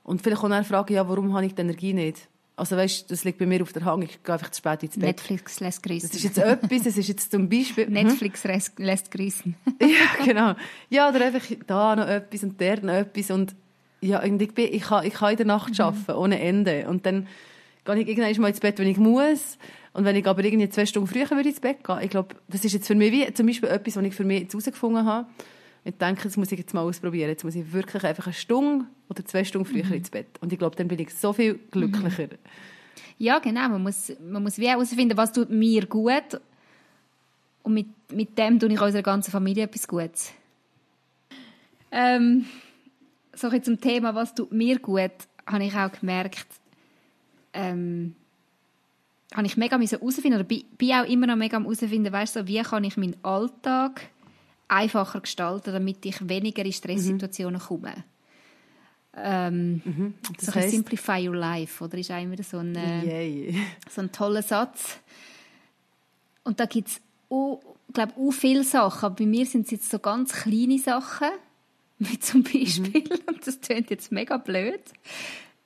Und 0.03 0.21
vielleicht 0.21 0.41
auch 0.41 0.49
eine 0.49 0.63
Frage, 0.63 0.93
ja, 0.93 1.07
warum 1.09 1.33
habe 1.33 1.45
ich 1.45 1.53
die 1.53 1.61
Energie 1.61 1.93
nicht? 1.93 2.28
Also 2.59 2.75
weißt, 2.75 3.09
das 3.09 3.23
liegt 3.23 3.39
bei 3.39 3.45
mir 3.45 3.61
auf 3.61 3.71
der 3.73 3.85
Hand. 3.85 4.03
Ich 4.03 4.21
gehe 4.21 4.33
einfach 4.33 4.51
zu 4.51 4.57
spät 4.57 4.83
ins 4.83 4.95
Bett. 4.95 5.03
Netflix 5.03 5.59
lässt 5.59 5.81
grüßen. 5.81 6.09
Das 6.09 6.17
ist 6.17 6.23
jetzt 6.23 6.37
etwas. 6.37 6.83
Das 6.83 6.97
ist 6.97 7.07
jetzt 7.07 7.31
zum 7.31 7.47
Beispiel. 7.47 7.87
Netflix 7.89 8.43
lässt 8.77 9.11
grüßen. 9.11 9.55
ja, 9.81 10.25
genau. 10.25 10.55
Ja, 10.89 11.09
oder 11.09 11.25
einfach 11.25 11.45
da 11.65 11.95
noch 11.95 12.07
etwas 12.07 12.43
und 12.43 12.59
der 12.59 12.83
noch 12.83 12.93
etwas 12.93 13.31
und 13.31 13.55
ja, 14.01 14.23
und 14.23 14.41
ich, 14.41 14.53
bin, 14.53 14.69
ich, 14.71 14.83
kann, 14.83 15.05
ich 15.05 15.13
kann 15.13 15.31
in 15.31 15.37
der 15.37 15.45
Nacht 15.45 15.77
mhm. 15.77 15.83
arbeiten, 15.83 16.11
ohne 16.11 16.39
Ende. 16.39 16.87
Und 16.87 17.05
dann 17.05 17.27
gehe 17.85 17.95
ich 17.97 18.07
irgendwann 18.07 18.41
mal 18.41 18.47
ins 18.49 18.59
Bett, 18.59 18.79
wenn 18.79 18.87
ich 18.87 18.97
muss. 18.97 19.57
Und 19.93 20.05
wenn 20.05 20.15
ich 20.15 20.25
aber 20.27 20.43
irgendwie 20.43 20.69
zwei 20.69 20.85
Stunden 20.85 21.09
früher 21.09 21.29
würde 21.31 21.49
ins 21.49 21.59
Bett 21.59 21.83
gehen, 21.83 21.99
ich 22.01 22.09
glaube, 22.09 22.35
das 22.47 22.63
ist 22.63 22.73
jetzt 22.73 22.87
für 22.87 22.95
mich 22.95 23.11
wie 23.11 23.33
zum 23.33 23.47
Beispiel 23.47 23.69
etwas, 23.69 23.97
was 23.97 24.03
ich 24.03 24.13
für 24.13 24.23
mich 24.23 24.47
herausgefunden 24.47 25.05
habe. 25.05 25.27
Ich 25.83 25.95
denke, 25.95 26.23
das 26.23 26.37
muss 26.37 26.51
ich 26.51 26.59
jetzt 26.59 26.73
mal 26.73 26.81
ausprobieren. 26.81 27.29
Jetzt 27.29 27.43
muss 27.43 27.55
ich 27.55 27.71
wirklich 27.71 28.03
einfach 28.03 28.27
eine 28.27 28.33
Stunde 28.33 28.85
oder 29.09 29.25
zwei 29.25 29.43
Stunden 29.43 29.67
früher 29.67 29.85
mhm. 29.85 29.93
ins 29.93 30.09
Bett. 30.09 30.27
Und 30.41 30.51
ich 30.51 30.59
glaube, 30.59 30.75
dann 30.75 30.87
bin 30.87 30.99
ich 30.99 31.13
so 31.13 31.33
viel 31.33 31.59
glücklicher. 31.71 32.27
Mhm. 32.27 32.39
Ja, 33.17 33.39
genau. 33.39 33.69
Man 33.69 33.83
muss, 33.83 34.13
man 34.21 34.43
muss 34.43 34.57
wie 34.57 34.67
herausfinden, 34.67 35.17
was 35.17 35.31
tut 35.31 35.49
mir 35.49 35.85
gut. 35.85 36.39
Und 37.63 37.73
mit, 37.73 37.87
mit 38.11 38.37
dem 38.37 38.59
tue 38.59 38.71
ich 38.71 38.81
unserer 38.81 39.03
ganzen 39.03 39.31
Familie 39.31 39.63
etwas 39.63 39.87
Gutes. 39.87 40.33
Ähm, 41.91 42.45
so 43.33 43.49
zum 43.59 43.79
Thema, 43.79 44.13
was 44.15 44.35
tut 44.35 44.51
mir 44.51 44.79
gut, 44.79 45.11
habe 45.45 45.63
ich 45.63 45.75
auch 45.75 45.91
gemerkt, 45.91 46.47
ähm, 47.53 48.15
habe 49.33 49.47
ich 49.47 49.57
mega 49.57 49.77
herausfinden 49.79 50.35
oder 50.35 50.43
bin, 50.43 50.63
bin 50.77 50.93
auch 50.93 51.05
immer 51.05 51.27
noch 51.27 51.35
mega 51.35 51.57
am 51.57 51.63
herausfinden, 51.63 52.11
weißt 52.11 52.35
du, 52.35 52.47
wie 52.47 52.61
kann 52.61 52.83
ich 52.83 52.97
meinen 52.97 53.15
Alltag 53.23 54.09
einfacher 54.69 55.21
gestalten, 55.21 55.73
damit 55.73 56.05
ich 56.05 56.27
weniger 56.27 56.63
in 56.63 56.73
Stresssituationen 56.73 57.59
mhm. 57.61 57.65
komme. 57.65 58.03
Ähm, 59.15 59.81
mhm. 59.83 60.13
Das 60.37 60.47
so 60.47 60.55
heißt, 60.55 60.71
Simplify 60.71 61.27
your 61.27 61.35
life, 61.35 61.83
oder 61.83 61.97
ist 61.97 62.09
immer 62.09 62.41
so 62.43 62.59
ein, 62.59 62.75
äh, 62.75 63.53
so 63.89 64.01
ein 64.01 64.11
toller 64.11 64.43
Satz. 64.43 64.99
Und 66.43 66.59
da 66.59 66.65
gibt 66.65 66.87
es, 66.87 67.01
glaube 67.93 68.13
auch 68.17 68.31
viele 68.31 68.63
Sachen, 68.63 69.05
aber 69.05 69.15
bei 69.15 69.25
mir 69.25 69.45
sind 69.45 69.65
es 69.65 69.71
jetzt 69.71 69.89
so 69.89 69.99
ganz 69.99 70.33
kleine 70.33 70.79
Sachen, 70.79 71.29
wie 71.99 72.19
zum 72.19 72.43
Beispiel, 72.43 73.03
mhm. 73.03 73.27
und 73.27 73.45
das 73.45 73.59
klingt 73.59 73.89
jetzt 73.89 74.11
mega 74.11 74.37
blöd, 74.37 74.81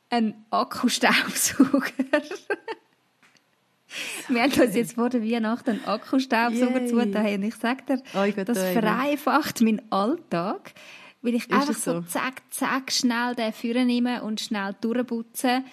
ein 0.10 0.34
Akkustaubsauger. 0.50 1.92
Wir 4.28 4.44
haben 4.44 4.62
uns 4.62 4.76
jetzt 4.76 4.94
vor 4.94 5.10
der 5.10 5.24
Weihnacht 5.24 5.68
einen 5.70 5.84
Akkustaubsauger 5.86 6.86
zugetan 6.86 7.36
und 7.36 7.44
ich 7.44 7.56
sage 7.56 7.84
dir, 7.88 8.04
oh, 8.14 8.44
das 8.44 8.60
vereinfacht 8.60 9.62
meinen 9.62 9.82
Alltag, 9.92 10.74
weil 11.22 11.36
ich 11.36 11.44
ist 11.44 11.52
einfach 11.54 11.74
so? 11.74 11.94
so 11.94 12.02
zack, 12.02 12.42
zack, 12.50 12.92
schnell 12.92 13.36
den 13.36 13.54
Führer 13.54 13.86
nehme 13.86 14.24
und 14.24 14.42
schnell 14.42 14.76
durchputzen 14.82 15.66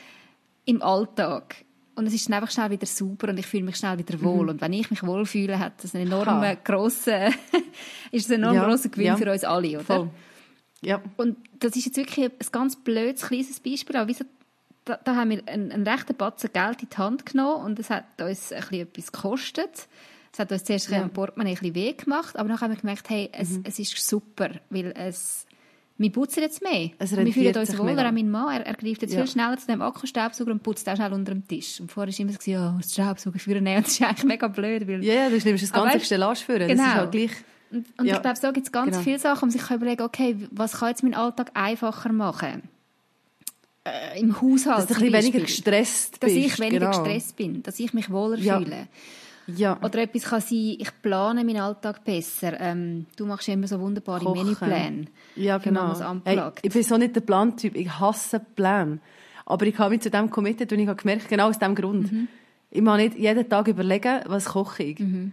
im 0.64 0.82
Alltag. 0.82 1.64
Und 1.96 2.06
es 2.06 2.14
ist 2.14 2.28
dann 2.28 2.34
einfach 2.34 2.50
schnell 2.50 2.70
wieder 2.70 2.86
super 2.86 3.28
und 3.28 3.38
ich 3.38 3.46
fühle 3.46 3.64
mich 3.64 3.76
schnell 3.76 3.98
wieder 3.98 4.20
wohl. 4.22 4.44
Mhm. 4.44 4.48
Und 4.50 4.60
wenn 4.60 4.72
ich 4.72 4.90
mich 4.90 5.02
wohl 5.02 5.26
fühle, 5.26 5.58
hat 5.58 5.82
das 5.82 5.94
einen 5.94 6.06
enormen 6.06 6.56
grossen, 6.64 7.34
ist 8.10 8.30
ein 8.30 8.42
enorm 8.42 8.54
ja. 8.54 8.64
grosser 8.66 8.88
Gewinn 8.88 9.06
ja. 9.06 9.16
für 9.16 9.30
uns 9.30 9.44
alle, 9.44 9.68
oder? 9.68 9.84
Voll. 9.84 10.10
Ja. 10.82 11.02
Und 11.16 11.36
das 11.58 11.76
ist 11.76 11.86
jetzt 11.86 11.96
wirklich 11.96 12.24
ein 12.24 12.32
ganz 12.52 12.76
blödes, 12.76 13.22
kleines 13.22 13.60
Beispiel, 13.60 13.96
aber 13.96 14.08
wieso 14.08 14.24
da, 14.90 14.98
da, 15.04 15.16
haben 15.16 15.30
wir 15.30 15.42
einen, 15.46 15.70
einen 15.70 15.86
rechten 15.86 16.16
Batzen 16.16 16.50
Geld 16.52 16.82
in 16.82 16.88
die 16.88 16.96
Hand 16.96 17.26
genommen 17.26 17.64
und 17.64 17.78
es 17.78 17.90
hat 17.90 18.04
uns 18.20 18.52
ein 18.52 18.60
bisschen 18.60 18.80
etwas 18.80 19.12
gekostet. 19.12 19.88
Es 20.32 20.38
hat 20.38 20.52
uns 20.52 20.64
zuerst 20.64 20.90
ja. 20.90 21.02
im 21.02 21.10
Portemonnaie 21.10 21.52
ein 21.52 21.58
bisschen 21.58 21.74
weh 21.74 21.92
gemacht, 21.92 22.36
aber 22.36 22.48
dann 22.48 22.60
haben 22.60 22.70
wir 22.70 22.80
gemerkt, 22.80 23.08
hey, 23.10 23.28
es, 23.32 23.50
mhm. 23.50 23.64
es 23.66 23.78
ist 23.78 23.96
super, 23.96 24.50
weil 24.68 24.92
es, 24.96 25.46
wir 25.98 26.10
putzen 26.10 26.40
jetzt 26.40 26.62
mehr. 26.62 26.90
Es 26.98 27.16
wir 27.16 27.32
fühlen 27.32 27.56
uns 27.56 27.78
wohler. 27.78 28.08
Auch 28.08 28.12
mein 28.12 28.30
Mann, 28.30 28.54
er, 28.54 28.66
er 28.66 28.74
greift 28.74 29.02
jetzt 29.02 29.12
ja. 29.12 29.20
viel 29.20 29.30
schneller 29.30 29.56
zu 29.58 29.66
dem 29.66 29.82
Akkustaubsauger 29.82 30.52
und 30.52 30.62
putzt 30.62 30.88
auch 30.88 30.96
schnell 30.96 31.12
unter 31.12 31.32
dem 31.32 31.46
Tisch. 31.46 31.80
Und 31.80 31.90
vorher 31.90 32.12
war 32.12 32.20
immer 32.20 32.32
so, 32.32 32.50
ja, 32.50 32.76
das 32.80 32.92
Staubsauger 32.92 33.38
führen 33.38 33.64
nehmen. 33.64 33.82
Das 33.82 33.92
ist 33.92 34.02
eigentlich 34.02 34.24
mega 34.24 34.48
blöd. 34.48 34.86
Weil, 34.86 35.04
ja, 35.04 35.28
du 35.28 35.36
nimmst 35.36 35.64
das 35.64 35.72
ganze 35.72 36.00
Stellage 36.00 36.40
führen. 36.40 36.68
Genau. 36.68 36.82
Das 36.82 36.92
ist 36.92 36.98
halt 36.98 37.12
gleich... 37.12 37.30
Und, 37.72 37.86
und 37.98 38.06
ja. 38.06 38.16
ich 38.16 38.22
glaube, 38.22 38.36
so 38.36 38.52
gibt 38.52 38.66
es 38.66 38.72
ganz 38.72 38.90
genau. 38.90 39.02
viele 39.02 39.18
Sachen, 39.20 39.44
um 39.44 39.50
sich 39.50 39.62
zu 39.62 39.74
überlegen, 39.74 40.02
okay, 40.02 40.36
was 40.50 40.78
kann 40.78 40.88
jetzt 40.88 41.04
meinen 41.04 41.14
Alltag 41.14 41.52
einfacher 41.54 42.12
machen? 42.12 42.62
Äh, 43.84 44.20
Im 44.20 44.40
Haushalt 44.40 44.90
Dass 44.90 44.98
du 44.98 45.04
ein 45.04 45.10
bisschen 45.10 45.12
weniger 45.12 45.40
gestresst 45.40 46.22
dass 46.22 46.32
bist. 46.32 46.36
Dass 46.36 46.52
ich 46.52 46.58
weniger 46.58 46.86
genau. 46.86 47.02
gestresst 47.02 47.36
bin, 47.36 47.62
dass 47.62 47.80
ich 47.80 47.94
mich 47.94 48.10
wohler 48.10 48.36
ja. 48.36 48.58
fühle. 48.58 48.88
Ja. 49.46 49.78
Oder 49.82 50.02
etwas 50.02 50.22
kann 50.24 50.40
sein, 50.40 50.76
ich 50.78 50.90
plane 51.02 51.44
meinen 51.44 51.60
Alltag 51.60 52.04
besser. 52.04 52.60
Ähm, 52.60 53.06
du 53.16 53.26
machst 53.26 53.48
immer 53.48 53.66
so 53.66 53.80
wunderbare 53.80 54.24
Kochen. 54.24 54.42
Menüpläne. 54.44 55.06
Ja, 55.34 55.58
genau. 55.58 55.94
Hey, 56.24 56.40
ich 56.62 56.72
bin 56.72 56.82
so 56.82 56.96
nicht 56.96 57.16
der 57.16 57.22
Plantyp. 57.22 57.74
Ich 57.74 57.90
hasse 57.98 58.40
Pläne. 58.40 59.00
Aber 59.46 59.66
ich 59.66 59.78
habe 59.78 59.90
mich 59.90 60.02
zu 60.02 60.10
dem 60.10 60.30
committed 60.30 60.72
und 60.72 60.78
ich 60.78 60.86
habe 60.86 61.00
gemerkt, 61.00 61.28
genau 61.28 61.48
aus 61.48 61.58
diesem 61.58 61.74
Grund. 61.74 62.12
Mhm. 62.12 62.28
Ich 62.70 62.82
muss 62.82 62.96
nicht 62.98 63.18
jeden 63.18 63.48
Tag 63.48 63.66
überlegen, 63.66 64.20
was 64.26 64.44
koche 64.44 64.84
ich. 64.84 64.98
Mhm. 65.00 65.32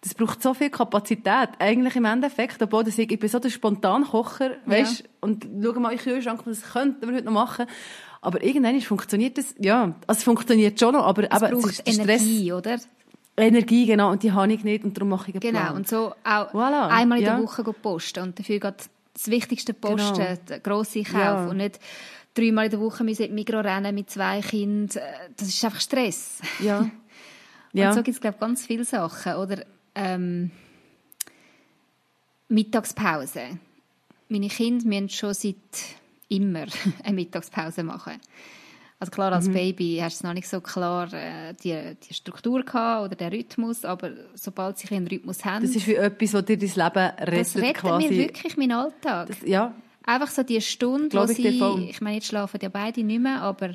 Das 0.00 0.14
braucht 0.14 0.40
so 0.42 0.54
viel 0.54 0.70
Kapazität. 0.70 1.48
Eigentlich 1.58 1.96
im 1.96 2.04
Endeffekt, 2.04 2.62
obwohl 2.62 2.84
das 2.84 2.96
ich, 2.98 3.10
ich 3.10 3.18
bin 3.18 3.28
so 3.28 3.40
der 3.40 3.50
Spontankocher, 3.50 4.52
weißt, 4.64 5.04
und 5.20 5.46
schau 5.62 5.72
mal 5.80 5.90
in 5.90 5.98
den 5.98 6.04
Kühlschrank, 6.04 6.42
was 6.44 6.62
könnten 6.72 7.08
wir 7.08 7.14
heute 7.16 7.24
noch 7.26 7.32
machen. 7.32 7.66
Aber 8.20 8.42
irgendwann 8.42 8.80
funktioniert 8.80 9.38
das, 9.38 9.54
ja, 9.58 9.94
also 10.06 10.18
es 10.18 10.22
funktioniert 10.24 10.78
schon 10.78 10.94
noch, 10.94 11.04
aber 11.04 11.24
Es 11.32 11.42
eben, 11.42 11.60
braucht 11.60 11.72
es 11.72 11.80
ist 11.80 11.98
Energie, 12.00 12.52
oder? 12.52 12.78
Energie, 13.36 13.86
genau, 13.86 14.10
und 14.10 14.22
die 14.24 14.32
habe 14.32 14.52
ich 14.52 14.64
nicht 14.64 14.84
und 14.84 14.96
darum 14.96 15.10
mache 15.10 15.30
ich 15.30 15.34
einen 15.34 15.40
Genau, 15.40 15.60
Plan. 15.60 15.76
und 15.76 15.88
so 15.88 16.12
auch 16.24 16.52
Voilà, 16.52 16.88
einmal 16.88 17.18
in 17.18 17.24
ja. 17.24 17.36
der 17.36 17.44
Woche 17.44 17.62
posten 17.64 18.22
und 18.24 18.38
dafür 18.38 18.58
geht 18.58 18.74
das 19.14 19.26
Wichtigste 19.28 19.74
posten, 19.74 20.14
Genau. 20.16 20.34
der 20.48 20.60
grosse 20.60 21.02
Kauf 21.04 21.14
Ja. 21.14 21.46
und 21.48 21.58
nicht 21.58 21.78
dreimal 22.34 22.64
in 22.66 22.70
der 22.72 22.80
Woche 22.80 23.04
müssen 23.04 23.32
Migros 23.34 23.64
rennen 23.64 23.94
mit 23.94 24.10
zwei 24.10 24.40
Kindern. 24.40 25.00
Das 25.36 25.48
ist 25.48 25.64
einfach 25.64 25.80
Stress. 25.80 26.40
Ja. 26.60 26.88
ja. 27.72 27.88
Und 27.88 27.94
so 27.94 28.02
gibt 28.02 28.16
es, 28.16 28.20
glaube 28.20 28.34
ich, 28.36 28.40
ganz 28.40 28.66
viele 28.66 28.84
Sachen. 28.84 29.34
Oder 29.34 29.64
ähm, 29.98 30.50
Mittagspause. 32.48 33.58
Meine 34.28 34.48
Kinder 34.48 34.86
müssen 34.86 35.08
schon 35.08 35.34
seit 35.34 35.54
immer 36.28 36.66
eine 37.04 37.14
Mittagspause 37.14 37.82
machen. 37.82 38.14
Also 39.00 39.10
klar, 39.12 39.28
Mhm. 39.30 39.34
als 39.36 39.48
Baby 39.48 39.98
hast 40.02 40.22
du 40.22 40.26
noch 40.26 40.34
nicht 40.34 40.48
so 40.48 40.60
klar 40.60 41.12
äh, 41.12 41.54
die, 41.62 41.96
die 42.08 42.14
Struktur 42.14 42.64
gehabt 42.64 43.04
oder 43.06 43.14
den 43.14 43.28
Rhythmus, 43.32 43.84
aber 43.84 44.10
sobald 44.34 44.76
sie 44.78 44.88
einen 44.94 45.06
Rhythmus 45.06 45.44
haben, 45.44 45.64
Das 45.64 45.76
ist 45.76 45.86
wie 45.86 45.94
etwas, 45.94 46.34
was 46.34 46.44
dir 46.46 46.58
dein 46.58 46.68
Leben 46.68 47.08
rettet, 47.20 47.38
das 47.40 47.56
rettet 47.56 47.74
quasi. 47.76 48.08
mir 48.08 48.16
wirklich 48.18 48.56
meinen 48.56 48.72
Alltag. 48.72 49.28
Das, 49.28 49.36
ja, 49.46 49.72
Einfach 50.04 50.28
so 50.30 50.42
die 50.42 50.60
Stunde, 50.62 51.04
wo 51.04 51.08
Glaub 51.10 51.30
ich 51.30 51.36
dir 51.36 51.52
sie, 51.52 51.90
ich 51.90 52.00
meine, 52.00 52.16
jetzt 52.16 52.28
schlafen 52.28 52.58
ja 52.62 52.70
beide 52.70 53.04
nicht 53.04 53.20
mehr, 53.20 53.42
aber 53.42 53.74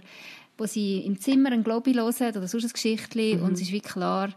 wo 0.58 0.66
sie 0.66 0.98
im 1.06 1.20
Zimmer 1.22 1.52
ein 1.52 1.64
Globi 1.64 1.94
hören 1.94 2.08
oder 2.36 2.48
sonst 2.48 2.66
ein 2.66 2.74
Geschichtli 2.74 3.36
Mhm. 3.36 3.44
und 3.44 3.54
es 3.54 3.62
ist 3.62 3.72
wie 3.72 3.82
klar, 3.82 4.30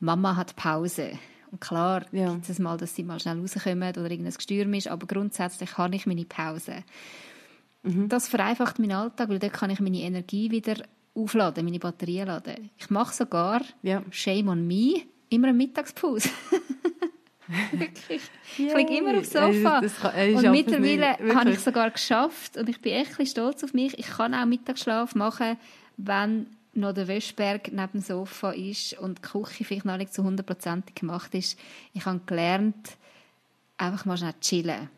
Mama 0.00 0.36
hat 0.36 0.54
Pause. 0.56 1.12
Und 1.50 1.60
klar 1.60 2.04
Ja. 2.12 2.32
gibt 2.34 2.48
es 2.48 2.58
mal, 2.58 2.76
dass 2.76 2.94
sie 2.94 3.02
mal 3.04 3.18
schnell 3.20 3.40
rauskommen 3.40 3.90
oder 3.90 4.10
irgendein 4.10 4.34
Gestürm 4.34 4.74
ist, 4.74 4.88
aber 4.88 5.06
grundsätzlich 5.06 5.78
habe 5.78 5.96
ich 5.96 6.06
meine 6.06 6.24
Pause. 6.26 6.84
Mhm. 7.82 8.08
Das 8.08 8.28
vereinfacht 8.28 8.78
meinen 8.78 8.92
Alltag, 8.92 9.28
weil 9.30 9.38
dort 9.38 9.52
kann 9.54 9.70
ich 9.70 9.80
meine 9.80 10.00
Energie 10.00 10.50
wieder 10.50 10.74
aufladen, 11.14 11.64
meine 11.64 11.78
Batterien 11.78 12.26
laden. 12.28 12.70
Ich 12.76 12.90
mache 12.90 13.14
sogar, 13.14 13.62
Ja. 13.82 14.02
shame 14.10 14.48
on 14.48 14.66
me, 14.66 15.02
immer 15.30 15.48
eine 15.48 15.56
Mittagspause. 15.56 16.28
Wirklich. 17.72 18.20
Ich 18.58 18.74
liege 18.74 18.98
immer 18.98 19.16
aufs. 19.18 19.30
Sofa. 19.32 19.80
Das 19.80 19.98
kann- 19.98 20.14
ey, 20.14 20.34
und 20.34 20.50
mittlerweile 20.50 21.12
habe 21.12 21.22
ich 21.22 21.34
Wirklich. 21.34 21.60
sogar 21.60 21.90
geschafft 21.90 22.58
und 22.58 22.68
ich 22.68 22.80
bin 22.82 22.92
echt 22.92 23.26
stolz 23.28 23.64
auf 23.64 23.72
mich. 23.72 23.98
Ich 23.98 24.06
kann 24.06 24.34
auch 24.34 24.44
Mittagsschlaf 24.44 25.14
machen, 25.14 25.56
wenn 25.96 26.46
noch 26.78 26.92
der 26.94 27.08
Wäschberg 27.08 27.70
neben 27.72 27.92
dem 27.92 28.00
Sofa 28.00 28.50
ist 28.52 28.94
und 28.98 29.18
die 29.18 29.22
Küche 29.22 29.64
vielleicht 29.64 29.84
noch 29.84 29.96
nicht 29.96 30.14
zu 30.14 30.24
hundertprozentig 30.24 30.94
gemacht 30.94 31.34
ist. 31.34 31.58
Ich 31.92 32.04
habe 32.06 32.20
gelernt, 32.26 32.96
einfach 33.76 34.04
mal 34.04 34.16
schnell 34.16 34.34
chillen. 34.40 34.88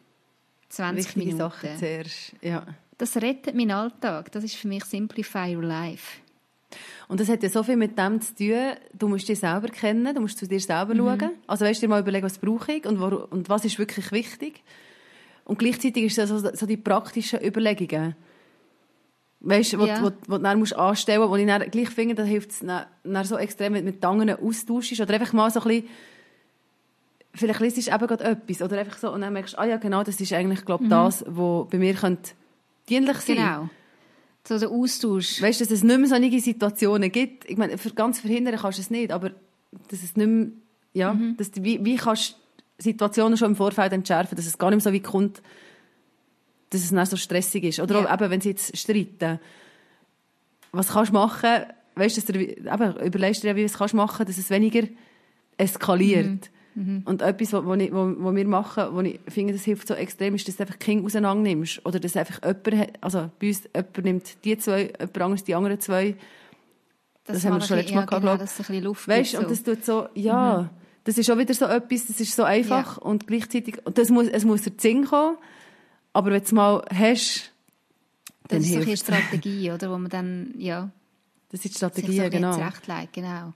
20 0.68 1.04
wichtige 1.06 1.26
Minuten. 1.26 1.38
Sachen 1.38 1.78
zuerst. 1.78 2.32
Ja. 2.42 2.66
Das 2.98 3.16
rettet 3.16 3.54
meinen 3.54 3.72
Alltag. 3.72 4.30
Das 4.32 4.44
ist 4.44 4.56
für 4.56 4.68
mich 4.68 4.84
Simplify 4.84 5.56
Your 5.56 5.64
Life. 5.64 6.20
Und 7.08 7.18
das 7.18 7.28
hat 7.28 7.42
ja 7.42 7.48
so 7.48 7.64
viel 7.64 7.76
mit 7.76 7.98
dem 7.98 8.20
zu 8.20 8.34
tun, 8.36 8.76
du 8.96 9.08
musst 9.08 9.28
dich 9.28 9.40
selber 9.40 9.68
kennen, 9.68 10.14
du 10.14 10.20
musst 10.20 10.38
zu 10.38 10.46
dir 10.46 10.56
Mhm. 10.56 10.60
selber 10.60 10.94
schauen. 10.94 11.30
Also 11.48 11.64
weißt 11.64 11.82
du, 11.82 11.86
dir 11.86 11.90
mal 11.90 12.00
überlegen, 12.00 12.24
was 12.24 12.38
brauche 12.38 12.72
ich 12.72 12.86
und, 12.86 13.00
warum, 13.00 13.24
und 13.30 13.48
was 13.48 13.64
ist 13.64 13.78
wirklich 13.78 14.12
wichtig. 14.12 14.62
Und 15.44 15.58
gleichzeitig 15.58 16.04
ist 16.04 16.18
das 16.18 16.28
so, 16.28 16.38
so 16.38 16.66
die 16.66 16.76
praktischen 16.76 17.44
Überlegungen. 17.44 18.14
Weißt 19.42 19.72
du, 19.72 19.78
wo, 19.78 19.86
Ja. 19.86 20.02
wo, 20.02 20.10
wo 20.26 20.36
du 20.36 20.42
dann 20.42 20.58
musst 20.58 20.76
anstellen 20.76 21.20
musst, 21.20 21.30
wo 21.30 21.36
ich 21.36 21.46
dann 21.46 21.70
gleich 21.70 21.88
finde, 21.90 22.14
da 22.14 22.22
hilft 22.24 22.50
es 22.50 22.58
dann, 22.60 22.84
dann 23.04 23.24
so 23.24 23.38
extrem, 23.38 23.72
wenn 23.72 23.86
du 23.86 23.92
mit 23.92 24.04
anderen 24.04 24.36
austauschst 24.36 25.00
oder 25.00 25.14
einfach 25.14 25.32
mal 25.32 25.50
so 25.50 25.60
ein 25.60 25.66
bisschen, 25.68 25.88
vielleicht 27.34 27.60
liest 27.60 27.76
du 27.86 27.90
eben 27.94 28.06
gerade 28.06 28.24
etwas 28.24 28.62
oder 28.62 28.78
einfach 28.78 28.98
so 28.98 29.10
und 29.12 29.20
dann 29.22 29.32
merkst 29.32 29.54
du, 29.54 29.58
ah 29.58 29.64
ja 29.64 29.76
genau, 29.76 30.02
das 30.02 30.20
ist 30.20 30.32
eigentlich, 30.32 30.64
glaube 30.64 30.84
Mhm. 30.84 30.88
das, 30.90 31.24
was 31.26 31.68
bei 31.70 31.78
mir 31.78 31.94
könnte 31.94 32.32
dienlich 32.88 33.16
sein 33.18 33.36
Genau. 33.36 33.68
So 34.46 34.58
der 34.58 34.70
Austausch. 34.70 35.40
Weißt 35.42 35.60
du, 35.60 35.64
dass 35.64 35.72
es 35.72 35.82
nicht 35.84 35.98
mehr 35.98 36.08
solche 36.08 36.40
Situationen 36.40 37.12
gibt? 37.12 37.48
Ich 37.48 37.56
meine, 37.58 37.76
für 37.78 37.90
ganz 37.90 38.20
verhindern 38.20 38.56
kannst 38.56 38.78
du 38.78 38.82
es 38.82 38.90
nicht, 38.90 39.12
aber 39.12 39.30
dass 39.88 40.02
es 40.02 40.16
nicht 40.16 40.26
mehr, 40.26 40.48
ja, 40.94 41.12
Mhm. 41.14 41.36
dass 41.36 41.50
wie, 41.56 41.84
wie 41.84 41.96
kannst 41.96 42.32
du 42.32 42.82
Situationen 42.82 43.36
schon 43.36 43.50
im 43.50 43.56
Vorfeld 43.56 43.92
entschärfen, 43.92 44.36
dass 44.36 44.46
es 44.46 44.56
gar 44.58 44.70
nicht 44.70 44.82
mehr 44.84 44.92
so 44.92 44.94
weit 44.96 45.04
kommt, 45.04 45.42
dass 46.70 46.82
es 46.82 46.90
dann 46.90 47.06
so 47.06 47.16
stressig 47.16 47.64
ist. 47.64 47.80
Oder 47.80 47.98
auch 47.98 48.12
eben, 48.12 48.30
wenn 48.30 48.40
sie 48.40 48.50
jetzt 48.50 48.76
streiten. 48.76 49.40
Was 50.72 50.88
kannst 50.88 51.10
du 51.10 51.14
machen? 51.14 51.64
Weißt 51.96 52.16
du, 52.16 52.20
dass 52.20 52.32
du, 52.32 52.40
eben, 52.40 53.06
überlegst 53.06 53.42
du 53.42 53.48
dir, 53.48 53.56
wie 53.56 53.64
was 53.64 53.76
kannst 53.76 53.92
du 53.92 53.96
machen, 53.98 54.24
dass 54.24 54.38
es 54.38 54.50
weniger 54.50 54.86
eskaliert. 55.58 56.50
Mhm. 56.74 57.02
Und 57.04 57.22
etwas, 57.22 57.52
was, 57.52 57.64
was, 57.64 57.78
was, 57.78 58.14
was 58.18 58.34
wir 58.34 58.46
machen, 58.46 58.84
wo 58.92 59.00
ich 59.00 59.18
finde, 59.28 59.52
das 59.52 59.64
hilft 59.64 59.88
so 59.88 59.94
extrem, 59.94 60.36
ist, 60.36 60.46
dass 60.46 60.56
du 60.56 60.62
einfach 60.62 60.78
Kinder 60.78 61.04
auseinander 61.04 61.42
nimmst. 61.42 61.84
Oder 61.84 61.98
dass 61.98 62.16
einfach 62.16 62.40
jemand, 62.44 62.92
also 63.00 63.30
bei 63.40 63.48
uns, 63.48 63.62
jemand 63.74 64.04
nimmt 64.04 64.44
die 64.44 64.56
zwei, 64.56 64.82
jemand 64.82 65.20
anderes 65.20 65.44
die 65.44 65.54
anderen 65.54 65.80
zwei. 65.80 66.14
Das 67.24 67.44
haben 67.44 67.54
wir 67.54 67.60
schon 67.60 67.76
letztes 67.76 67.94
Mal 67.94 68.06
gehabt, 68.06 68.22
genau, 68.22 68.36
dass 68.36 68.52
es 68.52 68.60
ein 68.60 68.66
bisschen 68.66 68.84
Luft 68.84 69.08
Weißt 69.08 69.32
gibt, 69.32 69.42
und 69.42 69.50
das 69.50 69.62
tut 69.62 69.84
so, 69.84 70.08
ja, 70.14 70.70
das 71.04 71.18
ist 71.18 71.30
auch 71.30 71.38
wieder 71.38 71.54
so 71.54 71.66
etwas, 71.66 72.06
das 72.06 72.20
ist 72.20 72.34
so 72.34 72.44
einfach 72.44 72.98
und 72.98 73.26
gleichzeitig, 73.26 73.84
und 73.84 73.98
das 73.98 74.10
muss, 74.10 74.28
es 74.28 74.44
muss 74.44 74.62
dir 74.62 74.72
Sinn 74.76 75.04
kommen, 75.04 75.36
aber 76.12 76.30
wenn 76.30 76.40
du 76.40 76.44
es 76.44 76.52
mal 76.52 76.84
hast, 76.92 77.52
dann 78.48 78.58
Das 78.58 78.66
ist 78.66 78.72
so 78.72 78.76
eine 78.76 78.86
hilft 78.86 79.02
Strategie, 79.04 79.70
oder, 79.70 79.90
wo 79.90 79.98
man 79.98 80.10
dann, 80.10 80.54
ja, 80.58 80.90
Das 81.50 81.62
sind 81.62 81.74
die 81.74 82.00
sich 82.00 82.20
so 82.20 82.30
genau. 82.30 82.52
zurechtlegt, 82.52 83.12
genau. 83.12 83.52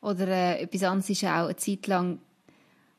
Oder 0.00 0.28
äh, 0.28 0.62
etwas 0.62 0.82
anderes 0.82 1.10
ist 1.10 1.24
auch, 1.24 1.46
eine 1.46 1.56
Zeit 1.56 1.86
lang 1.86 2.18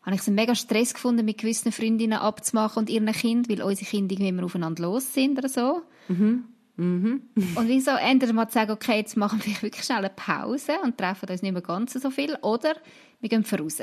habe 0.01 0.15
ich 0.15 0.21
es 0.21 0.27
einen 0.27 0.35
mega 0.35 0.55
Stress 0.55 0.93
gefunden, 0.93 1.25
mit 1.25 1.37
gewissen 1.37 1.71
Freundinnen 1.71 2.17
abzumachen 2.17 2.79
und 2.79 2.89
ihren 2.89 3.11
Kind, 3.11 3.49
weil 3.49 3.61
unsere 3.61 3.89
Kinder 3.89 4.13
irgendwie 4.13 4.29
immer 4.29 4.45
aufeinander 4.45 4.83
los 4.83 5.13
sind 5.13 5.37
oder 5.37 5.49
so. 5.49 5.81
Mhm. 6.77 7.21
Und 7.55 7.67
wieso 7.67 7.91
entweder 7.91 8.33
mal 8.33 8.47
zu 8.47 8.53
sagen, 8.53 8.71
okay, 8.71 8.97
jetzt 8.97 9.17
machen 9.17 9.41
wir 9.43 9.53
wirklich 9.61 9.83
schnell 9.83 9.97
eine 9.97 10.09
Pause 10.09 10.73
und 10.83 10.97
treffen 10.97 11.29
uns 11.29 11.41
nicht 11.41 11.51
mehr 11.51 11.61
ganz 11.61 11.93
so 11.93 12.09
viel, 12.09 12.35
oder 12.41 12.75
wir 13.19 13.29
gehen 13.29 13.43
voraus. 13.43 13.79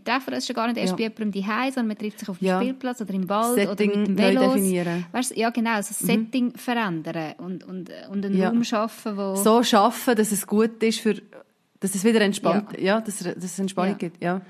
Treffen 0.00 0.32
uns 0.34 0.46
schon 0.46 0.56
gar 0.56 0.66
nicht 0.68 0.78
erst 0.78 0.90
Ja. 0.92 0.96
bei 0.96 1.02
jemandem 1.14 1.42
daheim, 1.42 1.70
sondern 1.72 1.88
man 1.88 1.98
trifft 1.98 2.18
sich 2.20 2.28
auf 2.28 2.38
dem 2.38 2.46
Ja. 2.48 2.60
Spielplatz 2.60 3.00
oder 3.02 3.12
im 3.14 3.28
Wald 3.28 3.54
Setting 3.56 3.90
oder 3.90 3.98
mit 3.98 4.06
dem 4.08 4.14
neu 4.14 4.22
Velo. 4.22 4.40
definieren. 4.54 5.06
Weißt, 5.12 5.36
ja, 5.36 5.50
genau, 5.50 5.70
also 5.74 5.88
das 5.90 5.98
Setting 5.98 6.54
verändern 6.56 7.34
und, 7.38 7.64
und, 7.64 7.90
und 8.10 8.24
einen 8.24 8.36
Ja. 8.36 8.48
Raum 8.48 8.64
schaffen, 8.64 9.16
wo... 9.16 9.36
So 9.36 9.62
schaffen, 9.62 10.14
dass 10.16 10.32
es 10.32 10.46
gut 10.46 10.82
ist, 10.82 11.00
für, 11.00 11.14
dass 11.80 11.94
es 11.94 12.04
wieder 12.04 12.20
entspannt, 12.22 12.78
ja, 12.80 13.00
dass, 13.00 13.20
es- 13.20 13.34
dass 13.34 13.44
es 13.44 13.58
Entspannung 13.58 13.92
Ja. 13.92 13.98
gibt, 13.98 14.22
ja. 14.22 14.40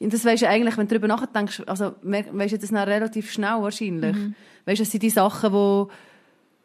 Und 0.00 0.12
das 0.12 0.24
weisst 0.24 0.42
du 0.42 0.48
eigentlich, 0.48 0.76
wenn 0.76 0.86
du 0.86 0.94
darüber 0.98 1.08
nachdenkst, 1.08 1.62
also 1.66 1.94
weisst 2.02 2.52
du 2.52 2.58
das 2.58 2.70
dann 2.70 2.88
relativ 2.88 3.32
schnell 3.32 3.60
wahrscheinlich. 3.60 4.14
Mhm. 4.14 4.34
Weißt 4.64 4.78
du, 4.78 4.84
das 4.84 4.92
sind 4.92 5.02
die 5.02 5.10
Sachen, 5.10 5.52
die, 5.52 5.84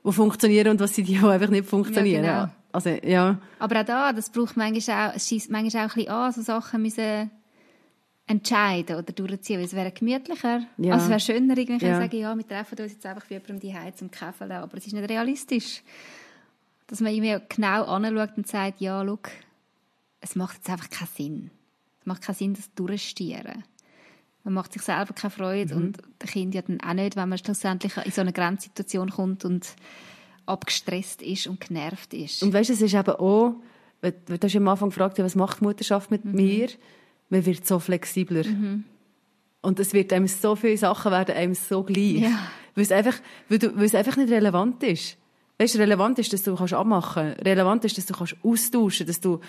die 0.08 0.12
funktionieren 0.14 0.68
und 0.70 0.80
was 0.80 0.94
sind 0.96 1.08
die, 1.08 1.18
die 1.18 1.26
einfach 1.26 1.50
nicht 1.50 1.66
funktionieren. 1.66 2.24
Ja, 2.24 2.42
genau. 2.46 2.54
Also, 2.72 2.90
ja. 2.90 3.38
Aber 3.60 3.80
auch 3.82 3.86
da, 3.86 4.14
das 4.14 4.30
braucht 4.30 4.56
manchmal 4.56 5.10
auch, 5.12 5.16
es 5.16 5.50
manchmal 5.50 5.86
auch 5.88 5.90
ein 5.90 5.96
bisschen 5.96 6.10
an, 6.12 6.32
so 6.32 6.42
Sachen 6.42 6.82
müssen 6.84 7.32
entscheiden 8.26 8.96
oder 8.96 9.12
durchziehen, 9.12 9.58
weil 9.60 9.66
es 9.66 9.74
wäre 9.74 9.92
gemütlicher. 9.92 10.62
Ja. 10.78 10.94
Also 10.94 11.06
es 11.06 11.10
wäre 11.10 11.20
schöner, 11.20 11.58
irgendwie 11.58 11.86
Ja. 11.86 11.98
sagen, 12.00 12.16
ja, 12.18 12.36
wir 12.36 12.48
treffen 12.48 12.80
uns 12.80 12.94
jetzt 12.94 13.06
einfach 13.06 13.30
wie 13.30 13.34
jemandem 13.34 13.60
die 13.60 13.74
Heiz 13.74 13.98
zum 13.98 14.10
Käfeln, 14.10 14.52
aber 14.52 14.78
es 14.78 14.88
ist 14.88 14.94
nicht 14.94 15.10
realistisch. 15.10 15.84
Dass 16.88 17.00
man 17.02 17.14
irgendwie 17.14 17.38
genau 17.50 17.84
anschaut 17.86 18.38
und 18.38 18.48
sagt, 18.48 18.80
ja, 18.82 19.04
schau, 19.06 19.20
es 20.22 20.36
macht 20.36 20.56
jetzt 20.58 20.70
einfach 20.70 20.90
keinen 20.90 21.08
Sinn. 21.16 21.52
Es 22.00 22.06
macht 22.06 22.22
keinen 22.22 22.36
Sinn, 22.36 22.54
das 22.54 22.74
durchzustieren. 22.76 23.64
Man 24.46 24.54
macht 24.54 24.74
sich 24.74 24.82
selber 24.82 25.14
keine 25.14 25.32
Freude 25.32 25.76
und 25.76 25.98
der 26.22 26.28
Kind 26.30 26.54
ja 26.54 26.62
dann 26.62 26.80
auch 26.82 26.94
nicht, 26.94 27.16
wenn 27.16 27.30
man 27.30 27.38
schlussendlich 27.38 27.96
in 27.98 28.12
so 28.12 28.22
eine 28.22 28.34
Grenzsituation 28.34 29.10
kommt 29.10 29.46
und 29.46 29.74
abgestresst 30.46 31.22
ist 31.22 31.48
und 31.48 31.62
genervt 31.62 32.14
ist. 32.14 32.44
Und 32.44 32.54
weißt 32.54 32.70
du, 32.70 32.74
es 32.74 32.82
ist 32.82 32.94
eben 32.94 33.10
auch, 33.16 33.56
weil- 34.02 34.12
du 34.26 34.38
hast 34.42 34.56
am 34.56 34.68
Anfang 34.68 34.90
gefragt, 34.90 35.18
was 35.20 35.36
macht 35.36 35.60
die 35.62 35.64
Mutterschaft 35.64 36.12
mit 36.12 36.26
Mhm. 36.26 36.32
mir? 36.34 36.70
Man 37.34 37.48
wird 37.48 37.66
so 37.66 37.80
flexibler. 37.80 38.44
Und 39.64 39.80
es 39.80 39.92
wird 39.92 40.14
einem 40.14 40.28
so 40.28 40.56
viele 40.56 40.78
Sachen 40.78 41.12
werden 41.12 41.36
einem 41.36 41.56
so 41.56 41.82
gleich. 41.82 42.20
Ja. 42.20 42.48
Weil, 42.76 42.84
es 42.84 42.92
einfach, 42.92 43.16
weil, 43.50 43.58
du, 43.58 43.76
weil 43.76 43.86
es 43.86 43.96
einfach 43.96 44.18
nicht 44.18 44.32
relevant 44.32 44.84
ist. 44.84 45.18
Weißt 45.58 45.80
relevant 45.80 46.20
ist, 46.20 46.32
dass 46.32 46.44
du 46.44 46.56
kannst 46.56 46.76
abmachen 46.76 47.34
kannst. 47.34 47.44
Relevant 47.44 47.86
ist, 47.86 47.98
dass 47.98 48.06
du 48.06 48.14
kannst 48.14 48.36
austauschen 48.44 49.08
dass 49.08 49.20
du, 49.20 49.40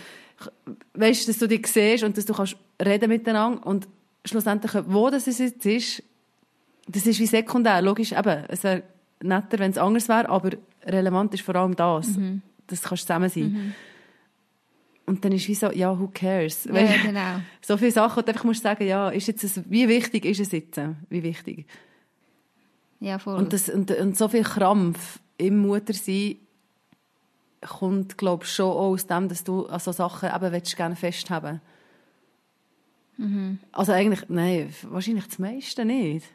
weißt, 0.95 1.29
dass 1.29 1.37
du 1.37 1.47
dich 1.47 1.67
siehst 1.67 2.05
und 2.05 2.17
dass 2.17 2.25
du 2.25 2.33
kannst 2.33 2.57
reden 2.83 3.11
miteinander. 3.11 3.67
Und 3.67 3.87
schlussendlich, 4.25 4.73
wo 4.87 5.11
das 5.11 5.27
jetzt 5.27 5.67
ist, 5.67 6.03
das 6.89 7.07
ist 7.07 7.21
wie 7.21 7.27
sekundär. 7.27 7.83
Logisch, 7.83 8.13
eben, 8.13 8.45
es 8.49 8.65
wäre 8.65 8.83
netter, 9.21 9.59
wenn 9.59 9.73
es 9.73 9.79
anders 9.79 10.09
wäre, 10.09 10.31
aber 10.31 10.53
relevant 10.87 11.35
ist 11.35 11.43
vor 11.43 11.57
allem 11.57 11.77
das. 11.77 12.09
Das 12.67 12.81
kannst 12.81 13.07
zusammen 13.07 13.29
sein. 13.29 13.75
Und 15.07 15.25
dann 15.25 15.33
ist 15.33 15.49
wie 15.49 15.55
so, 15.55 15.71
ja, 15.71 15.99
who 15.99 16.09
cares? 16.13 16.65
ja, 16.65 16.75
Weil- 16.75 16.99
genau. 17.03 17.41
so 17.61 17.77
viele 17.77 17.91
Sachen, 17.91 18.21
und 18.21 18.29
einfach 18.29 18.45
musst 18.45 18.61
du 18.61 18.69
sagen, 18.69 18.87
ja, 18.87 19.11
ist 19.11 19.27
jetzt 19.27 19.45
ein, 19.45 19.65
wie 19.69 19.89
wichtig 19.89 20.25
ist 20.25 20.41
es 20.41 20.53
jetzt? 20.53 20.81
Wie 21.11 21.23
wichtig? 21.23 21.67
Ja, 23.01 23.19
voll. 23.19 23.37
Und, 23.37 23.53
das, 23.53 23.69
und, 23.69 23.91
und 23.91 24.17
so 24.17 24.29
viel 24.29 24.45
Krampf 24.45 25.21
im 25.37 25.59
Muttersein 25.59 26.37
kommt, 27.61 28.17
glaube 28.17 28.45
ich, 28.45 28.51
schon 28.51 28.71
auch 28.71 28.93
aus 28.93 29.07
dem, 29.07 29.29
dass 29.29 29.45
du 29.45 29.67
an 29.67 29.81
so 29.81 29.93
Sachen 29.93 30.31
eben 30.35 30.53
willst, 30.53 30.77
gerne 30.77 30.97
festhaben 30.97 31.61
mhm. 33.17 33.59
Also 33.73 33.93
eigentlich, 33.93 34.29
nein, 34.29 34.73
wahrscheinlich 34.85 35.27
das 35.27 35.39
meiste 35.39 35.85
nicht. 35.85 36.27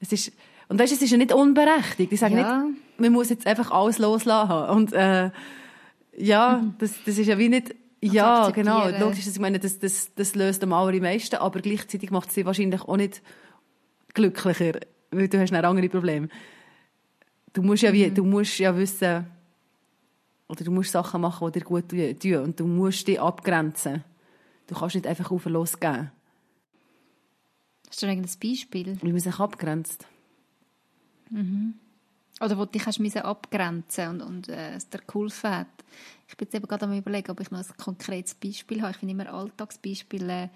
Es 0.00 0.12
ist, 0.12 0.32
und 0.68 0.78
weißt, 0.78 0.92
es 0.92 1.02
ist 1.02 1.10
ja 1.10 1.16
nicht 1.16 1.32
unberechtigt. 1.32 2.12
Ich 2.12 2.20
sage 2.20 2.36
ja. 2.36 2.64
nicht, 2.64 2.80
man 2.98 3.12
muss 3.12 3.30
jetzt 3.30 3.46
einfach 3.46 3.70
alles 3.70 3.98
loslassen. 3.98 4.70
Und 4.70 4.92
äh, 4.92 5.30
ja, 6.16 6.64
das, 6.78 6.94
das 7.04 7.18
ist 7.18 7.26
ja 7.26 7.38
wie 7.38 7.48
nicht... 7.48 7.74
ja, 8.00 8.50
genau. 8.50 8.88
Logisch, 8.88 9.26
ich 9.26 9.38
meine, 9.38 9.58
das, 9.58 9.78
das, 9.78 10.14
das 10.14 10.34
löst 10.34 10.62
am 10.62 10.72
allermeisten, 10.72 11.36
aber 11.36 11.60
gleichzeitig 11.60 12.10
macht 12.10 12.28
es 12.28 12.34
dich 12.34 12.44
wahrscheinlich 12.44 12.82
auch 12.82 12.96
nicht 12.96 13.22
glücklicher, 14.14 14.80
weil 15.10 15.28
du 15.28 15.40
hast 15.40 15.52
ein 15.52 15.64
andere 15.64 15.88
Probleme. 15.88 16.28
Du 17.52 17.62
musst 17.62 17.82
ja, 17.82 17.92
wie, 17.92 18.08
mhm. 18.08 18.14
du 18.14 18.24
musst 18.24 18.58
ja 18.58 18.76
wissen, 18.76 19.26
oder 20.52 20.64
du 20.64 20.70
musst 20.70 20.92
Sachen 20.92 21.22
machen, 21.22 21.50
die 21.50 21.60
dir 21.60 21.64
gut 21.64 21.88
tun. 21.88 22.36
Und 22.36 22.60
du 22.60 22.66
musst 22.66 23.08
dich 23.08 23.18
abgrenzen. 23.18 24.04
Du 24.66 24.74
kannst 24.74 24.94
nicht 24.94 25.06
einfach 25.06 25.30
auf 25.30 25.46
losgehen. 25.46 26.10
Hast 27.88 28.02
du 28.02 28.06
ein 28.06 28.22
Beispiel? 28.22 28.98
Wie 29.00 29.12
man 29.12 29.20
sich 29.20 29.38
abgrenzt. 29.38 30.06
Mhm. 31.30 31.74
Oder 32.42 32.58
wo 32.58 32.64
du 32.64 32.72
dich 32.72 32.86
hast 32.86 33.00
abgrenzen 33.18 34.08
und, 34.08 34.20
und 34.20 34.48
äh, 34.48 34.74
es 34.74 34.88
dir 34.88 34.98
geholfen 35.06 35.50
hat. 35.50 35.68
Ich 36.26 36.36
bin 36.36 36.46
jetzt 36.46 36.54
eben 36.54 36.66
gerade 36.66 36.86
am 36.86 36.92
überlegen, 36.92 37.30
ob 37.30 37.38
ich 37.38 37.52
noch 37.52 37.60
ein 37.60 37.76
konkretes 37.76 38.34
Beispiel 38.34 38.82
habe. 38.82 38.90
Ich 38.90 38.96
finde 38.96 39.14
immer 39.14 39.32
Alltagsbeispiele, 39.32 40.50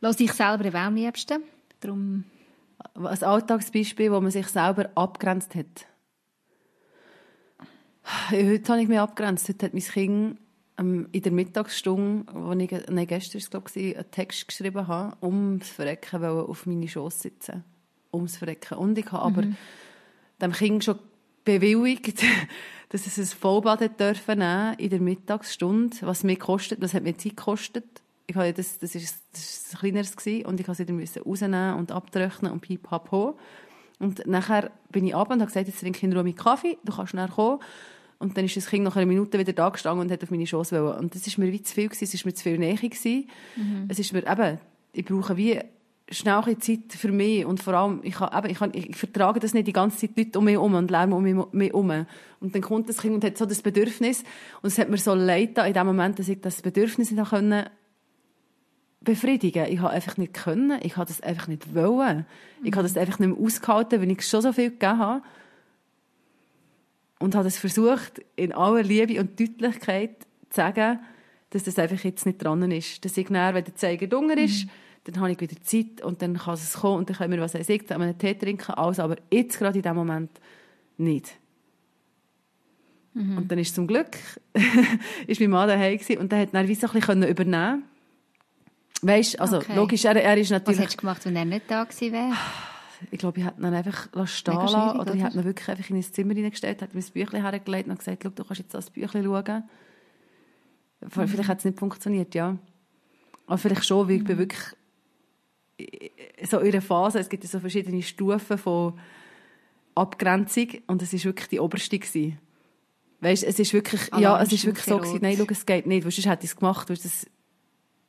lasse 0.00 0.24
ich 0.24 0.32
selber 0.32 0.74
am 0.74 0.96
liebsten. 0.96 1.42
Darum 1.78 2.24
ein 2.94 3.22
Alltagsbeispiel, 3.22 4.10
wo 4.10 4.20
man 4.20 4.32
sich 4.32 4.48
selber 4.48 4.90
abgrenzt 4.96 5.54
hat. 5.54 5.86
Heute 8.30 8.72
habe 8.72 8.82
ich 8.82 8.88
mich 8.88 8.98
abgrenzt. 8.98 9.48
Heute 9.48 9.66
hat 9.66 9.74
mein 9.74 9.82
Kind 9.82 10.38
ähm, 10.78 11.08
in 11.12 11.22
der 11.22 11.32
Mittagsstunde, 11.32 12.26
wo 12.32 12.52
ich, 12.52 12.70
nein, 12.90 13.06
gestern 13.06 13.40
war 13.52 13.62
es, 13.66 13.76
einen 13.76 14.10
Text 14.10 14.48
geschrieben 14.48 14.88
habe, 14.88 15.16
ums 15.24 15.68
Verrecken 15.68 16.24
auf 16.24 16.66
meine 16.66 16.88
Schoß 16.88 17.20
sitzen. 17.20 17.62
Ums 18.12 18.36
Verrecken. 18.36 18.78
Und 18.78 18.98
ich 18.98 19.10
habe 19.12 19.30
mhm. 19.30 19.38
aber 19.38 19.48
dem 20.40 20.52
Kind 20.52 20.84
schon 20.84 20.98
bewilligt, 21.44 22.22
dass 22.88 23.06
es 23.06 23.18
ein 23.18 23.26
Vollbad 23.26 23.98
dürfen 23.98 24.40
in 24.78 24.90
der 24.90 25.00
Mittagsstunde, 25.00 25.96
was 26.02 26.22
mir 26.22 26.36
kostet, 26.36 26.82
das 26.82 26.94
hat 26.94 27.02
mir 27.02 27.16
Zeit 27.16 27.36
gekostet. 27.36 27.84
Ich 28.26 28.36
habe 28.36 28.52
das, 28.52 28.78
das 28.78 28.94
ist, 28.94 29.22
das 29.32 29.42
ist 29.42 29.74
ein 29.74 29.78
kleineres 29.78 30.16
gewesen, 30.16 30.46
und 30.46 30.60
ich 30.60 30.66
musste 30.66 30.84
es 30.84 31.14
wieder 31.14 31.22
rausnehmen 31.24 31.74
und 31.74 31.92
abtrocknen 31.92 32.52
und 32.52 32.60
piep, 32.60 32.90
hap, 32.90 33.10
ho. 33.10 33.36
Und 33.98 34.26
nachher 34.26 34.70
bin 34.90 35.06
ich 35.06 35.14
ab 35.14 35.30
und 35.30 35.40
habe 35.40 35.46
gesagt, 35.46 35.68
jetzt 35.68 35.80
trinke 35.80 35.98
ich 35.98 36.02
in 36.04 36.12
Ruhe 36.12 36.24
mit 36.24 36.36
Kaffee, 36.36 36.78
du 36.84 36.94
kannst 36.94 37.10
schnell 37.10 37.28
kommen. 37.28 37.60
Und 38.18 38.36
dann 38.36 38.44
ist 38.44 38.56
das 38.56 38.66
Kind 38.66 38.84
nach 38.84 38.96
einer 38.96 39.06
Minute 39.06 39.38
wieder 39.38 39.52
da 39.52 39.68
gestanden 39.68 40.00
und 40.06 40.10
hat 40.10 40.22
auf 40.22 40.30
meine 40.30 40.46
Schoß 40.46 40.72
wollen. 40.72 40.98
Und 40.98 41.14
das 41.14 41.26
ist 41.26 41.36
mir 41.36 41.52
wie 41.52 41.62
zu 41.62 41.74
viel 41.74 41.88
gewesen, 41.88 42.04
es 42.04 42.14
ist 42.14 42.24
mir 42.24 42.32
zu 42.32 42.44
viel 42.44 42.58
Nähe 42.58 42.76
gewesen. 42.76 43.28
Mhm. 43.56 43.86
Es 43.88 43.98
ist 43.98 44.12
mir 44.12 44.26
eben, 44.26 44.58
ich 44.92 45.04
brauche 45.04 45.36
wie 45.36 45.60
ein 46.06 46.60
Zeit 46.60 46.92
für 46.92 47.10
mich 47.10 47.44
und 47.46 47.62
vor 47.62 47.74
allem, 47.74 48.00
ich, 48.02 48.20
habe, 48.20 48.36
eben, 48.36 48.50
ich, 48.50 48.60
habe, 48.60 48.76
ich 48.76 48.96
vertrage 48.96 49.40
das 49.40 49.54
nicht 49.54 49.66
die 49.66 49.72
ganze 49.72 49.98
Zeit 49.98 50.16
Leute 50.16 50.38
um 50.38 50.44
mich 50.44 50.52
herum 50.52 50.74
und 50.74 50.90
Lärm 50.90 51.12
um 51.12 51.22
mich, 51.22 51.68
herum. 51.68 52.06
Und 52.40 52.54
dann 52.54 52.62
kommt 52.62 52.88
das 52.88 52.98
Kind 52.98 53.14
und 53.14 53.24
hat 53.24 53.38
so 53.38 53.46
das 53.46 53.62
Bedürfnis 53.62 54.22
und 54.60 54.68
es 54.68 54.78
hat 54.78 54.90
mir 54.90 54.98
so 54.98 55.14
leid 55.14 55.56
in 55.56 55.72
dem 55.72 55.86
Moment, 55.86 56.18
dass 56.18 56.28
ich 56.28 56.40
das 56.40 56.60
Bedürfnis 56.60 57.10
nicht 57.10 57.30
können 57.30 57.64
befriedigen. 59.00 59.66
Ich 59.68 59.80
habe 59.80 59.90
einfach 59.90 60.16
nicht 60.16 60.34
können, 60.34 60.78
ich 60.82 60.96
habe 60.96 61.06
das 61.06 61.20
einfach 61.20 61.48
nicht 61.48 61.74
wollen. 61.74 62.26
Ich 62.62 62.72
habe 62.72 62.82
das 62.82 62.96
einfach 62.96 63.18
nicht 63.18 63.30
mehr 63.30 63.38
ausgehalten, 63.38 64.00
weil 64.00 64.10
ich 64.10 64.26
schon 64.26 64.42
so 64.42 64.52
viel 64.52 64.70
gegeben 64.70 64.98
habe. 64.98 65.22
Und 67.18 67.34
habe 67.34 67.48
es 67.48 67.58
versucht, 67.58 68.20
in 68.36 68.52
aller 68.52 68.82
Liebe 68.82 69.20
und 69.20 69.38
Deutlichkeit 69.40 70.26
zu 70.50 70.56
sagen, 70.56 71.00
dass 71.50 71.64
das 71.64 71.78
einfach 71.78 72.02
jetzt 72.04 72.26
nicht 72.26 72.42
dran 72.42 72.70
ist. 72.70 73.04
Dass 73.04 73.16
ich 73.16 73.28
dann, 73.28 73.54
wenn 73.54 73.64
der 73.64 73.74
Zeiger 73.74 74.06
dunkel 74.06 74.38
ist, 74.38 74.66
mhm 74.66 74.70
dann 75.04 75.20
habe 75.20 75.32
ich 75.32 75.40
wieder 75.40 75.60
Zeit 75.62 76.02
und 76.02 76.22
dann 76.22 76.36
kann 76.36 76.54
es 76.54 76.74
kommen 76.74 76.98
und 76.98 77.10
dann 77.10 77.16
können 77.16 77.32
wir, 77.32 77.40
was 77.40 77.54
er 77.54 77.64
sagt, 77.64 77.92
einen 77.92 78.18
Tee 78.18 78.34
trinken, 78.34 78.72
alles, 78.72 78.98
aber 78.98 79.16
jetzt 79.30 79.58
gerade 79.58 79.78
in 79.78 79.82
diesem 79.82 79.96
Moment 79.96 80.30
nicht. 80.96 81.36
Mhm. 83.12 83.38
Und 83.38 83.50
dann 83.50 83.58
ist 83.58 83.74
zum 83.74 83.86
Glück 83.86 84.16
ist 85.26 85.40
mein 85.40 85.50
Mann 85.50 85.68
daheim 85.68 85.98
gewesen, 85.98 86.18
und 86.18 86.32
der 86.32 86.40
hat 86.40 86.54
dann 86.54 86.66
wie 86.66 86.74
so 86.74 86.86
ein 86.86 86.92
bisschen 86.94 87.22
übernehmen 87.22 87.84
Weißt, 89.02 89.38
also 89.38 89.58
okay. 89.58 89.74
logisch, 89.74 90.04
er, 90.06 90.16
er 90.16 90.36
ist 90.38 90.50
natürlich... 90.50 90.78
Was 90.78 90.82
hättest 90.84 90.98
du 90.98 91.00
gemacht, 91.02 91.26
wenn 91.26 91.36
er 91.36 91.44
nicht 91.44 91.70
da 91.70 91.84
gewesen 91.84 92.12
wäre? 92.12 92.32
Ich 93.10 93.18
glaube, 93.18 93.38
ich 93.38 93.44
hätte 93.44 93.60
ihn 93.60 93.74
einfach 93.74 94.26
stehen 94.26 94.54
lassen 94.54 94.98
oder 94.98 95.14
ich 95.14 95.22
hätte 95.22 95.36
ihn 95.36 95.44
wirklich 95.44 95.68
einfach 95.68 95.90
in 95.90 95.96
ein 95.96 96.02
Zimmer 96.02 96.32
hineingestellt, 96.32 96.80
hätte 96.80 96.94
mir 96.94 97.02
das 97.02 97.10
Büchlein 97.10 97.42
hergelegt 97.42 97.88
und 97.88 97.98
gesagt, 97.98 98.24
du 98.24 98.30
kannst 98.30 98.60
jetzt 98.60 98.72
das 98.72 98.90
Büchlein 98.90 99.24
schauen. 99.24 99.64
Mhm. 101.00 101.28
Vielleicht 101.28 101.48
hat 101.48 101.58
es 101.58 101.64
nicht 101.66 101.78
funktioniert, 101.78 102.34
ja. 102.34 102.56
Aber 103.46 103.58
vielleicht 103.58 103.84
schon, 103.84 104.08
weil 104.08 104.16
ich 104.16 104.24
bin 104.24 104.36
mhm. 104.36 104.40
wirklich 104.40 104.62
so 106.44 106.58
einer 106.58 106.82
Phase, 106.82 107.18
es 107.18 107.28
gibt 107.28 107.42
ja 107.44 107.50
so 107.50 107.60
verschiedene 107.60 108.02
Stufen 108.02 108.58
von 108.58 108.98
Abgrenzung 109.94 110.68
und 110.86 111.02
es 111.02 111.12
ist 111.12 111.24
wirklich 111.24 111.48
die 111.48 111.60
oberste 111.60 111.98
gewesen. 111.98 112.38
Weißt, 113.20 113.44
es 113.44 113.58
ist 113.58 113.72
wirklich, 113.72 114.10
ja, 114.18 114.40
es 114.42 114.52
ist 114.52 114.66
wirklich 114.66 114.84
so 114.84 114.98
gewesen, 114.98 115.20
nein, 115.22 115.36
schau, 115.38 115.46
es 115.48 115.66
geht 115.66 115.86
nicht, 115.86 116.04
weißt, 116.04 116.16
sonst 116.16 116.28
hätte 116.28 116.44
ich 116.44 116.50
es 116.50 116.56
gemacht, 116.56 116.90
weißt, 116.90 117.04
das 117.04 117.26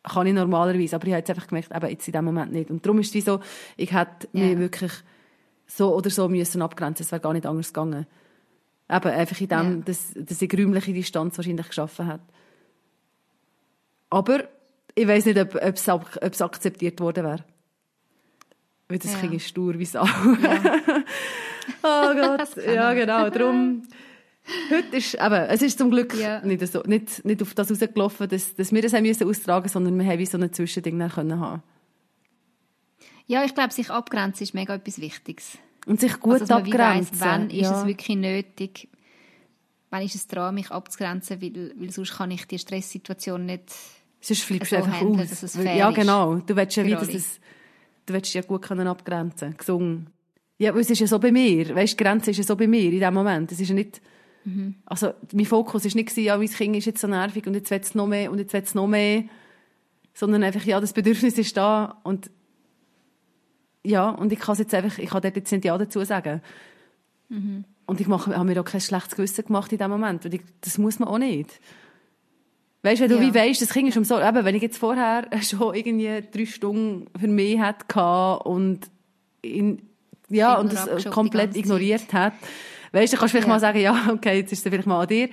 kann 0.04 0.28
ich 0.28 0.34
normalerweise, 0.34 0.96
aber 0.96 1.08
ich 1.08 1.14
habe 1.14 1.20
jetzt 1.20 1.30
einfach 1.30 1.48
gemerkt, 1.48 1.72
eben 1.74 1.90
jetzt 1.90 2.08
in 2.08 2.14
dem 2.14 2.26
Moment 2.26 2.52
nicht. 2.52 2.70
Und 2.70 2.86
darum 2.86 3.00
ist 3.00 3.08
es 3.08 3.14
wie 3.14 3.22
so, 3.22 3.40
ich 3.78 3.92
hätte 3.92 4.28
yeah. 4.34 4.48
mich 4.48 4.58
wirklich 4.60 4.92
so 5.68 5.96
oder 5.96 6.10
so 6.10 6.28
müssen 6.30 6.62
abgrenzen, 6.62 7.04
es 7.04 7.12
wäre 7.12 7.22
gar 7.22 7.34
nicht 7.34 7.46
anders 7.46 7.74
gegangen. 7.74 8.06
Eben, 8.90 9.08
einfach 9.08 9.42
in 9.42 9.48
dem, 9.48 9.72
yeah. 9.72 9.82
dass, 9.86 10.14
dass 10.16 10.42
ich 10.42 10.54
räumliche 10.54 10.94
Distanz 10.94 11.38
wahrscheinlich 11.38 11.68
geschaffen 11.68 12.08
hat. 12.08 12.22
Aber 14.10 14.44
ich 14.94 15.08
weiß 15.08 15.26
nicht, 15.26 15.40
ob 15.40 15.56
es 15.56 16.42
akzeptiert 16.42 17.00
worden 17.00 17.24
wäre. 17.26 17.46
Weil 18.88 19.00
das 19.00 19.14
ja. 19.14 19.20
Kind 19.20 19.34
ist 19.34 19.48
stur 19.48 19.78
wie 19.80 19.86
Sau. 19.86 20.06
Ja. 20.06 20.14
oh 21.84 22.14
Gott, 22.14 22.58
ja 22.66 22.94
genau. 22.94 23.30
Darum, 23.30 23.84
heute 24.70 24.98
ist, 24.98 25.16
eben, 25.16 25.34
es 25.34 25.62
ist 25.62 25.78
zum 25.78 25.90
Glück 25.90 26.14
ja. 26.16 26.42
nicht, 26.42 26.66
so, 26.68 26.82
nicht, 26.86 27.26
nicht 27.26 27.42
auf 27.42 27.54
das 27.56 27.72
rausgelaufen, 27.72 28.30
dass, 28.30 28.56
dass 28.56 28.72
wir 28.72 28.82
das 28.82 28.94
haben 28.94 29.04
müssen 29.04 29.28
austragen 29.28 29.70
sondern 29.70 29.98
wir 29.98 30.06
haben 30.06 30.20
wie 30.20 30.26
so 30.26 30.38
ein 30.38 30.54
Zwischending 30.54 31.00
können 31.10 31.40
haben. 31.40 31.64
Ja, 33.28 33.44
ich 33.44 33.56
glaube, 33.56 33.74
sich 33.74 33.90
abgrenzen 33.90 34.44
ist 34.44 34.54
mega 34.54 34.76
etwas 34.76 35.02
Wichtiges. 35.02 35.58
Und 35.88 36.00
sich 36.00 36.20
gut 36.20 36.42
also, 36.42 36.54
abgrenzen. 36.54 37.20
Weiss, 37.20 37.20
wann 37.20 37.50
ja. 37.50 37.72
ist 37.72 37.78
es 37.80 37.86
wirklich 37.88 38.18
nötig, 38.18 38.88
wann 39.90 40.04
ist 40.04 40.14
es 40.14 40.28
dran, 40.28 40.54
mich 40.54 40.70
abzugrenzen, 40.70 41.42
weil, 41.42 41.74
weil 41.76 41.92
sonst 41.92 42.18
kann 42.18 42.30
ich 42.30 42.46
die 42.46 42.60
Stresssituation 42.60 43.46
nicht 43.46 43.74
Sonst 44.22 44.42
flippst 44.42 44.72
du 44.72 44.78
einfach 44.78 45.02
handeln, 45.02 45.30
aus. 45.30 45.56
ja, 45.56 45.92
genau. 45.92 46.38
Du 46.38 46.56
willst 46.56 46.76
ja 46.76 46.84
wie, 46.84 46.94
dass 46.94 47.10
es 47.10 47.40
du 48.06 48.14
willst 48.14 48.28
dich 48.28 48.36
ja 48.36 48.42
gut 48.42 48.62
können 48.62 48.88
abgrenzen 48.88 49.56
gesungen. 49.58 50.08
Ja, 50.58 50.72
aber 50.72 50.80
es 50.80 50.90
ist 50.90 51.00
ja 51.00 51.08
so 51.08 51.20
bei 51.20 51.32
mir, 51.32 51.76
weißt, 51.76 52.00
die 52.00 52.04
Grenze 52.04 52.32
ist 52.32 52.38
ja 52.38 52.44
so 52.44 52.56
bei 52.56 52.68
mir 52.68 52.92
in 52.92 53.00
dem 53.00 53.14
Moment. 53.14 53.52
Es 53.52 53.60
ist 53.60 53.70
ja 53.70 53.76
nicht, 53.76 54.02
mhm. 54.46 54.76
also 54.86 55.14
mein 55.34 55.46
Fokus 55.46 55.86
ist 55.86 55.96
nicht 55.96 56.16
ja, 56.18 56.38
mein 56.38 56.48
Kind 56.48 56.76
ist 56.76 56.86
jetzt 56.86 57.02
so 57.02 57.08
nervig 57.08 57.46
und 57.48 57.56
jetzt 57.56 57.72
will 57.72 57.80
es 57.80 57.96
noch 57.96 58.08
mehr 58.08 58.32
und 58.32 58.40
jetzt 58.40 58.54
will 58.54 58.62
es 58.62 58.74
noch 58.74 58.88
mehr, 58.88 59.24
sondern 60.14 60.44
einfach, 60.44 60.64
ja, 60.64 60.80
das 60.80 60.94
Bedürfnis 60.94 61.38
ist 61.38 61.58
da 61.58 62.00
und 62.04 62.30
ja, 63.84 64.10
und 64.10 64.32
ich 64.32 64.40
kann 64.40 64.54
es 64.54 64.60
jetzt 64.60 64.74
einfach, 64.74 64.98
ich 64.98 65.10
kann 65.10 65.22
dort 65.22 65.36
jetzt 65.36 65.52
nicht 65.52 65.66
Ja 65.66 65.78
dazu 65.78 66.04
sagen. 66.04 66.42
Mhm. 67.30 67.66
Und 67.86 68.02
ich 68.02 68.08
mache, 68.08 68.36
habe 68.36 68.46
mir 68.46 68.60
auch 68.60 68.66
kein 68.66 68.82
schlechtes 68.82 69.16
Gewissen 69.16 69.46
gemacht 69.46 69.72
in 69.72 69.78
dem 69.78 69.92
Moment, 69.92 70.26
weil 70.26 70.34
ich, 70.34 70.42
das 70.62 70.78
muss 70.78 70.98
man 70.98 71.08
auch 71.08 71.20
nicht. 71.20 71.60
Weißt 72.86 73.02
du, 73.02 73.06
wenn 73.06 73.18
du 73.18 73.24
ja. 73.24 73.34
wie 73.34 73.34
weißt, 73.34 73.64
das 73.64 73.70
Kind 73.70 73.90
ist 73.90 73.98
um 73.98 74.04
so, 74.04 74.22
eben, 74.22 74.46
wenn 74.46 74.54
ich 74.54 74.62
jetzt 74.62 74.78
vorher 74.78 75.28
schon 75.42 75.74
irgendwie 75.74 76.22
drei 76.32 76.46
Stunden 76.46 77.08
für 77.20 77.28
mich 77.28 77.60
hatte 77.60 78.44
und 78.44 78.82
in, 79.42 79.82
ja, 80.30 80.60
und 80.60 80.72
das 80.72 81.06
komplett 81.06 81.56
ignoriert 81.56 82.14
hat, 82.14 82.34
weißt 82.92 83.14
du, 83.14 83.18
kannst 83.18 83.34
du 83.34 83.38
vielleicht 83.38 83.48
ja. 83.48 83.54
mal 83.54 83.60
sagen, 83.60 83.80
ja, 83.80 84.10
okay, 84.14 84.38
jetzt 84.38 84.52
ist 84.52 84.64
es 84.64 84.70
vielleicht 84.72 84.86
mal 84.86 85.02
an 85.02 85.08
dir. 85.08 85.30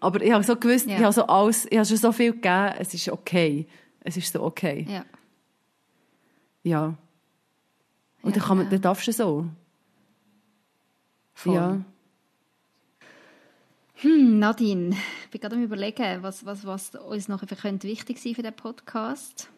Aber 0.00 0.22
ich 0.22 0.32
habe 0.32 0.42
so 0.44 0.56
gewusst, 0.56 0.86
ja. 0.86 0.96
ich 0.96 1.02
habe 1.02 1.12
so 1.12 1.26
alles, 1.26 1.66
ich 1.70 1.76
habe 1.76 1.86
schon 1.86 1.98
so 1.98 2.10
viel 2.10 2.32
gegeben, 2.32 2.72
es 2.78 2.94
ist 2.94 3.10
okay. 3.10 3.66
Es 4.00 4.16
ist 4.16 4.32
so 4.32 4.42
okay. 4.42 4.86
Ja. 4.88 5.04
Ja. 6.62 6.94
Und 8.22 8.34
dann, 8.34 8.42
kann 8.42 8.56
man, 8.56 8.70
dann 8.70 8.80
darfst 8.80 9.06
du 9.06 9.12
so. 9.12 9.46
Voll. 11.34 11.54
Ja. 11.54 11.80
Hm, 13.96 14.38
Nadine, 14.38 14.96
bin 15.34 15.40
gerade 15.40 15.56
am 15.56 15.64
überlegen, 15.64 16.22
was, 16.22 16.46
was, 16.46 16.64
was 16.64 16.94
uns 16.94 17.26
noch 17.26 17.44
könnte 17.44 17.88
wichtig 17.88 18.20
sein 18.20 18.36
für 18.36 18.42
den 18.42 18.54
Podcast. 18.54 19.50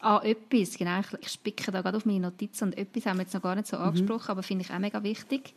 Ah, 0.00 0.20
etwas, 0.24 0.78
genau, 0.78 1.00
ich, 1.20 1.28
spicke 1.28 1.70
da 1.70 1.82
gerade 1.82 1.98
auf 1.98 2.06
meine 2.06 2.20
Notizen 2.20 2.64
und 2.64 2.78
etwas 2.78 3.04
haben 3.04 3.18
wir 3.18 3.24
jetzt 3.24 3.34
noch 3.34 3.42
gar 3.42 3.54
nicht 3.54 3.66
so 3.66 3.76
mhm. 3.76 3.82
angesprochen, 3.82 4.30
aber 4.30 4.42
finde 4.42 4.64
ich 4.64 4.72
auch 4.72 4.78
mega 4.78 5.02
wichtig. 5.02 5.52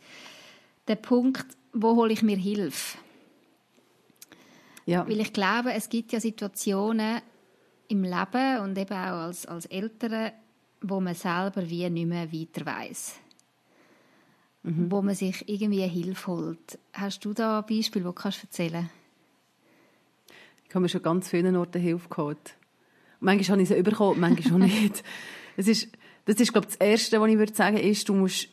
Der 0.86 0.96
Punkt, 0.96 1.46
wo 1.72 1.96
hole 1.96 2.12
ich 2.12 2.22
mir 2.22 2.36
Hilfe? 2.36 2.98
Ja. 4.84 5.08
Weil 5.08 5.20
ich 5.20 5.32
glaube, 5.32 5.72
es 5.72 5.88
gibt 5.88 6.12
ja 6.12 6.20
Situationen 6.20 7.22
im 7.88 8.02
Leben 8.02 8.58
und 8.60 8.76
eben 8.76 8.92
auch 8.92 9.26
als, 9.26 9.46
als 9.46 9.64
Eltern, 9.64 10.32
wo 10.82 11.00
man 11.00 11.14
selber 11.14 11.70
wie 11.70 11.88
nicht 11.88 12.06
mehr 12.06 12.30
weiter 12.30 12.66
weiß 12.66 13.14
mhm. 14.62 14.90
wo 14.90 15.00
man 15.00 15.14
sich 15.14 15.48
irgendwie 15.48 15.86
Hilfe 15.88 16.26
holt. 16.26 16.78
Hast 16.92 17.24
du 17.24 17.32
da 17.32 17.60
ein 17.60 17.66
Beispiel, 17.66 18.02
das 18.02 18.14
kannst 18.14 18.42
du 18.42 18.46
erzählen 18.46 18.90
Ich 20.72 20.74
habe 20.74 20.84
mir 20.84 20.88
schon 20.88 21.02
ganz 21.02 21.28
vielen 21.28 21.54
Orten 21.54 21.82
Hilfe 21.82 22.08
geholt. 22.08 22.56
Manchmal 23.20 23.58
habe 23.58 23.62
ich 23.62 23.68
sie 23.68 23.82
bekommen, 23.82 24.18
manchmal 24.18 24.54
auch 24.54 24.66
nicht. 24.66 25.04
Das 25.58 25.68
ist, 25.68 25.88
das 26.24 26.36
ist, 26.36 26.50
glaube 26.50 26.66
ich, 26.66 26.78
das 26.78 26.88
Erste, 26.88 27.20
was 27.20 27.28
ich 27.28 27.36
würde 27.36 27.52
sagen, 27.52 27.76
ist, 27.76 28.08
du 28.08 28.14
musst 28.14 28.48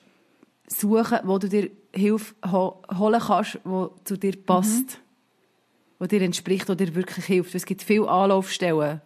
suchen, 0.67 1.19
wo 1.23 1.37
du 1.37 1.47
dir 1.47 1.71
Hilfe 1.95 2.35
holen 2.51 3.21
kannst, 3.25 3.61
wo 3.63 3.95
zu 4.03 4.17
dir 4.17 4.35
passt. 4.35 4.99
Mhm. 4.99 5.99
Wo 5.99 6.05
dir 6.07 6.21
entspricht, 6.21 6.67
wo 6.67 6.75
dir 6.75 6.93
wirklich 6.93 7.23
hilft. 7.23 7.55
Es 7.55 7.65
gibt 7.65 7.83
viele 7.83 8.09
Anlaufstellen. 8.09 8.99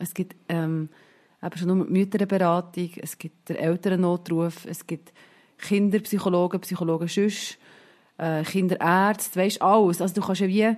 Es 0.00 0.12
gibt, 0.12 0.34
ähm, 0.48 0.88
eben 1.40 1.56
schon 1.56 1.68
nur 1.68 1.86
die 1.86 1.92
Mütterberatung, 1.92 2.90
es 2.96 3.18
gibt 3.18 3.50
den 3.50 3.54
Elternnotruf, 3.54 4.66
es 4.66 4.84
gibt 4.84 5.12
Kinderpsychologen, 5.58 6.60
Psychologen 6.60 7.06
sonst, 7.06 7.56
äh, 8.18 8.42
Kinderärzte, 8.42 9.38
weisst 9.38 9.62
alles. 9.62 10.02
Also 10.02 10.14
du 10.16 10.22
kannst 10.22 10.40
ja 10.40 10.48
wie, 10.48 10.76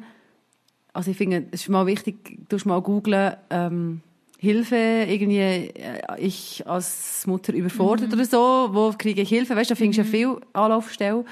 also 0.93 1.11
ich 1.11 1.17
finde, 1.17 1.47
es 1.51 1.63
ist 1.63 1.69
mal 1.69 1.87
wichtig, 1.87 2.39
du 2.49 2.57
mal 2.65 2.81
googlen, 2.81 3.35
ähm, 3.51 4.01
Hilfe, 4.41 4.77
irgendwie, 5.09 5.39
äh, 5.41 6.01
ich 6.19 6.65
als 6.67 7.27
Mutter 7.27 7.53
überfordert 7.53 8.09
mhm. 8.09 8.15
oder 8.15 8.25
so, 8.25 8.69
wo 8.71 8.95
kriege 8.97 9.23
ich 9.23 9.29
Hilfe, 9.29 9.57
weißt, 9.57 9.73
da 9.73 9.75
findest 9.75 9.99
du 9.99 10.03
mhm. 10.03 10.07
ja 10.07 10.11
viel 10.11 10.41
Anlaufstellen. 10.53 11.25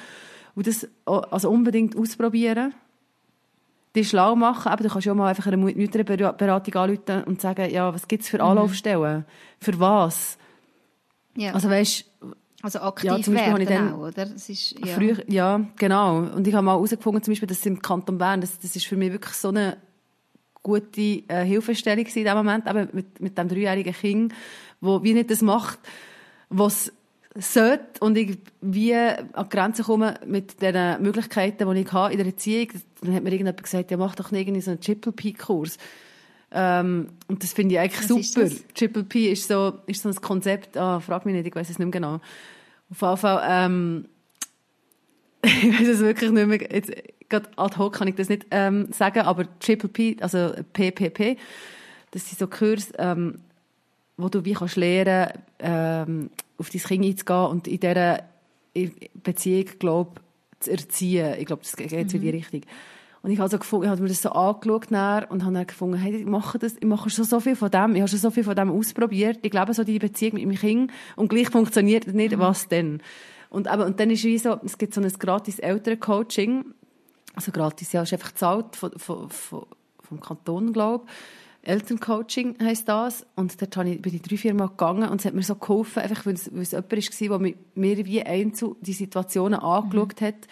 Und 0.57 0.67
das, 0.67 0.89
also 1.05 1.51
unbedingt 1.51 1.97
ausprobieren. 1.97 2.75
Dich 3.95 4.09
schlau 4.09 4.35
machen, 4.35 4.73
aber 4.73 4.83
du 4.83 4.91
kannst 4.91 5.07
ja 5.07 5.13
auch 5.13 5.17
mal 5.17 5.29
einfach 5.29 5.47
eine 5.47 5.57
Mütterberatung 5.57 6.75
anrufen 6.75 7.25
und 7.25 7.41
sagen, 7.41 7.71
ja, 7.71 7.95
was 7.95 8.09
gibt 8.09 8.25
es 8.25 8.29
für 8.29 8.39
mhm. 8.39 8.45
Anlaufstellen? 8.45 9.19
Mhm. 9.19 9.25
Für 9.61 9.81
was? 9.81 10.39
Ja. 11.37 11.53
Also 11.53 11.71
weißt, 11.71 12.11
also 12.67 12.81
aktiv 12.81 13.11
ja, 13.11 13.23
zum 13.23 13.35
Beispiel 13.35 13.53
werden 13.53 13.69
dann, 13.69 13.93
auch, 13.95 14.09
oder? 14.09 14.27
Das 14.27 14.49
ist, 14.49 14.75
ja. 14.85 14.95
Früher, 14.95 15.23
ja, 15.29 15.61
genau. 15.77 16.19
Und 16.19 16.47
ich 16.47 16.55
habe 16.55 16.65
mal 16.65 16.73
herausgefunden, 16.73 17.23
zum 17.23 17.33
Beispiel, 17.33 17.47
dass 17.47 17.65
im 17.65 17.81
Kanton 17.81 18.19
Bern, 18.19 18.41
das, 18.41 18.59
das 18.59 18.75
ist 18.75 18.87
für 18.87 18.97
mich 18.97 19.13
wirklich 19.13 19.35
so 19.35 19.49
eine 19.49 19.77
gute 20.63 21.01
äh, 21.29 21.45
Hilfestellung 21.45 22.05
in 22.05 22.25
dem 22.25 22.37
Moment, 22.37 22.67
eben 22.67 22.89
mit, 22.93 23.21
mit 23.21 23.39
dem 23.39 23.49
dreijährigen 23.49 23.95
Kind, 23.95 24.35
wo 24.81 25.03
wie 25.05 25.15
nicht 25.15 25.31
das 25.31 25.43
macht, 25.43 25.79
was 26.49 26.93
sollte 27.37 28.01
und 28.01 28.17
ich 28.17 28.39
wie 28.61 28.95
an 28.95 29.29
die 29.43 29.49
Grenze 29.49 29.85
komme 29.85 30.15
mit 30.27 30.61
den 30.61 31.03
Möglichkeiten, 31.03 31.73
die 31.73 31.81
ich 31.83 31.93
habe 31.93 32.13
in 32.13 32.19
der 32.19 32.27
Erziehung. 32.27 32.69
Dann 33.03 33.15
hat 33.15 33.23
mir 33.23 33.31
irgendjemand 33.31 33.63
gesagt, 33.63 33.91
ja, 33.93 33.97
mach 33.97 34.17
doch 34.17 34.33
irgendwie 34.33 34.61
so 34.61 34.73
einen 34.73 34.81
Triple-P-Kurs. 34.81 35.79
Ähm, 36.53 37.09
und 37.29 37.43
das 37.43 37.53
finde 37.53 37.75
ich 37.75 37.81
eigentlich 37.81 38.09
Was 38.09 38.33
super. 38.33 38.49
Triple 38.75 39.05
P 39.05 39.31
ist 39.33 39.49
so, 39.49 39.75
ist 39.87 40.03
so 40.03 40.09
ein 40.09 40.15
Konzept, 40.17 40.77
ah, 40.77 41.01
frag 41.01 41.27
mich 41.27 41.35
nicht, 41.35 41.47
ich 41.47 41.55
weiß 41.55 41.69
es 41.69 41.79
nicht 41.79 41.87
mehr 41.87 41.91
genau. 41.91 42.21
Auf 42.91 43.03
jeden 43.03 43.17
Fall, 43.17 43.43
ähm, 43.49 44.09
ich 45.43 45.81
weiß 45.81 45.89
es 45.89 46.01
wirklich 46.01 46.31
nicht 46.31 46.47
mehr, 46.47 46.61
jetzt, 46.73 46.93
gerade 47.29 47.49
ad 47.57 47.77
hoc 47.77 47.95
kann 47.95 48.09
ich 48.09 48.15
das 48.15 48.29
nicht 48.29 48.47
ähm, 48.51 48.93
sagen, 48.93 49.21
aber 49.21 49.47
Triple 49.59 49.89
P, 49.89 50.17
also 50.21 50.53
PPP, 50.73 51.37
das 52.13 52.29
sind 52.29 52.39
so 52.39 52.47
Kurse, 52.47 52.93
ähm, 52.99 53.41
wo 54.17 54.29
du 54.29 54.45
wie 54.45 54.55
kannst 54.55 54.77
lernen, 54.77 55.31
ähm, 55.59 56.31
auf 56.59 56.71
dein 56.71 56.83
Kind 56.83 57.05
einzugehen 57.05 57.47
und 57.47 57.69
in 57.69 57.81
dieser 57.81 58.23
Beziehung, 59.23 59.67
glaube 59.79 60.21
zu 60.61 60.71
erziehen. 60.71 61.35
Ich 61.39 61.47
glaube, 61.47 61.63
das 61.63 61.77
geht 61.77 61.93
mhm. 61.93 61.99
in 61.99 62.21
die 62.21 62.31
Richtung. 62.31 62.63
Und 63.27 63.33
ich 63.33 63.41
habe 63.41 63.51
so 63.51 63.59
gefunden, 63.59 63.87
ich 63.87 63.91
habe 63.91 64.03
mir 64.03 64.09
das 64.09 64.23
so 64.23 64.31
angeschaut 64.31 64.93
und 64.93 65.45
habe 65.45 65.53
dann 65.53 65.67
gefunden, 65.67 65.97
hey, 65.97 66.15
ich 66.15 66.27
mache 66.27 66.61
das, 66.61 66.75
ich 66.75 66.87
mache 66.87 67.11
schon 67.11 67.25
so 67.25 67.41
viel 67.41 67.57
von 67.57 67.73
dem, 67.73 67.97
ich 67.97 68.01
habe 68.01 68.09
schon 68.09 68.21
so 68.21 68.31
viel 68.31 68.45
von 68.45 68.55
dem 68.55 68.71
ausprobiert. 68.71 69.41
Ich 69.43 69.51
glaube, 69.51 69.75
so 69.75 69.83
die 69.83 69.99
Beziehung 69.99 70.35
mit 70.35 70.47
meinem 70.47 70.57
Kind 70.57 70.93
und 71.17 71.27
gleich 71.27 71.51
funktioniert 71.51 72.07
nicht, 72.07 72.37
mhm. 72.37 72.39
was 72.39 72.69
denn? 72.69 73.03
Und, 73.51 73.67
aber, 73.67 73.85
und 73.85 73.99
dann 73.99 74.11
ist 74.11 74.23
wie 74.23 74.39
so, 74.39 74.61
es 74.65 74.79
gibt 74.79 74.95
so 74.95 75.01
ein 75.01 75.09
gratis 75.09 75.59
Elterncoaching, 75.59 76.67
also 77.35 77.51
gratis, 77.51 77.93
ja, 77.93 78.03
ist 78.03 78.13
einfach 78.13 78.29
gezahlt 78.29 78.77
von, 78.77 78.93
von, 78.97 79.29
von, 79.29 79.67
vom 79.99 80.21
Kanton, 80.21 80.73
glaube 80.73 81.07
ich. 81.09 81.69
Elterncoaching 81.69 82.59
heisst 82.63 82.89
das. 82.89 83.27
Und 83.35 83.61
dort 83.61 83.75
bin 83.75 84.15
ich 84.15 84.23
drei, 84.23 84.37
vier 84.37 84.55
Mal 84.55 84.69
gegangen 84.69 85.09
und 85.09 85.21
es 85.21 85.25
hat 85.25 85.35
mir 85.35 85.43
so 85.43 85.57
geholfen, 85.57 86.01
einfach 86.01 86.27
weil 86.27 86.35
es, 86.35 86.55
weil 86.55 86.63
es 86.63 86.71
jemand 86.71 86.93
war, 86.93 87.39
der 87.41 87.55
mir 87.75 88.07
wie 88.07 88.23
einzeln 88.23 88.77
die 88.83 88.93
Situationen 88.93 89.59
angeschaut 89.59 90.21
mhm. 90.21 90.27
hat 90.27 90.47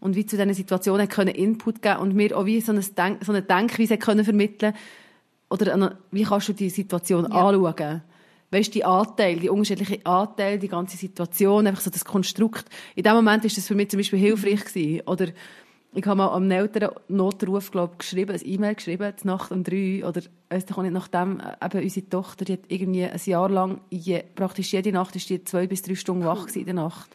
und 0.00 0.16
wie 0.16 0.26
zu 0.26 0.36
diesen 0.36 0.54
Situationen 0.54 1.08
können 1.08 1.34
Input 1.34 1.82
geben 1.82 1.98
und 1.98 2.14
mir 2.14 2.36
auch 2.36 2.46
wie 2.46 2.60
so 2.60 2.72
eine, 2.72 2.80
Denk 2.80 3.24
so 3.24 3.32
eine 3.32 3.42
Denkweise 3.42 3.98
können 3.98 4.24
vermitteln 4.24 4.74
oder 5.50 5.98
wie 6.10 6.24
kannst 6.24 6.48
du 6.48 6.52
die 6.52 6.70
Situation 6.70 7.24
ja. 7.30 7.48
anschauen? 7.48 8.02
Weißt 8.50 8.74
die 8.74 8.84
Anteile, 8.84 9.40
die 9.40 9.50
unterschiedlichen 9.50 10.04
Anteile, 10.06 10.58
die 10.58 10.68
ganze 10.68 10.96
Situation, 10.96 11.66
einfach 11.66 11.82
so 11.82 11.90
das 11.90 12.04
Konstrukt. 12.04 12.64
In 12.94 13.02
dem 13.02 13.14
Moment 13.14 13.44
ist 13.44 13.58
das 13.58 13.66
für 13.66 13.74
mich 13.74 13.90
zum 13.90 13.98
Beispiel 13.98 14.18
hilfreich 14.18 14.64
gewesen. 14.64 15.02
Oder 15.06 15.28
ich 15.92 16.06
habe 16.06 16.16
mal 16.16 16.28
am 16.28 16.50
älteren 16.50 16.90
Notruf, 17.08 17.70
glaube 17.70 17.94
ich, 17.94 17.98
geschrieben, 17.98 18.32
ein 18.32 18.40
E-Mail 18.42 18.74
geschrieben, 18.74 19.12
Nacht 19.24 19.52
um 19.52 19.64
drei, 19.64 20.02
oder, 20.06 20.22
doch 20.48 20.82
nicht, 20.82 20.92
nachdem 20.92 21.40
äh, 21.40 21.64
eben 21.64 21.82
unsere 21.82 22.08
Tochter, 22.08 22.44
die 22.44 22.54
hat 22.54 22.60
irgendwie 22.68 23.04
ein 23.04 23.20
Jahr 23.24 23.50
lang, 23.50 23.80
je, 23.90 24.22
praktisch 24.34 24.72
jede 24.72 24.92
Nacht 24.92 25.16
ist 25.16 25.28
die 25.28 25.44
zwei 25.44 25.66
bis 25.66 25.82
drei 25.82 25.94
Stunden 25.94 26.24
wach 26.24 26.42
gewesen 26.42 26.60
in 26.60 26.64
der 26.66 26.74
Nacht. 26.74 27.10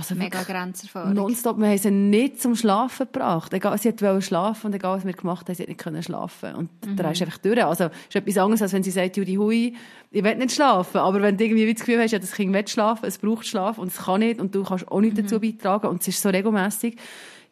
Also 0.00 0.14
Mega 0.14 0.42
Grenzerfahrung. 0.42 1.12
Nonstop. 1.12 1.58
Wir 1.58 1.68
haben 1.68 1.78
sie 1.78 1.90
nicht 1.90 2.40
zum 2.40 2.56
Schlafen 2.56 3.06
gebracht. 3.12 3.52
Egal, 3.52 3.76
sie 3.76 3.92
wollte 4.00 4.22
schlafen 4.22 4.68
und 4.68 4.74
egal, 4.74 4.96
was 4.96 5.04
wir 5.04 5.12
gemacht 5.12 5.46
haben, 5.46 5.54
sie 5.54 5.62
hat 5.62 5.68
nicht 5.68 5.78
können 5.78 6.02
schlafen. 6.02 6.54
Und 6.54 6.70
mhm. 6.86 6.96
da 6.96 7.10
ist 7.10 7.20
einfach 7.20 7.36
durch. 7.36 7.62
Also, 7.62 7.84
es 7.84 7.90
ist 8.08 8.16
etwas 8.16 8.38
anderes, 8.38 8.62
als 8.62 8.72
wenn 8.72 8.82
sie 8.82 8.90
sagt, 8.90 9.18
Judy, 9.18 9.34
hui, 9.34 9.76
ich 10.10 10.24
will 10.24 10.36
nicht 10.36 10.52
schlafen. 10.52 10.98
Aber 10.98 11.20
wenn 11.20 11.36
du 11.36 11.44
irgendwie 11.44 11.70
das 11.70 11.84
Gefühl 11.84 12.00
hast, 12.00 12.12
ja, 12.12 12.18
das 12.18 12.32
Kind 12.32 12.54
will 12.54 12.66
schlafen, 12.66 13.04
es 13.04 13.18
braucht 13.18 13.46
Schlaf 13.46 13.76
und 13.76 13.88
es 13.88 13.98
kann 13.98 14.20
nicht 14.20 14.40
und 14.40 14.54
du 14.54 14.64
kannst 14.64 14.88
auch 14.88 15.00
nichts 15.00 15.18
mhm. 15.18 15.24
dazu 15.24 15.38
beitragen 15.38 15.88
und 15.88 16.00
es 16.00 16.08
ist 16.08 16.22
so 16.22 16.30
regelmäßig, 16.30 16.96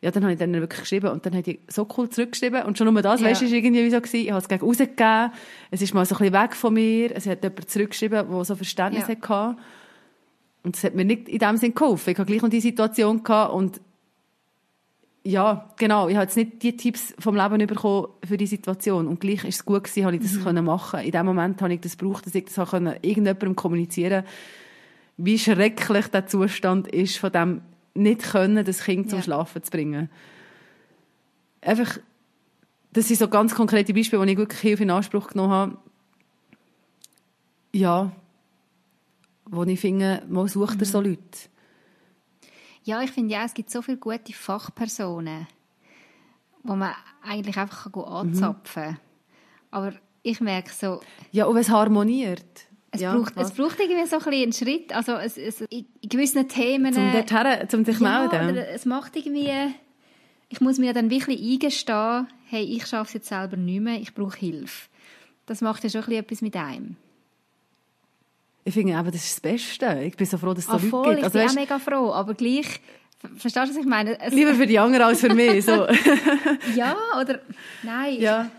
ja, 0.01 0.11
dann 0.11 0.23
habe 0.23 0.33
ich 0.33 0.39
dann 0.39 0.53
wirklich 0.55 0.81
geschrieben 0.81 1.09
und 1.09 1.27
dann 1.27 1.35
hat 1.35 1.47
ich 1.49 1.59
so 1.69 1.87
cool 1.97 2.09
zurückgeschrieben 2.09 2.63
und 2.63 2.79
schon 2.79 2.93
nur 2.93 3.03
das, 3.03 3.21
ja. 3.21 3.27
weißt 3.27 3.43
du, 3.43 3.47
ist 3.47 3.53
irgendwie 3.53 3.85
wie 3.85 3.91
so 3.91 4.01
gewesen, 4.01 4.17
ich 4.17 4.31
habe 4.31 4.41
es 4.41 4.49
gegen 4.49 4.65
rausgegeben, 4.65 5.33
es 5.71 5.83
ist 5.83 5.93
mal 5.93 6.07
so 6.07 6.15
ein 6.15 6.19
bisschen 6.19 6.35
weg 6.35 6.55
von 6.55 6.73
mir, 6.75 7.17
es 7.17 7.27
hat 7.27 7.43
jemand 7.43 7.69
zurückgeschrieben, 7.69 8.31
der 8.31 8.45
so 8.45 8.55
Verständnis 8.55 9.03
ja. 9.03 9.09
hatte 9.09 9.57
und 10.69 10.77
das 10.77 10.85
hat 10.85 10.95
mir 10.95 11.07
nicht 11.07 11.31
in 11.31 11.39
dem 11.39 11.57
Sinn 11.57 11.73
geholfen. 11.73 12.11
Ich 12.11 12.19
hatte 12.19 12.27
gleich 12.27 12.43
noch 12.43 12.51
die 12.51 12.61
Situation 12.61 13.23
gehabt 13.23 13.55
und 13.55 13.81
ja, 15.25 15.71
genau, 15.79 16.09
ich 16.09 16.15
habe 16.15 16.25
jetzt 16.25 16.37
nicht 16.37 16.63
die 16.63 16.77
Tipps 16.77 17.15
vom 17.19 17.37
Leben 17.37 17.67
bekommen 17.67 18.09
für 18.23 18.37
die 18.37 18.47
Situation 18.47 19.09
und 19.09 19.19
gleich 19.19 19.45
ist 19.45 19.55
es 19.55 19.65
gut 19.65 19.85
gewesen, 19.85 20.05
habe 20.05 20.17
ich 20.17 20.23
das 20.23 20.35
mhm. 20.35 20.45
können 20.45 20.67
machen. 20.67 21.01
In 21.01 21.11
dem 21.11 21.25
Moment 21.25 21.63
habe 21.63 21.73
ich 21.73 21.81
das 21.81 21.97
gebraucht, 21.97 22.27
dass 22.27 22.35
ich 22.35 22.45
das 22.45 22.59
auch 22.59 22.75
irgendjemandem 22.75 23.57
kommunizieren 23.57 24.25
wie 25.17 25.39
schrecklich 25.39 26.09
der 26.09 26.27
Zustand 26.27 26.87
ist 26.89 27.17
von 27.17 27.33
dem 27.33 27.63
nicht 27.95 28.25
können, 28.25 28.63
das 28.63 28.85
Kind 28.85 29.09
zum 29.09 29.21
ja. 29.21 29.23
Schlafen 29.23 29.63
zu 29.63 29.71
bringen. 29.71 30.11
Einfach, 31.63 31.99
das 32.93 33.09
sind 33.09 33.19
so 33.19 33.29
ganz 33.29 33.55
konkrete 33.55 33.95
Beispiele, 33.95 34.21
wo 34.21 34.27
ich 34.27 34.37
wirklich 34.37 34.61
Hilfe 34.61 34.83
in 34.83 34.91
Anspruch 34.91 35.29
genommen 35.29 35.51
habe. 35.51 35.79
Ja, 37.73 38.13
wo 39.51 39.65
ich 39.65 39.81
finde, 39.81 40.23
man 40.29 40.49
sucht 40.49 40.81
mhm. 40.81 40.85
so 40.85 41.01
Leute. 41.01 41.21
Ja, 42.85 43.03
ich 43.03 43.11
finde 43.11 43.35
ja, 43.35 43.45
es 43.45 43.55
gibt 43.55 43.71
so 43.71 43.83
viele 43.83 43.99
gute 43.99 44.33
Fachpersonen, 44.33 45.47
wo 46.63 46.75
man 46.75 46.95
eigentlich 47.23 47.57
einfach 47.57 47.93
anzapfen 47.95 48.83
kann. 48.83 48.93
Mhm. 48.93 48.99
Aber 49.71 49.93
ich 50.23 50.41
merke 50.41 50.71
so... 50.71 51.01
Ja, 51.33 51.47
und 51.47 51.57
es 51.57 51.69
harmoniert. 51.69 52.67
Es, 52.91 53.03
ja, 53.03 53.15
braucht, 53.15 53.37
es 53.37 53.53
braucht 53.53 53.79
irgendwie 53.79 54.07
so 54.07 54.17
ein 54.19 54.33
einen 54.33 54.53
Schritt, 54.53 54.95
also 54.95 55.13
es, 55.13 55.37
es, 55.37 55.61
in 55.61 55.87
gewissen 56.03 56.49
Themen... 56.49 56.95
Zum, 56.95 57.13
dorthin, 57.13 57.69
zum 57.69 57.85
dich 57.85 58.01
ja, 58.01 58.29
melden? 58.31 58.57
es 58.57 58.87
macht 58.87 59.17
irgendwie... 59.17 59.75
Ich 60.49 60.63
muss 60.63 60.79
mir 60.79 60.95
dann 60.95 61.11
wirklich 61.11 61.39
eingestehen, 61.39 62.27
hey, 62.47 62.65
ich 62.65 62.87
schaffe 62.87 63.09
es 63.09 63.15
jetzt 63.15 63.29
selber 63.29 63.59
nicht 63.59 63.83
mehr, 63.83 64.01
ich 64.01 64.15
brauche 64.15 64.39
Hilfe. 64.39 64.89
Das 65.45 65.61
macht 65.61 65.85
ja 65.85 65.91
schon 65.91 66.11
etwas 66.11 66.41
mit 66.41 66.57
einem. 66.57 66.97
Ich 68.69 68.75
finde 68.75 68.99
aber, 68.99 69.11
das 69.11 69.25
ist 69.25 69.37
das 69.37 69.41
Beste. 69.41 70.03
Ich 70.05 70.15
bin 70.15 70.27
so 70.27 70.37
froh, 70.37 70.53
dass 70.53 70.65
es 70.65 70.67
so 70.67 70.73
ah, 70.73 70.77
Leute 70.77 70.89
voll, 70.89 71.15
gibt. 71.15 71.25
Also, 71.25 71.27
ich 71.27 71.33
bin 71.33 71.43
weißt, 71.43 71.57
auch 71.57 71.61
mega 71.61 71.79
froh, 71.79 72.13
aber 72.13 72.35
gleich... 72.35 72.81
Verstehst 73.37 73.57
du, 73.57 73.71
was 73.71 73.77
ich 73.77 73.87
meine? 73.87 74.21
Es, 74.21 74.35
lieber 74.35 74.55
für 74.55 74.67
die 74.67 74.79
anderen 74.79 75.07
als 75.07 75.21
für 75.21 75.33
mich. 75.33 75.65
So. 75.65 75.87
ja, 76.77 76.95
oder... 77.19 77.41
Nein. 77.83 78.21
Ja. 78.21 78.51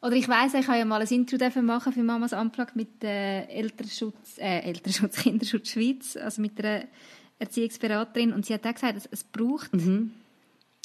Oder 0.00 0.14
ich 0.14 0.28
weiss, 0.28 0.54
ich 0.54 0.68
habe 0.68 0.78
ja 0.78 0.84
mal 0.84 1.02
ein 1.02 1.08
Intro 1.08 1.36
machen 1.62 1.92
für 1.92 2.02
Mamas 2.04 2.32
Unplugged 2.32 2.76
mit 2.76 3.02
äh, 3.02 3.42
Elternschutz, 3.46 4.38
äh, 4.38 4.60
Elternschutz, 4.60 5.16
Kinderschutz 5.22 5.72
Schweiz, 5.72 6.16
also 6.16 6.40
mit 6.40 6.64
einer 6.64 6.84
Erziehungsberaterin. 7.40 8.32
Und 8.32 8.46
sie 8.46 8.54
hat 8.54 8.64
auch 8.68 8.74
gesagt, 8.74 8.96
es, 8.96 9.08
es 9.10 9.24
braucht 9.24 9.74
mhm. 9.74 10.12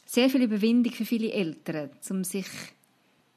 sehr 0.08 0.32
viel 0.32 0.42
Überwindung 0.42 0.92
für 0.92 1.06
viele 1.06 1.32
Eltern, 1.32 1.92
um 2.10 2.24
sich 2.24 2.48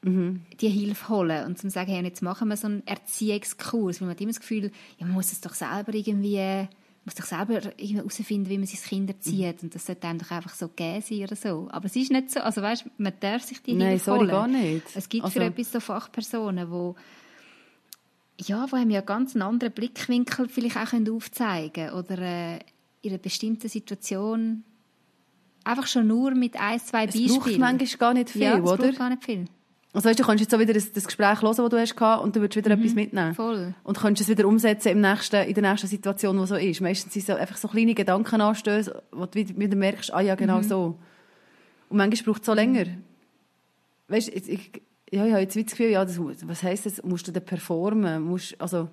mhm. 0.07 0.41
die 0.59 0.69
Hilfe 0.69 1.09
holen 1.09 1.45
und 1.45 1.57
zu 1.57 1.69
sagen, 1.69 1.91
hey, 1.91 2.03
jetzt 2.03 2.21
machen 2.21 2.49
wir 2.49 2.57
so 2.57 2.67
einen 2.67 2.85
Erziehungskurs, 2.85 4.01
weil 4.01 4.07
man 4.07 4.15
hat 4.15 4.21
immer 4.21 4.31
das 4.31 4.39
Gefühl, 4.39 4.71
ja, 4.97 5.05
man 5.05 5.11
muss 5.11 5.31
es 5.31 5.41
doch 5.41 5.53
selber 5.53 5.93
irgendwie 5.93 6.67
muss 7.07 7.15
doch 7.15 7.25
selber 7.25 7.61
herausfinden, 7.77 8.49
wie 8.49 8.57
man 8.57 8.67
sein 8.67 8.81
Kind 8.81 9.09
erzieht. 9.09 9.63
Und 9.63 9.73
das 9.73 9.85
sollte 9.85 10.07
einem 10.07 10.19
doch 10.19 10.29
einfach 10.29 10.53
so 10.53 10.67
geben 10.67 11.01
sein 11.01 11.23
oder 11.23 11.37
so. 11.37 11.69
Aber 11.71 11.85
es 11.85 11.95
ist 11.95 12.11
nicht 12.11 12.31
so. 12.31 12.41
Also 12.41 12.61
weißt, 12.61 12.85
man 12.97 13.13
darf 13.21 13.43
sich 13.43 13.61
die 13.61 13.75
Nein, 13.75 13.91
Hilfe 13.91 14.03
sorry, 14.03 14.19
holen. 14.19 14.29
gar 14.29 14.47
nicht. 14.49 14.83
Es 14.93 15.07
gibt 15.07 15.23
also. 15.23 15.39
für 15.39 15.45
etwas 15.45 15.71
so 15.71 15.79
Fachpersonen, 15.79 16.69
wo 16.69 16.95
ja, 18.41 18.69
wo 18.69 18.75
einem 18.75 18.91
ja 18.91 19.01
ganz 19.01 19.35
einen 19.35 19.43
anderen 19.43 19.73
Blickwinkel 19.73 20.49
vielleicht 20.49 20.75
auch 20.75 20.93
aufzeigen 20.93 21.87
können 21.87 21.93
oder 21.93 22.19
äh, 22.19 22.59
in 23.01 23.11
einer 23.11 23.17
bestimmten 23.19 23.69
Situation 23.69 24.63
einfach 25.63 25.87
schon 25.87 26.07
nur 26.07 26.31
mit 26.31 26.55
ein, 26.59 26.79
zwei 26.79 27.05
es 27.05 27.13
Beispielen. 27.13 27.39
braucht 27.39 27.57
manchmal 27.57 27.97
gar 27.99 28.13
nicht 28.13 28.29
viel, 28.29 28.41
ja, 28.41 28.57
es 28.57 28.63
oder? 28.63 28.77
braucht 28.77 28.97
gar 28.97 29.09
nicht 29.09 29.23
viel. 29.23 29.45
Also 29.93 30.09
weißt, 30.09 30.19
du 30.19 30.23
kannst 30.23 30.41
jetzt 30.41 30.51
so 30.51 30.59
wieder 30.59 30.73
das, 30.73 30.91
das 30.91 31.05
Gespräch 31.05 31.41
hören, 31.41 31.55
das 31.55 31.69
du 31.69 31.79
hast 31.79 31.95
gehabt, 31.95 32.23
und 32.23 32.35
du 32.35 32.41
würdest 32.41 32.57
wieder 32.57 32.75
etwas 32.75 32.93
mitnehmen. 32.93 33.29
Mhm. 33.29 33.35
Voll. 33.35 33.73
Und 33.83 33.97
kannst 33.97 34.21
es 34.21 34.27
wieder 34.27 34.47
umsetzen 34.47 34.89
im 34.89 35.01
nächsten, 35.01 35.47
in 35.47 35.53
der 35.53 35.71
nächsten 35.71 35.87
Situation, 35.87 36.37
die 36.37 36.45
so 36.45 36.55
ist. 36.55 36.81
Meistens 36.81 37.13
sind 37.13 37.21
es 37.21 37.27
so 37.27 37.33
einfach 37.33 37.57
so 37.57 37.67
kleine 37.67 37.95
Gedankenanstöße, 37.95 39.01
wo 39.11 39.25
du 39.25 39.33
wieder 39.35 39.75
merkst, 39.75 40.13
ah 40.13 40.21
ja, 40.21 40.35
genau 40.35 40.57
Mhm. 40.59 40.63
so. 40.63 40.99
Und 41.89 41.97
manchmal 41.97 42.33
braucht 42.33 42.41
es 42.41 42.45
so 42.45 42.53
länger. 42.53 42.85
Weißt 44.09 44.27
du, 44.27 44.31
ich, 44.33 44.49
ich, 44.49 44.81
ja, 45.09 45.25
ich 45.25 45.31
habe 45.31 45.41
jetzt 45.41 45.55
das 45.55 45.65
Gefühl, 45.65 45.89
ja, 45.89 46.03
das, 46.03 46.19
was 46.19 46.63
heisst 46.63 46.85
das? 46.85 47.01
Musst 47.03 47.27
du 47.27 47.31
dann 47.31 47.45
performen? 47.45 48.21
Musst, 48.23 48.59
also, 48.59 48.89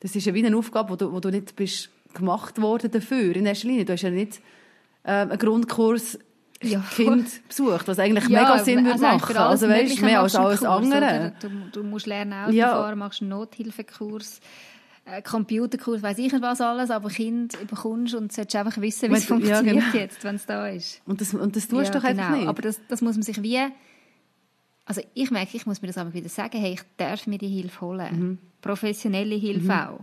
das 0.00 0.14
ist 0.14 0.24
ja 0.26 0.34
wie 0.34 0.46
eine 0.46 0.56
Aufgabe, 0.56 0.90
wo 0.90 0.96
du, 0.96 1.12
wo 1.12 1.20
du 1.20 1.30
nicht 1.30 1.56
bist 1.56 1.90
gemacht 2.14 2.60
worden 2.60 2.90
dafür, 2.90 3.34
in 3.34 3.46
erster 3.46 3.68
Linie. 3.68 3.84
Du 3.84 3.92
hast 3.92 4.02
ja 4.02 4.10
nicht 4.10 4.40
ähm, 5.04 5.30
einen 5.30 5.38
Grundkurs 5.38 6.18
Ja, 6.62 6.82
Kind 6.94 7.26
besucht, 7.48 7.86
was 7.86 7.98
eigentlich 7.98 8.28
mega 8.28 8.58
Sinn 8.64 8.84
würde 8.86 9.06
eigentlich 9.06 9.22
machen. 9.22 9.36
Also 9.36 9.68
weißt 9.68 10.00
mehr 10.02 10.20
als 10.22 10.34
alles 10.34 10.60
Kurs, 10.60 10.70
andere. 10.70 11.32
Du, 11.40 11.48
du 11.72 11.82
musst 11.84 12.06
lernen 12.06 12.32
Auto 12.32 12.52
Ja. 12.52 12.68
fahren, 12.70 12.98
machst 12.98 13.20
einen 13.20 13.28
Nothilfekurs, 13.30 14.40
einen 15.04 15.22
Computerkurs, 15.22 16.02
weiß 16.02 16.16
ich 16.18 16.32
nicht 16.32 16.42
was 16.42 16.60
alles, 16.62 16.90
aber 16.90 17.10
Kind 17.10 17.58
bekommst 17.68 18.14
und 18.14 18.32
solltest 18.32 18.56
einfach 18.56 18.80
wissen, 18.80 19.10
wie 19.10 19.16
es 19.16 19.26
du- 19.26 19.34
ja, 19.34 19.56
funktioniert 19.56 19.84
genau. 19.92 19.96
jetzt, 20.02 20.24
wenn 20.24 20.36
es 20.36 20.46
da 20.46 20.66
ist. 20.68 21.02
Und 21.06 21.20
das, 21.20 21.34
und 21.34 21.54
das 21.56 21.68
tust 21.68 21.72
du 21.90 21.92
Ja, 21.94 22.00
doch 22.00 22.04
einfach 22.04 22.26
genau. 22.28 22.38
nicht. 22.38 22.48
Aber 22.48 22.62
das, 22.62 22.80
das 22.88 23.02
muss 23.02 23.14
man 23.16 23.22
sich 23.22 23.42
wie... 23.42 23.60
Also 24.88 25.02
ich 25.14 25.30
merke, 25.32 25.56
ich 25.56 25.66
muss 25.66 25.82
mir 25.82 25.88
das 25.88 25.98
einfach 25.98 26.14
wieder 26.14 26.28
sagen, 26.28 26.58
hey, 26.58 26.74
ich 26.74 26.82
darf 26.96 27.26
mir 27.26 27.38
die 27.38 27.48
Hilfe 27.48 27.80
holen. 27.80 28.18
Mhm. 28.20 28.38
Professionelle 28.60 29.34
Hilfe 29.34 29.88
auch. 29.90 30.00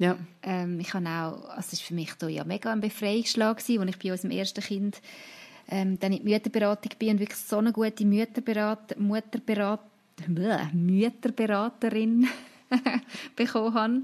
Ja. 0.00 0.16
Ähm, 0.42 0.80
ich 0.80 0.94
habe 0.94 1.06
auch, 1.06 1.50
also 1.50 1.68
es 1.72 1.80
war 1.80 1.86
für 1.88 1.94
mich 1.94 2.14
da 2.14 2.26
ja 2.26 2.42
mega 2.44 2.72
ein 2.72 2.80
Befreiungsschlag, 2.80 3.58
als 3.58 3.68
ich 3.68 3.98
bei 3.98 4.10
unserem 4.10 4.30
ersten 4.30 4.62
Kind 4.62 5.02
ähm, 5.68 6.00
dann 6.00 6.14
in 6.14 6.24
die 6.24 6.32
Mütterberatung 6.32 6.92
bin 6.98 7.10
und 7.10 7.20
wirklich 7.20 7.38
so 7.38 7.58
eine 7.58 7.70
gute 7.70 8.06
Mütterberat 8.06 8.98
Mutterberat 8.98 9.80
Mütterberaterin 10.72 12.28
bekommen 13.36 13.74
habe, 13.74 14.02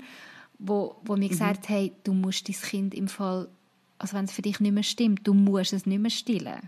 wo, 0.59 0.97
wo 1.03 1.17
mir 1.17 1.31
gesagt 1.31 1.69
hat, 1.69 1.69
hey, 1.71 1.93
du 2.05 2.13
musst 2.13 2.47
dein 2.47 2.57
Kind 2.57 2.95
im 2.95 3.09
Fall, 3.09 3.49
also 3.97 4.19
wenn 4.19 4.27
es 4.27 4.33
für 4.33 4.43
dich 4.43 4.61
nicht 4.61 4.73
mehr 4.73 4.83
stimmt, 4.83 5.27
du 5.27 5.33
musst 5.33 5.73
es 5.73 5.87
nicht 5.87 6.01
mehr 6.01 6.11
stillen. 6.11 6.61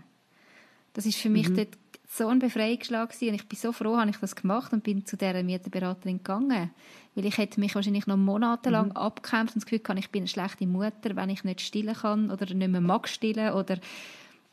Das 0.93 1.05
ist 1.05 1.19
für 1.19 1.29
mich 1.29 1.53
dort 1.53 1.77
so 2.07 2.27
ein 2.27 2.39
Befreiungsschlag 2.39 3.11
gewesen. 3.11 3.29
und 3.29 3.35
ich 3.35 3.47
bin 3.47 3.59
so 3.59 3.71
froh, 3.71 3.97
habe 3.97 4.09
ich 4.09 4.17
das 4.17 4.35
gemacht 4.35 4.73
und 4.73 4.83
bin 4.83 5.05
zu 5.05 5.17
dieser 5.17 5.43
Mütterberaterin 5.43 6.17
gegangen. 6.17 6.71
Weil 7.15 7.25
ich 7.25 7.37
hätte 7.37 7.59
mich 7.59 7.75
wahrscheinlich 7.75 8.07
noch 8.07 8.17
monatelang 8.17 8.91
abgekämpft 8.93 9.55
und 9.55 9.61
das 9.61 9.65
Gefühl 9.65 9.79
gehabt, 9.79 9.99
ich 9.99 10.11
bin 10.11 10.21
eine 10.21 10.27
schlechte 10.27 10.67
Mutter, 10.67 11.15
wenn 11.15 11.29
ich 11.29 11.43
nicht 11.43 11.61
stillen 11.61 11.95
kann 11.95 12.31
oder 12.31 12.53
nicht 12.53 12.71
mehr 12.71 12.81
mag 12.81 13.07
stillen 13.07 13.53
oder 13.53 13.77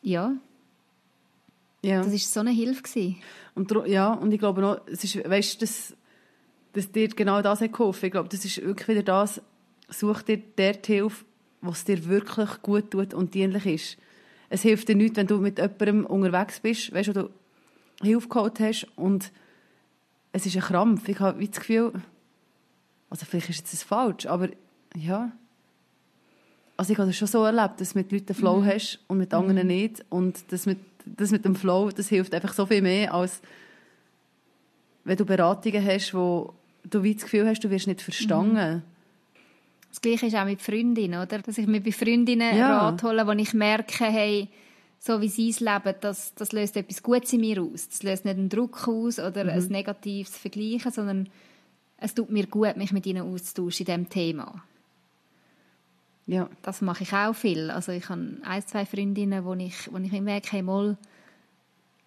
ja, 0.02 0.32
ja. 1.82 2.02
das 2.02 2.12
ist 2.12 2.32
so 2.32 2.40
eine 2.40 2.50
Hilfe 2.50 2.82
gewesen. 2.82 3.16
Und, 3.54 3.72
ja, 3.86 4.12
und 4.12 4.32
ich 4.32 4.38
glaube 4.38 4.60
noch, 4.60 4.80
es 4.86 5.04
ist, 5.04 5.16
weißt, 5.28 5.62
dass, 5.62 5.94
dass 6.72 6.90
dir 6.90 7.08
genau 7.08 7.42
das 7.42 7.60
hat 7.60 7.72
geholfen. 7.72 8.06
Ich 8.06 8.12
glaube, 8.12 8.28
das 8.28 8.44
ist 8.44 8.62
wirklich 8.62 8.88
wieder 8.88 9.02
das, 9.02 9.40
such 9.88 10.22
dir 10.22 10.42
dort 10.56 10.86
Hilfe, 10.86 11.24
was 11.60 11.84
dir 11.84 12.04
wirklich 12.06 12.62
gut 12.62 12.90
tut 12.90 13.14
und 13.14 13.34
dienlich 13.34 13.66
ist. 13.66 13.98
Es 14.48 14.62
hilft 14.62 14.88
dir 14.88 14.96
nicht, 14.96 15.16
wenn 15.16 15.26
du 15.26 15.38
mit 15.38 15.58
jemandem 15.58 16.06
unterwegs 16.06 16.60
bist, 16.60 16.92
weißt, 16.92 17.14
du 17.16 17.30
Hilfe 18.02 18.28
geholt 18.28 18.60
hast 18.60 18.86
und 18.96 19.32
es 20.32 20.46
ist 20.46 20.56
ein 20.56 20.62
Krampf. 20.62 21.08
Ich 21.08 21.18
habe 21.18 21.46
das 21.46 21.58
Gefühl, 21.58 21.92
also 23.10 23.24
vielleicht 23.26 23.50
ist 23.50 23.58
jetzt 23.58 23.72
das 23.72 23.82
falsch, 23.82 24.26
aber 24.26 24.48
ja. 24.94 25.32
Also 26.76 26.92
ich 26.92 26.98
habe 26.98 27.08
das 27.08 27.16
schon 27.16 27.28
so 27.28 27.44
erlebt, 27.44 27.80
dass 27.80 27.92
du 27.92 27.98
mit 27.98 28.12
Leuten 28.12 28.34
Flow 28.34 28.62
hast 28.64 28.98
und 29.08 29.18
mit 29.18 29.32
anderen 29.32 29.66
nicht. 29.66 30.04
Und 30.10 30.52
das 30.52 30.66
mit, 30.66 30.78
das 31.06 31.30
mit 31.30 31.44
dem 31.44 31.56
Flow, 31.56 31.90
das 31.90 32.08
hilft 32.08 32.34
einfach 32.34 32.52
so 32.52 32.66
viel 32.66 32.82
mehr, 32.82 33.14
als 33.14 33.40
wenn 35.04 35.16
du 35.16 35.24
Beratungen 35.24 35.84
hast, 35.86 36.12
wo 36.14 36.52
du 36.84 37.02
wie 37.02 37.14
das 37.14 37.24
Gefühl 37.24 37.46
hast, 37.48 37.60
du 37.64 37.70
wirst 37.70 37.86
nicht 37.86 38.02
verstanden. 38.02 38.82
Das 39.90 40.00
Gleiche 40.02 40.26
ist 40.26 40.34
auch 40.36 40.44
mit 40.44 40.60
Freundinnen, 40.60 41.20
oder? 41.22 41.38
Dass 41.38 41.56
ich 41.56 41.66
mir 41.66 41.80
bei 41.80 41.92
Freundinnen 41.92 42.56
Ja. 42.56 42.88
Rat 42.88 43.02
hole, 43.02 43.26
wo 43.26 43.30
ich 43.32 43.54
merke, 43.54 44.04
hey, 44.04 44.48
so 44.98 45.20
wie 45.20 45.28
sie 45.28 45.48
es 45.50 45.60
leben, 45.60 45.94
das, 46.00 46.34
das 46.34 46.52
löst 46.52 46.76
etwas 46.76 47.02
Gutes 47.02 47.32
in 47.32 47.40
mir 47.40 47.62
aus. 47.62 47.88
Das 47.88 48.02
löst 48.02 48.24
nicht 48.26 48.36
einen 48.36 48.48
Druck 48.50 48.86
aus 48.88 49.18
oder 49.18 49.44
Mhm. 49.44 49.50
ein 49.50 49.66
negatives 49.68 50.36
Vergleichen, 50.36 50.90
sondern 50.92 51.28
es 51.98 52.14
tut 52.14 52.30
mir 52.30 52.46
gut, 52.46 52.76
mich 52.76 52.92
mit 52.92 53.06
ihnen 53.06 53.22
auszutauschen 53.22 53.86
in 53.86 53.86
diesem 53.86 54.08
Thema. 54.08 54.62
Ja. 56.26 56.50
Das 56.62 56.82
mache 56.82 57.04
ich 57.04 57.12
auch 57.12 57.34
viel. 57.34 57.70
Also 57.70 57.92
ich 57.92 58.08
habe 58.08 58.38
ein, 58.42 58.66
zwei 58.66 58.84
Freundinnen, 58.84 59.44
wo 59.44 59.54
ich, 59.54 59.92
wo 59.92 59.98
ich 59.98 60.12
merke, 60.12 60.52
hey, 60.52 60.62
mal 60.62 60.96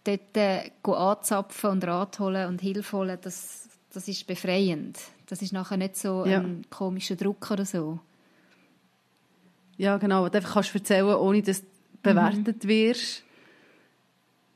dort 0.04 0.38
äh, 0.38 0.72
anzapfen 0.84 1.70
und 1.72 1.84
Rat 1.86 2.20
holen 2.20 2.48
und 2.48 2.62
Hilfe 2.62 2.98
holen, 2.98 3.18
das, 3.22 3.70
das 3.94 4.08
ist 4.08 4.28
befreiend. 4.28 4.98
Das 5.28 5.42
ist 5.42 5.54
nachher 5.54 5.78
nicht 5.78 5.96
so 5.96 6.26
Ja. 6.26 6.40
ein 6.40 6.66
komischer 6.70 7.16
Druck 7.16 7.50
oder 7.52 7.66
so. 7.66 8.00
Ja, 9.78 9.98
genau. 9.98 10.28
Du 10.28 10.38
einfach 10.38 10.54
kannst 10.56 10.76
erzählen, 10.76 11.06
ohne 11.06 11.42
dass 11.42 11.62
du 11.62 11.68
bewertet 12.04 12.68
wirst. 12.68 13.24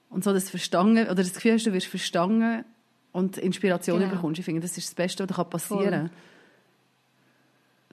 Und 0.10 0.24
so 0.24 0.34
das 0.34 0.50
Verstangen, 0.50 1.06
oder 1.06 1.16
das 1.16 1.34
Gefühl 1.34 1.54
hast, 1.54 1.66
du 1.66 1.74
wirst 1.74 1.88
verstanden 1.88 2.66
und 3.14 3.38
Inspiration 3.38 4.00
Genau. 4.00 4.12
bekommst. 4.12 4.40
Ich 4.40 4.46
finde, 4.46 4.60
das 4.62 4.78
ist 4.78 4.90
das 4.90 4.96
Beste, 4.96 5.26
was 5.30 5.50
passieren 5.50 5.90
kann. 5.92 6.10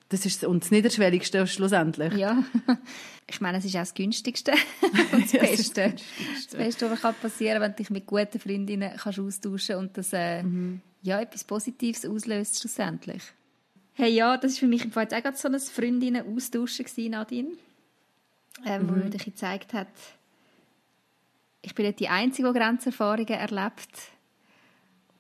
Das 0.09 0.27
ist 0.27 0.43
und 0.43 0.65
das 0.65 0.73
Niederschwelligste 0.73 1.47
schlussendlich. 1.47 2.13
Ja, 2.15 2.43
ich 3.29 3.41
meine, 3.41 3.59
es 3.59 3.65
ist 3.65 3.77
auch 3.77 3.81
das 3.81 3.95
Günstigste 3.95 4.53
und 5.13 5.23
das 5.23 5.33
Ja, 5.33 5.41
Beste. 5.43 5.95
Das 6.35 6.47
Beste, 6.57 6.91
was 6.91 7.15
passieren 7.17 7.55
kann, 7.55 7.63
wenn 7.63 7.71
du 7.73 7.77
dich 7.77 7.91
mit 7.91 8.07
guten 8.07 8.41
Freundinnen 8.41 8.91
kannst 8.97 9.21
austauschen 9.21 9.77
und 9.77 9.97
das 9.97 10.13
äh, 10.13 10.43
Mhm. 10.43 10.81
ja, 11.03 11.21
etwas 11.21 11.45
Positives 11.45 12.05
auslöst 12.05 12.59
schlussendlich. 12.61 13.23
Hey, 13.93 14.11
ja, 14.13 14.37
das 14.37 14.55
war 14.55 14.59
für 14.61 14.67
mich 14.67 14.85
im 14.85 14.91
Fall 14.91 15.05
auch 15.07 15.11
gerade 15.23 15.37
so 15.37 15.47
ein 15.47 15.61
Freundinnen-Austauschen 15.61 16.87
Nadine, 17.11 17.51
ähm, 18.67 18.83
Mhm. 18.83 18.89
wo 18.89 18.93
mir 18.95 19.11
gezeigt 19.11 19.75
hat, 19.75 19.87
ich 21.63 21.75
bin 21.75 21.87
nicht 21.87 22.01
die 22.01 22.09
Einzige, 22.09 22.53
die 22.53 22.59
Grenzerfahrungen 22.59 23.29
erlebt. 23.29 23.91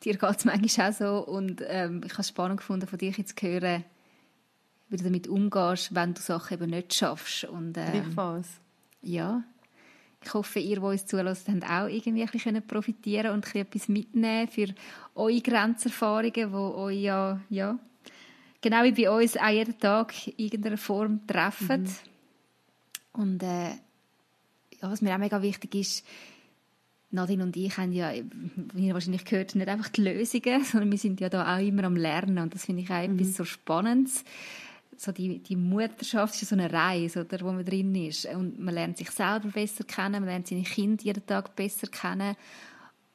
Dir 0.04 0.16
geht 0.16 0.36
es 0.36 0.44
manchmal 0.44 0.90
auch 0.90 0.94
so 0.94 1.18
und 1.26 1.62
ähm, 1.66 2.02
ich 2.04 2.12
habe 2.12 2.22
es 2.22 2.28
spannend 2.28 2.58
gefunden, 2.58 2.86
von 2.86 2.98
dir 2.98 3.10
jetzt 3.10 3.38
zu 3.38 3.46
hören, 3.46 3.84
wie 4.88 4.96
du 4.96 5.04
damit 5.04 5.28
umgehst, 5.28 5.94
wenn 5.94 6.14
du 6.14 6.20
Sachen 6.20 6.54
eben 6.54 6.70
nicht 6.70 6.94
schaffst. 6.94 7.44
Und, 7.44 7.76
ähm, 7.76 8.14
ja, 9.02 9.42
ich 10.22 10.34
hoffe, 10.34 10.58
ihr, 10.58 10.76
die 10.76 10.82
uns 10.82 11.06
zuhört, 11.06 11.28
habt 11.28 11.64
auch 11.64 11.86
irgendwie 11.86 12.22
ein 12.22 12.28
bisschen 12.30 12.66
profitieren 12.66 13.32
und 13.32 13.36
ein 13.36 13.40
bisschen 13.40 13.60
etwas 13.60 13.88
mitnehmen 13.88 14.48
für 14.48 14.66
eure 15.14 15.40
Grenzerfahrungen, 15.40 16.32
die 16.32 16.54
euch 16.54 17.00
ja, 17.00 17.40
ja, 17.48 17.78
genau 18.60 18.82
wie 18.84 18.92
bei 18.92 19.10
uns, 19.10 19.36
auch 19.36 19.48
jeden 19.48 19.78
Tag 19.78 20.26
in 20.26 20.34
irgendeiner 20.36 20.76
Form 20.76 21.26
treffen. 21.26 21.88
Und 23.12 23.42
äh, 23.42 23.70
ja, 23.70 24.90
was 24.90 25.00
mir 25.02 25.14
auch 25.14 25.18
mega 25.18 25.40
wichtig 25.40 25.74
ist, 25.74 26.06
Nadine 27.12 27.42
und 27.42 27.56
ich 27.56 27.76
haben 27.76 27.92
ja, 27.92 28.12
wie 28.74 28.86
ihr 28.86 28.94
wahrscheinlich 28.94 29.24
gehört, 29.24 29.54
nicht 29.54 29.68
einfach 29.68 29.88
die 29.88 30.02
Lösungen, 30.02 30.64
sondern 30.70 30.90
wir 30.90 30.98
sind 30.98 31.20
ja 31.20 31.28
da 31.28 31.56
auch 31.56 31.60
immer 31.60 31.84
am 31.84 31.96
Lernen 31.96 32.38
und 32.38 32.54
das 32.54 32.64
finde 32.66 32.82
ich 32.82 32.90
auch 32.90 33.02
etwas 33.02 33.34
so 33.36 33.44
Spannendes. 33.44 34.24
So 34.96 35.12
die, 35.12 35.38
die 35.38 35.56
Mutterschaft 35.56 36.34
ist 36.34 36.42
ja 36.42 36.48
so 36.48 36.54
eine 36.54 36.70
Reise, 36.70 37.20
oder, 37.24 37.40
wo 37.40 37.52
man 37.52 37.64
drin 37.64 37.94
ist. 37.94 38.26
Und 38.26 38.60
man 38.60 38.74
lernt 38.74 38.98
sich 38.98 39.10
selber 39.10 39.48
besser 39.48 39.84
kennen, 39.84 40.12
man 40.20 40.26
lernt 40.26 40.46
seine 40.46 40.62
Kinder 40.62 41.02
jeden 41.02 41.24
Tag 41.24 41.56
besser 41.56 41.86
kennen 41.86 42.36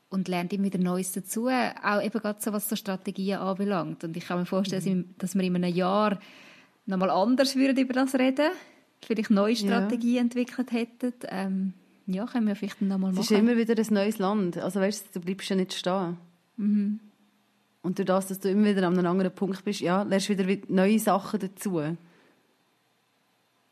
und 0.10 0.28
lernt 0.28 0.52
immer 0.52 0.64
wieder 0.66 0.80
Neues 0.80 1.12
dazu, 1.12 1.48
auch 1.48 2.02
eben 2.02 2.20
gerade 2.20 2.42
so, 2.42 2.52
was 2.54 2.68
so 2.68 2.76
Strategien 2.76 3.38
anbelangt. 3.38 4.04
Und 4.04 4.18
ich 4.18 4.26
kann 4.26 4.40
mir 4.40 4.46
vorstellen, 4.48 4.82
dass 4.82 4.92
im- 4.92 5.10
dass 5.20 5.36
wir 5.36 5.44
in 5.44 5.56
einem 5.56 5.76
Jahr 5.76 6.20
nochmal 6.88 7.12
anders 7.12 7.56
würden 7.56 7.78
über 7.78 7.94
das 7.94 8.16
reden, 8.16 8.50
vielleicht 9.06 9.30
neue 9.30 9.56
Strategien 9.56 10.24
entwickelt 10.26 10.72
hätten. 10.72 11.14
Ähm, 11.30 11.74
ja, 12.08 12.26
können 12.26 12.48
wir 12.48 12.56
vielleicht 12.56 12.82
nochmal 12.82 13.12
Es 13.12 13.18
machen. 13.18 13.24
ist 13.24 13.32
immer 13.40 13.58
wieder 13.58 13.76
ein 13.78 13.94
neues 13.94 14.18
Land. 14.20 14.58
Also 14.58 14.80
weißt 14.80 15.08
du, 15.16 15.20
du 15.20 15.26
bleibst 15.26 15.50
ja 15.50 15.56
nicht 15.56 15.74
stehen. 15.74 16.18
Mhm. 16.58 17.00
Und 17.82 17.98
durch 18.00 18.06
das, 18.08 18.28
dass 18.28 18.40
du 18.40 18.50
immer 18.50 18.66
wieder 18.66 18.88
an 18.88 18.98
einem 18.98 19.08
anderen 19.08 19.34
Punkt 19.34 19.64
bist, 19.64 19.80
ja, 19.82 20.02
lernst 20.04 20.30
du 20.30 20.34
wieder 20.34 20.48
wi- 20.48 20.64
neue 20.68 20.98
Sachen 21.00 21.40
dazu. 21.40 21.82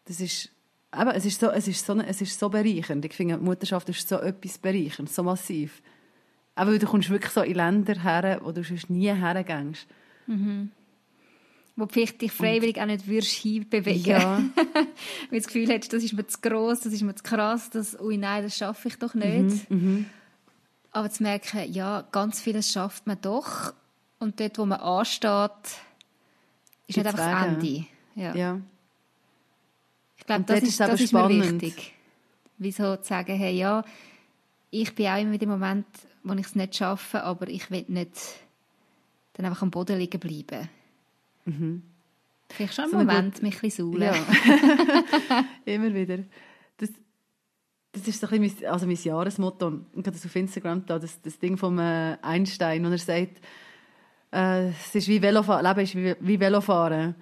Das 0.06 0.20
ist, 0.20 0.50
eben, 0.96 1.10
es 1.12 1.26
ist 1.26 1.40
so, 1.40 1.50
es 1.50 1.68
ist 1.68 1.86
so, 1.86 1.98
es 2.00 2.22
ist 2.22 2.38
so 2.40 2.50
bereichernd. 2.50 3.06
Ich 3.06 3.14
finde, 3.14 3.38
Mutterschaft 3.38 3.90
ist 3.90 4.08
so 4.08 4.18
etwas 4.20 4.58
bereichernd, 4.58 5.10
so 5.10 5.24
massiv. 5.24 5.82
Aber 6.56 6.78
du 6.78 6.86
kommst 6.86 7.10
wirklich 7.10 7.32
so 7.32 7.42
in 7.42 7.56
Länder 7.56 8.00
her, 8.04 8.40
wo 8.44 8.52
du 8.52 8.64
sonst 8.64 8.90
nie 8.90 9.12
hergehst. 9.12 9.88
Wo 11.76 11.88
vielleicht 11.88 12.22
dich 12.22 12.32
freiwillig 12.32 12.80
auch 12.80 12.86
nicht 12.86 13.08
würdest 13.08 13.32
hinbewegen. 13.32 14.06
Ja. 14.06 14.38
Weil 14.66 14.86
du 15.30 15.38
das 15.38 15.48
Gefühl 15.48 15.68
hättest, 15.70 15.94
das 15.94 16.04
ist 16.04 16.14
mir 16.14 16.28
zu 16.28 16.40
gross, 16.40 16.82
das 16.82 16.94
ist 16.94 17.02
mir 17.02 17.16
zu 17.16 17.24
krass, 17.24 17.72
das, 17.72 18.00
ui 18.00 18.18
nein, 18.18 18.44
das 18.44 18.58
schaffe 18.58 18.90
ich 18.90 19.00
doch 19.00 19.16
nicht. 19.16 19.70
Mhm, 19.72 20.06
Aber 20.92 21.10
zu 21.10 21.24
merken, 21.24 21.72
ja, 21.72 22.04
ganz 22.12 22.42
vieles 22.42 22.72
schafft 22.72 23.08
man 23.08 23.20
doch. 23.22 23.74
Und 24.20 24.40
dort, 24.40 24.58
wo 24.60 24.66
man 24.66 24.80
ansteht, 24.80 25.52
ist 26.88 26.98
nicht 26.98 27.06
Gibt's 27.08 27.20
einfach 27.20 27.46
das. 27.46 27.54
Ende. 27.56 27.86
Ja. 28.16 28.36
Ja. 28.36 28.62
Ich 30.18 30.26
glaube, 30.26 30.44
das, 30.44 30.62
ist, 30.62 30.80
das 30.80 31.02
ist 31.02 31.12
mir 31.12 31.28
wichtig. 31.28 31.94
Wieso 32.60 32.96
zu 32.98 33.04
sagen, 33.04 33.36
hey, 33.36 33.58
ja, 33.58 33.84
ich 34.70 34.94
bin 34.96 35.08
auch 35.08 35.20
immer 35.20 35.34
in 35.34 35.40
dem 35.40 35.50
Moment, 35.50 35.86
wo 36.24 36.34
ich 36.34 36.46
es 36.46 36.56
nicht 36.56 36.76
schaffe, 36.76 37.24
aber 37.24 37.48
ich 37.48 37.70
will 37.72 37.86
nicht 37.88 38.12
dann 39.34 39.48
einfach 39.48 39.64
am 39.64 39.72
Boden 39.72 39.98
liegen 39.98 40.20
bleiben. 40.20 40.70
Mhm. 41.46 41.84
Vielleicht 42.50 42.76
schon 42.76 42.84
einen 42.86 42.92
so 42.92 42.98
Moment, 42.98 43.42
mich 43.42 43.56
ein 43.56 43.62
bisschen 43.62 43.92
saulen. 43.92 44.02
Ja. 44.02 45.46
immer 45.66 45.94
wieder. 45.94 46.20
Das, 46.78 46.90
das 47.92 48.08
ist 48.08 48.20
so 48.20 48.28
ein 48.28 48.42
bisschen 48.42 48.60
mein, 48.62 48.72
also 48.72 48.86
mein 48.86 48.96
Jahresmotto. 48.96 49.82
Ich 49.92 49.98
habe 49.98 50.12
das 50.12 50.26
auf 50.26 50.36
Instagram 50.36 50.86
da, 50.86 51.00
das, 51.00 51.22
das 51.22 51.40
Ding 51.40 51.58
von 51.58 51.80
äh, 51.80 52.18
Einstein, 52.22 52.86
wo 52.86 52.90
er 52.90 52.98
sagt, 52.98 53.42
äh, 54.32 54.70
es 54.70 54.96
ist 54.96 55.08
wie 55.08 55.22
Velofahren, 55.22 55.66
Leben 55.66 55.80
ist 55.80 55.96
wie, 55.96 56.16
wie 56.20 56.40
Velofahren. 56.40 57.16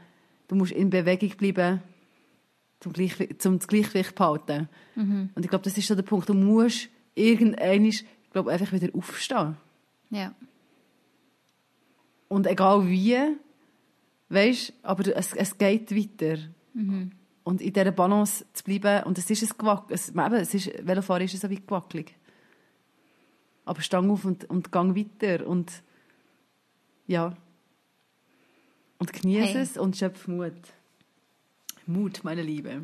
Du 0.48 0.56
musst 0.56 0.72
in 0.74 0.90
Bewegung 0.90 1.30
bleiben, 1.38 1.82
zum, 2.82 2.94
Gleich, 2.94 3.14
zum 3.38 3.60
das 3.60 3.68
Gleichgewicht 3.68 4.16
behalten. 4.16 4.68
Mhm. 4.96 5.30
Und 5.34 5.44
ich 5.44 5.50
glaube, 5.50 5.64
das 5.64 5.78
ist 5.78 5.88
so 5.88 5.96
der 5.96 6.04
Punkt. 6.04 6.28
Du 6.28 6.34
musst 6.34 6.90
irgendwann, 7.16 7.86
ich 7.86 8.06
glaube, 8.34 8.52
einfach 8.52 8.72
wieder 8.74 8.94
aufstehen. 8.94 9.56
Ja. 10.10 10.34
Und 12.28 12.48
egal 12.48 12.88
wie, 12.88 13.18
weißt, 14.32 14.74
aber 14.84 15.16
es, 15.16 15.34
es 15.34 15.58
geht 15.58 15.96
weiter. 15.96 16.38
Mhm. 16.74 17.12
Und 17.44 17.62
in 17.62 17.74
dieser 17.74 17.92
Balance 17.92 18.46
zu 18.54 18.64
bleiben, 18.64 19.04
und 19.06 19.18
es 19.18 19.30
ist 19.30 19.44
ein 19.44 19.58
Gewack, 19.58 19.86
es, 19.90 20.10
eben, 20.10 20.34
es 20.34 20.54
ist, 20.54 20.72
Velofahren 20.86 21.24
ist 21.24 21.40
so 21.40 21.50
wie 21.50 21.56
gewackelig. 21.56 22.16
Aber 23.66 23.82
stang 23.82 24.10
auf 24.12 24.26
und, 24.26 24.50
und 24.50 24.72
gang 24.72 24.96
weiter 24.96 25.48
und 25.48 25.84
ja. 27.08 27.36
Und 29.00 29.14
genieße 29.14 29.54
hey. 29.54 29.62
es 29.62 29.78
und 29.78 29.98
schöpf 29.98 30.28
Mut. 30.28 30.54
Mut, 31.88 32.24
meine 32.24 32.44
Liebe. 32.44 32.84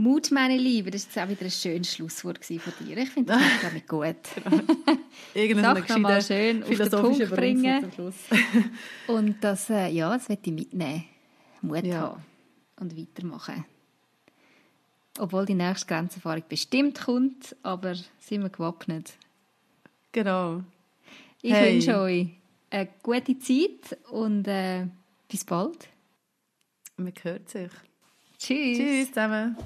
Mut, 0.00 0.30
meine 0.30 0.56
Liebe, 0.56 0.90
das 0.90 1.14
war 1.14 1.24
jetzt 1.24 1.26
auch 1.26 1.30
wieder 1.30 1.44
ein 1.44 1.50
schönes 1.50 1.94
Schlusswort 1.94 2.42
von 2.42 2.72
dir. 2.80 2.96
Ich 2.96 3.10
finde 3.10 3.34
das 3.34 3.42
damit 3.60 3.86
gut. 3.86 4.16
Irgendeine 5.34 5.84
Sag 5.86 5.98
mal 5.98 6.22
schön 6.22 6.62
auf 6.62 6.70
den 6.70 6.90
Punkt 6.90 7.30
bringen. 7.30 7.92
und 9.08 9.44
das, 9.44 9.68
äh, 9.68 9.88
ja, 9.88 10.08
das 10.08 10.30
möchte 10.30 10.48
ich 10.48 10.56
mitnehmen. 10.56 11.04
Mut 11.60 11.84
ja. 11.84 12.00
haben 12.00 12.22
und 12.76 12.96
weitermachen. 12.96 13.66
Obwohl 15.18 15.44
die 15.44 15.54
nächste 15.54 15.88
Grenzerfahrung 15.88 16.44
bestimmt 16.48 16.98
kommt, 16.98 17.54
aber 17.62 17.94
sind 18.20 18.42
wir 18.42 18.48
gewappnet. 18.48 19.12
Genau. 20.12 20.62
Ich 21.42 21.52
hey. 21.52 21.74
wünsche 21.74 22.00
euch 22.00 22.28
eine 22.70 22.88
gute 23.02 23.38
Zeit 23.38 23.98
und 24.10 24.48
äh, 24.48 24.86
bis 25.28 25.44
bald. 25.44 25.90
Man 26.96 27.12
hört 27.22 27.50
sich. 27.50 27.70
Tschüss. 28.40 28.78
Tschüss 28.78 29.08
zusammen. 29.08 29.56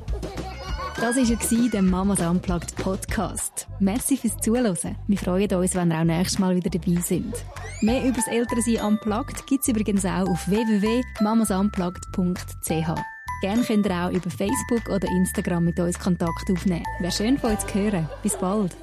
Das 0.96 1.16
war 1.16 1.68
der 1.70 1.82
Mamas 1.82 2.20
Unplugged 2.20 2.74
Podcast. 2.76 3.66
Merci 3.78 4.16
fürs 4.16 4.36
Zuhören. 4.38 4.96
Wir 5.06 5.18
freuen 5.18 5.54
uns, 5.54 5.76
wenn 5.76 5.92
ihr 5.92 6.00
auch 6.00 6.04
nächstes 6.04 6.40
Mal 6.40 6.56
wieder 6.56 6.70
dabei 6.70 7.00
sind. 7.00 7.32
Mehr 7.82 8.02
über 8.02 8.16
das 8.16 8.26
Elternsein 8.26 8.84
Unplugged 8.84 9.46
gibt 9.46 9.62
es 9.62 9.68
übrigens 9.68 10.04
auch 10.04 10.28
auf 10.28 10.48
www.mamasunplugged.ch. 10.48 13.00
Gerne 13.42 13.62
könnt 13.62 13.86
ihr 13.86 13.94
auch 13.94 14.10
über 14.10 14.30
Facebook 14.30 14.88
oder 14.88 15.06
Instagram 15.08 15.66
mit 15.66 15.78
uns 15.78 15.96
Kontakt 15.98 16.50
aufnehmen. 16.50 16.82
Wäre 16.98 17.12
schön 17.12 17.38
von 17.38 17.52
euch 17.52 17.60
zu 17.60 17.74
hören. 17.74 18.08
Bis 18.24 18.36
bald. 18.36 18.76